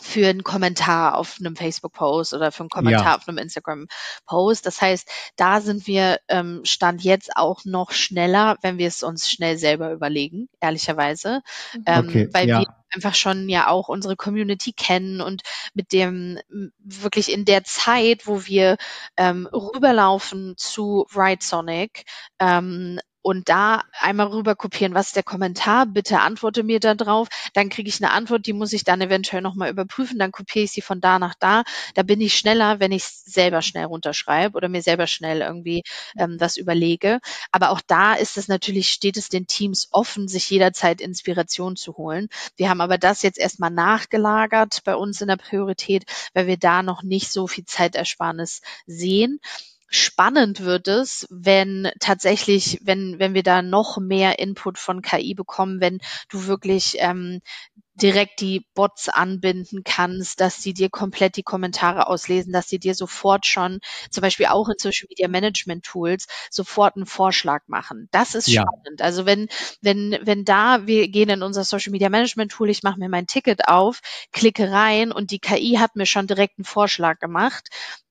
für 0.00 0.28
einen 0.28 0.44
Kommentar 0.44 1.16
auf 1.16 1.36
einem 1.40 1.56
Facebook-Post 1.56 2.34
oder 2.34 2.52
für 2.52 2.62
einen 2.62 2.70
Kommentar 2.70 3.04
ja. 3.04 3.16
auf 3.16 3.28
einem 3.28 3.38
Instagram-Post. 3.38 4.66
Das 4.66 4.80
heißt, 4.80 5.08
da 5.36 5.60
sind 5.60 5.86
wir 5.86 6.20
ähm, 6.28 6.60
Stand 6.64 7.02
jetzt 7.02 7.36
auch 7.36 7.64
noch 7.64 7.90
schneller, 7.90 8.56
wenn 8.62 8.78
wir 8.78 8.86
es 8.86 9.02
uns 9.02 9.30
schnell 9.30 9.58
selber 9.58 9.92
überlegen, 9.92 10.48
ehrlicherweise. 10.60 11.42
Ähm, 11.86 12.08
okay, 12.08 12.28
weil 12.32 12.48
ja. 12.48 12.60
wir 12.60 12.66
einfach 12.90 13.14
schon 13.14 13.48
ja 13.48 13.68
auch 13.68 13.88
unsere 13.88 14.16
Community 14.16 14.72
kennen 14.72 15.20
und 15.20 15.42
mit 15.74 15.92
dem 15.92 16.38
wirklich 16.78 17.32
in 17.32 17.44
der 17.44 17.64
Zeit, 17.64 18.26
wo 18.26 18.46
wir 18.46 18.76
ähm, 19.16 19.46
rüberlaufen 19.52 20.54
zu 20.56 21.06
Ride 21.14 21.44
Sonic, 21.44 22.04
ähm, 22.38 22.98
und 23.22 23.48
da 23.48 23.82
einmal 23.92 24.28
rüber 24.28 24.54
kopieren, 24.54 24.94
was 24.94 25.08
ist 25.08 25.16
der 25.16 25.22
Kommentar, 25.22 25.86
bitte 25.86 26.20
antworte 26.20 26.62
mir 26.62 26.80
da 26.80 26.94
drauf, 26.94 27.28
dann 27.52 27.68
kriege 27.68 27.88
ich 27.88 28.02
eine 28.02 28.12
Antwort, 28.12 28.46
die 28.46 28.52
muss 28.52 28.72
ich 28.72 28.84
dann 28.84 29.00
eventuell 29.00 29.42
nochmal 29.42 29.70
überprüfen, 29.70 30.18
dann 30.18 30.32
kopiere 30.32 30.64
ich 30.64 30.72
sie 30.72 30.80
von 30.80 31.00
da 31.00 31.18
nach 31.18 31.34
da. 31.38 31.64
Da 31.94 32.02
bin 32.02 32.20
ich 32.20 32.36
schneller, 32.36 32.80
wenn 32.80 32.92
ich 32.92 33.04
selber 33.04 33.62
schnell 33.62 33.84
runterschreibe 33.86 34.56
oder 34.56 34.68
mir 34.68 34.82
selber 34.82 35.06
schnell 35.06 35.40
irgendwie 35.40 35.82
ähm, 36.16 36.36
was 36.38 36.56
überlege. 36.56 37.20
Aber 37.52 37.70
auch 37.70 37.80
da 37.86 38.14
ist 38.14 38.36
es 38.36 38.48
natürlich, 38.48 38.90
steht 38.90 39.16
es 39.16 39.28
den 39.28 39.46
Teams 39.46 39.88
offen, 39.90 40.28
sich 40.28 40.48
jederzeit 40.50 41.00
Inspiration 41.00 41.76
zu 41.76 41.96
holen. 41.96 42.28
Wir 42.56 42.70
haben 42.70 42.80
aber 42.80 42.98
das 42.98 43.22
jetzt 43.22 43.38
erstmal 43.38 43.70
nachgelagert 43.70 44.82
bei 44.84 44.94
uns 44.94 45.20
in 45.20 45.28
der 45.28 45.36
Priorität, 45.36 46.04
weil 46.34 46.46
wir 46.46 46.56
da 46.56 46.82
noch 46.82 47.02
nicht 47.02 47.30
so 47.30 47.46
viel 47.46 47.64
Zeitersparnis 47.64 48.62
sehen 48.86 49.40
spannend 49.88 50.60
wird 50.60 50.86
es, 50.86 51.26
wenn 51.30 51.90
tatsächlich, 51.98 52.78
wenn, 52.82 53.18
wenn 53.18 53.34
wir 53.34 53.42
da 53.42 53.62
noch 53.62 53.98
mehr 53.98 54.38
Input 54.38 54.78
von 54.78 55.02
KI 55.02 55.34
bekommen, 55.34 55.80
wenn 55.80 55.98
du 56.28 56.46
wirklich 56.46 56.96
ähm, 56.98 57.40
direkt 57.94 58.40
die 58.40 58.66
Bots 58.74 59.08
anbinden 59.08 59.82
kannst, 59.84 60.40
dass 60.40 60.62
sie 60.62 60.72
dir 60.72 60.88
komplett 60.88 61.36
die 61.36 61.42
Kommentare 61.42 62.06
auslesen, 62.06 62.52
dass 62.52 62.68
sie 62.68 62.78
dir 62.78 62.94
sofort 62.94 63.46
schon, 63.46 63.80
zum 64.10 64.22
Beispiel 64.22 64.46
auch 64.46 64.68
in 64.68 64.76
Social 64.78 65.06
Media 65.08 65.26
Management 65.26 65.84
Tools, 65.84 66.26
sofort 66.50 66.96
einen 66.96 67.06
Vorschlag 67.06 67.62
machen. 67.66 68.08
Das 68.12 68.34
ist 68.34 68.46
ja. 68.48 68.62
spannend. 68.62 69.02
Also 69.02 69.26
wenn, 69.26 69.48
wenn, 69.80 70.18
wenn 70.22 70.44
da, 70.44 70.86
wir 70.86 71.08
gehen 71.08 71.30
in 71.30 71.42
unser 71.42 71.64
Social 71.64 71.90
Media 71.90 72.08
Management 72.08 72.52
Tool, 72.52 72.70
ich 72.70 72.82
mache 72.82 73.00
mir 73.00 73.08
mein 73.08 73.26
Ticket 73.26 73.66
auf, 73.66 74.00
klicke 74.32 74.70
rein 74.70 75.10
und 75.10 75.30
die 75.30 75.40
KI 75.40 75.78
hat 75.78 75.96
mir 75.96 76.06
schon 76.06 76.26
direkt 76.26 76.58
einen 76.58 76.64
Vorschlag 76.64 77.18
gemacht, 77.18 77.68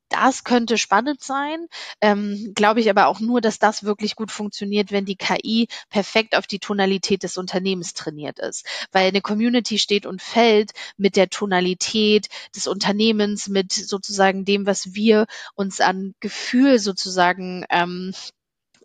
das 0.09 0.43
könnte 0.43 0.77
spannend 0.77 1.21
sein, 1.21 1.67
ähm, 2.01 2.53
glaube 2.55 2.79
ich 2.79 2.89
aber 2.89 3.07
auch 3.07 3.19
nur, 3.19 3.41
dass 3.41 3.59
das 3.59 3.83
wirklich 3.83 4.15
gut 4.15 4.31
funktioniert, 4.31 4.91
wenn 4.91 5.05
die 5.05 5.15
KI 5.15 5.67
perfekt 5.89 6.35
auf 6.35 6.47
die 6.47 6.59
Tonalität 6.59 7.23
des 7.23 7.37
Unternehmens 7.37 7.93
trainiert 7.93 8.39
ist. 8.39 8.65
Weil 8.91 9.07
eine 9.07 9.21
Community 9.21 9.79
steht 9.79 10.05
und 10.05 10.21
fällt 10.21 10.71
mit 10.97 11.15
der 11.15 11.29
Tonalität 11.29 12.27
des 12.55 12.67
Unternehmens, 12.67 13.47
mit 13.47 13.71
sozusagen 13.73 14.45
dem, 14.45 14.65
was 14.65 14.93
wir 14.93 15.27
uns 15.55 15.81
an 15.81 16.13
Gefühl 16.19 16.79
sozusagen 16.79 17.65
ähm, 17.69 18.13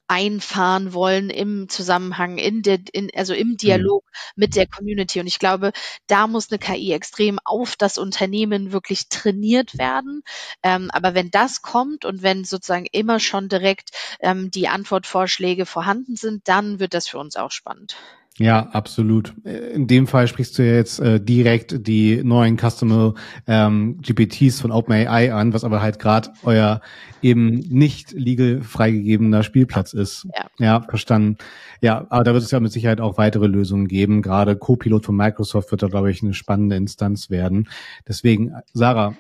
einfahren 0.09 0.93
wollen 0.93 1.31
im 1.31 1.69
Zusammenhang, 1.69 2.39
in 2.39 2.63
der, 2.63 2.79
in, 2.93 3.11
also 3.15 3.35
im 3.35 3.57
Dialog 3.57 4.05
mhm. 4.05 4.19
mit 4.37 4.57
der 4.57 4.67
Community. 4.67 5.21
Und 5.21 5.27
ich 5.27 5.39
glaube, 5.39 5.73
da 6.07 6.27
muss 6.27 6.51
eine 6.51 6.59
KI 6.59 6.93
extrem 6.93 7.39
auf 7.45 7.77
das 7.77 7.99
Unternehmen 7.99 8.73
wirklich 8.73 9.09
trainiert 9.09 9.79
werden. 9.79 10.23
Ähm, 10.63 10.91
aber 10.93 11.15
wenn 11.15 11.31
das 11.31 11.63
kommt 11.63 12.05
und 12.05 12.23
wenn 12.23 12.45
sozusagen 12.45 12.87
immer 12.93 13.21
schon 13.21 13.49
direkt 13.49 13.91
ähm, 14.21 14.51
die 14.51 14.69
Antwortvorschläge 14.69 15.67
vorhanden 15.67 16.17
sind, 16.17 16.47
dann 16.49 16.79
wird 16.79 16.95
das 16.95 17.09
für 17.09 17.19
uns 17.19 17.37
auch 17.37 17.51
spannend. 17.51 17.97
Ja, 18.39 18.71
absolut. 18.73 19.35
In 19.45 19.87
dem 19.87 20.07
Fall 20.07 20.27
sprichst 20.27 20.59
du 20.59 20.67
ja 20.67 20.75
jetzt 20.75 21.01
äh, 21.01 21.21
direkt 21.21 21.87
die 21.87 22.25
neuen 22.25 22.57
Customer 22.57 23.13
ähm, 23.47 23.99
GPTs 24.01 24.61
von 24.61 24.73
OpenAI 24.73 25.35
an, 25.35 25.53
was 25.53 25.65
aber 25.65 25.83
halt 25.83 25.99
gerade 25.99 26.31
euer 26.43 26.81
eben 27.21 27.59
nicht 27.59 28.13
legal 28.13 28.63
freigegebener 28.63 29.43
Spielplatz 29.43 29.93
ist. 29.93 30.27
Ja. 30.35 30.47
ja, 30.59 30.81
verstanden. 30.81 31.37
Ja, 31.83 32.07
aber 32.09 32.25
da 32.25 32.33
wird 32.33 32.43
es 32.43 32.51
ja 32.51 32.61
mit 32.61 32.73
Sicherheit 32.73 33.03
auch 33.03 33.19
weitere 33.19 33.47
Lösungen 33.47 33.87
geben. 33.87 34.23
Gerade 34.23 34.57
Copilot 34.57 35.05
von 35.05 35.17
Microsoft 35.17 35.71
wird 35.71 35.83
da, 35.83 35.89
glaube 35.89 36.11
ich, 36.11 36.23
eine 36.23 36.33
spannende 36.33 36.77
Instanz 36.77 37.29
werden. 37.29 37.69
Deswegen, 38.09 38.55
Sarah, 38.73 39.15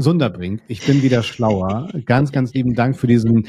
Sunderbrink, 0.00 0.62
ich 0.68 0.86
bin 0.86 1.02
wieder 1.02 1.24
schlauer. 1.24 1.88
Ganz, 2.06 2.30
ganz 2.30 2.54
lieben 2.54 2.74
Dank 2.74 2.96
für 2.96 3.08
diesen 3.08 3.48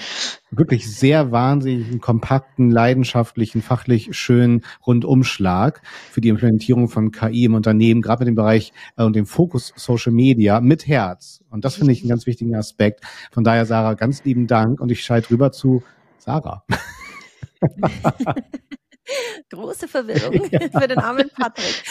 wirklich 0.50 0.92
sehr 0.92 1.32
wahnsinnigen, 1.32 2.02
kompakten, 2.02 2.72
leidenschaftlichen, 2.72 3.62
fachlich 3.62 4.18
schönen 4.18 4.62
Rundumschlag 4.86 5.82
für 6.10 6.22
die 6.22 6.30
Implementierung 6.30 6.90
von 6.90 7.12
KI 7.12 7.46
im 7.46 7.54
Unternehmen, 7.54 8.02
gerade 8.02 8.22
mit 8.22 8.30
dem 8.30 8.36
Bereich 8.36 8.74
äh, 8.98 9.04
und 9.04 9.16
dem 9.16 9.28
Fokus 9.28 9.74
Social 9.76 10.12
Media 10.12 10.60
mit 10.60 10.88
Herz. 10.88 11.44
Und 11.52 11.66
das 11.66 11.76
finde 11.76 11.94
ich 11.94 12.02
einen 12.02 12.10
ganz 12.10 12.26
wichtigen 12.26 12.56
Aspekt. 12.56 13.02
Von 13.32 13.44
daher, 13.44 13.68
Sarah, 13.68 13.94
ganz 13.94 14.24
lieben 14.24 14.48
Dank 14.48 14.82
und 14.82 14.92
ich 14.92 15.04
schalte 15.04 15.30
rüber 15.30 15.52
zu 15.52 15.84
Sarah. 16.18 16.64
Große 19.50 19.88
Verwirrung 19.88 20.50
ja. 20.52 20.60
für 20.80 20.88
den 20.88 21.00
armen 21.00 21.30
Patrick. 21.30 21.84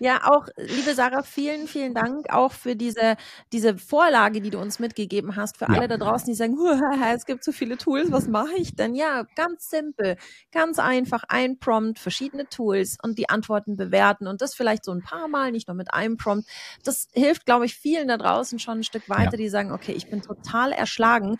Ja, 0.00 0.22
auch, 0.24 0.48
liebe 0.56 0.94
Sarah, 0.94 1.22
vielen, 1.22 1.68
vielen 1.68 1.94
Dank 1.94 2.32
auch 2.32 2.52
für 2.52 2.76
diese, 2.76 3.16
diese 3.52 3.78
Vorlage, 3.78 4.40
die 4.40 4.50
du 4.50 4.58
uns 4.58 4.78
mitgegeben 4.78 5.36
hast. 5.36 5.58
Für 5.58 5.66
ja. 5.66 5.74
alle 5.78 5.88
da 5.88 5.96
draußen, 5.96 6.26
die 6.26 6.34
sagen, 6.34 6.56
es 7.14 7.26
gibt 7.26 7.44
so 7.44 7.52
viele 7.52 7.76
Tools, 7.76 8.10
was 8.10 8.26
mache 8.26 8.54
ich 8.56 8.74
denn? 8.74 8.94
Ja, 8.94 9.24
ganz 9.36 9.70
simpel, 9.70 10.16
ganz 10.52 10.78
einfach, 10.78 11.24
ein 11.28 11.58
Prompt, 11.58 11.98
verschiedene 11.98 12.48
Tools 12.48 12.96
und 13.02 13.18
die 13.18 13.28
Antworten 13.28 13.76
bewerten 13.76 14.26
und 14.26 14.42
das 14.42 14.54
vielleicht 14.54 14.84
so 14.84 14.92
ein 14.92 15.02
paar 15.02 15.28
Mal, 15.28 15.52
nicht 15.52 15.68
nur 15.68 15.76
mit 15.76 15.92
einem 15.92 16.16
Prompt. 16.16 16.48
Das 16.82 17.08
hilft, 17.12 17.46
glaube 17.46 17.66
ich, 17.66 17.76
vielen 17.76 18.08
da 18.08 18.16
draußen 18.16 18.58
schon 18.58 18.78
ein 18.78 18.84
Stück 18.84 19.08
weiter, 19.08 19.32
ja. 19.32 19.38
die 19.38 19.48
sagen, 19.48 19.72
okay, 19.72 19.92
ich 19.92 20.10
bin 20.10 20.22
total 20.22 20.72
erschlagen. 20.72 21.36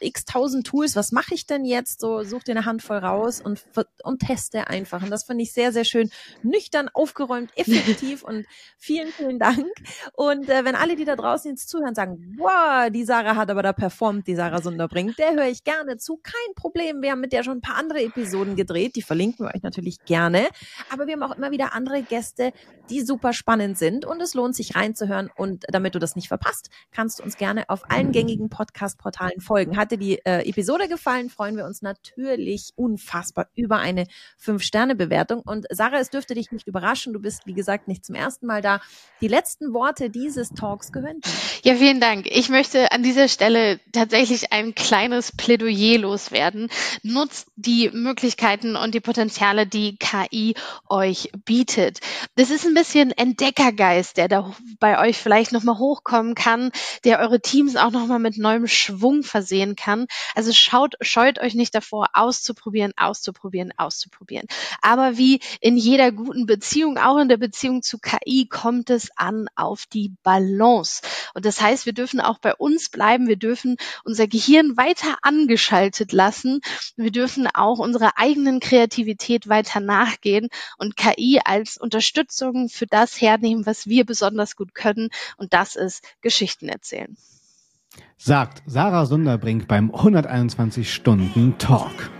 X 0.00 0.24
tausend 0.24 0.66
Tools, 0.66 0.96
was 0.96 1.12
mache 1.12 1.34
ich 1.34 1.46
denn 1.46 1.64
jetzt? 1.64 2.00
So, 2.00 2.22
such 2.22 2.42
dir 2.42 2.52
eine 2.52 2.64
Handvoll 2.64 2.98
raus 3.02 3.40
und, 3.40 3.64
und 4.02 4.20
teste 4.20 4.68
einfach. 4.68 5.02
Und 5.02 5.10
das 5.10 5.24
finde 5.24 5.42
ich 5.42 5.52
sehr, 5.52 5.72
sehr 5.72 5.84
schön. 5.84 6.10
Nüchtern, 6.42 6.88
aufgeräumt, 6.92 7.50
effektiv 7.56 8.22
und 8.22 8.46
vielen, 8.78 9.08
vielen 9.08 9.38
Dank. 9.38 9.66
Und 10.14 10.48
äh, 10.48 10.64
wenn 10.64 10.74
alle, 10.74 10.96
die 10.96 11.04
da 11.04 11.16
draußen 11.16 11.50
jetzt 11.50 11.68
zuhören, 11.68 11.94
sagen, 11.94 12.36
wow, 12.38 12.90
die 12.90 13.04
Sarah 13.04 13.36
hat 13.36 13.50
aber 13.50 13.62
da 13.62 13.72
performt, 13.72 14.26
die 14.26 14.34
Sarah 14.34 14.62
Sunderbring, 14.62 15.14
der 15.18 15.32
höre 15.34 15.48
ich 15.48 15.64
gerne 15.64 15.96
zu. 15.96 16.18
Kein 16.22 16.54
Problem. 16.54 17.02
Wir 17.02 17.12
haben 17.12 17.20
mit 17.20 17.32
der 17.32 17.42
schon 17.42 17.58
ein 17.58 17.60
paar 17.60 17.76
andere 17.76 18.02
Episoden 18.02 18.56
gedreht. 18.56 18.96
Die 18.96 19.02
verlinken 19.02 19.46
wir 19.46 19.54
euch 19.54 19.62
natürlich 19.62 20.04
gerne. 20.04 20.48
Aber 20.90 21.06
wir 21.06 21.14
haben 21.14 21.22
auch 21.22 21.36
immer 21.36 21.50
wieder 21.50 21.74
andere 21.74 22.02
Gäste, 22.02 22.52
die 22.90 23.00
super 23.00 23.32
spannend 23.32 23.78
sind 23.78 24.04
und 24.04 24.20
es 24.20 24.34
lohnt 24.34 24.54
sich 24.54 24.76
reinzuhören. 24.76 25.30
Und 25.36 25.64
damit 25.68 25.94
du 25.94 25.98
das 25.98 26.16
nicht 26.16 26.28
verpasst, 26.28 26.70
kannst 26.90 27.18
du 27.18 27.24
uns 27.24 27.36
gerne 27.36 27.68
auf 27.68 27.90
allen 27.90 28.12
gängigen 28.12 28.48
Podcast-Portalen 28.48 29.40
folgen. 29.40 29.76
Hat 29.76 29.92
dir 29.92 29.98
die 29.98 30.18
äh, 30.24 30.48
Episode 30.48 30.88
gefallen, 30.88 31.30
freuen 31.30 31.56
wir 31.56 31.64
uns 31.64 31.82
natürlich 31.82 32.72
unfassbar 32.92 33.48
über 33.54 33.78
eine 33.78 34.06
5-Sterne-Bewertung. 34.42 35.40
Und 35.40 35.66
Sarah, 35.70 35.98
es 35.98 36.10
dürfte 36.10 36.34
dich 36.34 36.52
nicht 36.52 36.66
überraschen. 36.66 37.12
Du 37.12 37.20
bist 37.20 37.46
wie 37.46 37.54
gesagt, 37.54 37.88
nicht 37.88 38.04
zum 38.04 38.14
ersten 38.14 38.46
Mal 38.46 38.62
da. 38.62 38.80
Die 39.20 39.28
letzten 39.28 39.72
Worte 39.72 40.10
dieses 40.10 40.50
Talks 40.50 40.92
gehören 40.92 41.20
dir. 41.20 41.30
Ja, 41.62 41.74
vielen 41.76 42.00
Dank. 42.00 42.26
Ich 42.26 42.48
möchte 42.48 42.92
an 42.92 43.02
dieser 43.02 43.28
Stelle 43.28 43.80
tatsächlich 43.92 44.52
ein 44.52 44.74
kleines 44.74 45.32
Plädoyer 45.32 45.98
loswerden. 45.98 46.68
Nutzt 47.02 47.48
die 47.56 47.90
Möglichkeiten 47.92 48.76
und 48.76 48.94
die 48.94 49.00
Potenziale, 49.00 49.66
die 49.66 49.96
KI 49.96 50.54
euch 50.88 51.30
bietet. 51.44 52.00
Das 52.36 52.50
ist 52.50 52.66
ein 52.66 52.74
bisschen 52.74 53.12
Entdeckergeist, 53.12 54.16
der 54.16 54.28
da 54.28 54.52
bei 54.80 54.98
euch 55.00 55.18
vielleicht 55.18 55.52
nochmal 55.52 55.78
hochkommen 55.78 56.34
kann, 56.34 56.72
der 57.04 57.20
eure 57.20 57.40
Teams 57.40 57.76
auch 57.76 57.90
nochmal 57.90 58.18
mit 58.18 58.38
neuem 58.38 58.66
Schwung 58.66 59.22
versehen 59.22 59.76
kann. 59.76 60.06
Also 60.34 60.52
schaut, 60.52 60.94
scheut 61.00 61.38
euch 61.38 61.54
nicht 61.54 61.74
davor, 61.74 62.08
auszuprobieren, 62.96 63.72
auszuprobieren, 63.76 64.02
auszuprobieren. 64.02 64.46
Aber 64.80 65.16
wie 65.16 65.40
in 65.60 65.76
jeder 65.76 66.12
guten 66.12 66.46
Beziehung, 66.46 66.98
auch 66.98 67.18
in 67.18 67.28
der 67.28 67.36
Beziehung 67.36 67.82
zu 67.82 67.98
KI 67.98 68.46
kommt 68.46 68.90
es 68.90 69.10
an 69.16 69.46
auf 69.54 69.86
die 69.86 70.14
Balance. 70.22 71.02
Und 71.34 71.44
das 71.44 71.60
heißt, 71.60 71.86
wir 71.86 71.92
dürfen 71.92 72.20
auch 72.20 72.38
bei 72.38 72.54
uns 72.54 72.88
bleiben. 72.88 73.28
Wir 73.28 73.36
dürfen 73.36 73.76
unser 74.04 74.26
Gehirn 74.26 74.76
weiter 74.76 75.18
angeschaltet 75.22 76.12
lassen. 76.12 76.60
Wir 76.96 77.10
dürfen 77.10 77.46
auch 77.46 77.78
unserer 77.78 78.12
eigenen 78.16 78.60
Kreativität 78.60 79.48
weiter 79.48 79.80
nachgehen 79.80 80.48
und 80.78 80.96
KI 80.96 81.40
als 81.44 81.76
Unterstützung 81.76 82.68
für 82.68 82.86
das 82.86 83.20
hernehmen, 83.20 83.66
was 83.66 83.86
wir 83.86 84.04
besonders 84.04 84.56
gut 84.56 84.74
können. 84.74 85.08
Und 85.36 85.52
das 85.52 85.76
ist 85.76 86.04
Geschichten 86.20 86.68
erzählen. 86.68 87.16
Sagt 88.16 88.62
Sarah 88.66 89.04
Sunderbrink 89.04 89.68
beim 89.68 89.92
121 89.92 90.92
Stunden 90.92 91.58
Talk. 91.58 92.10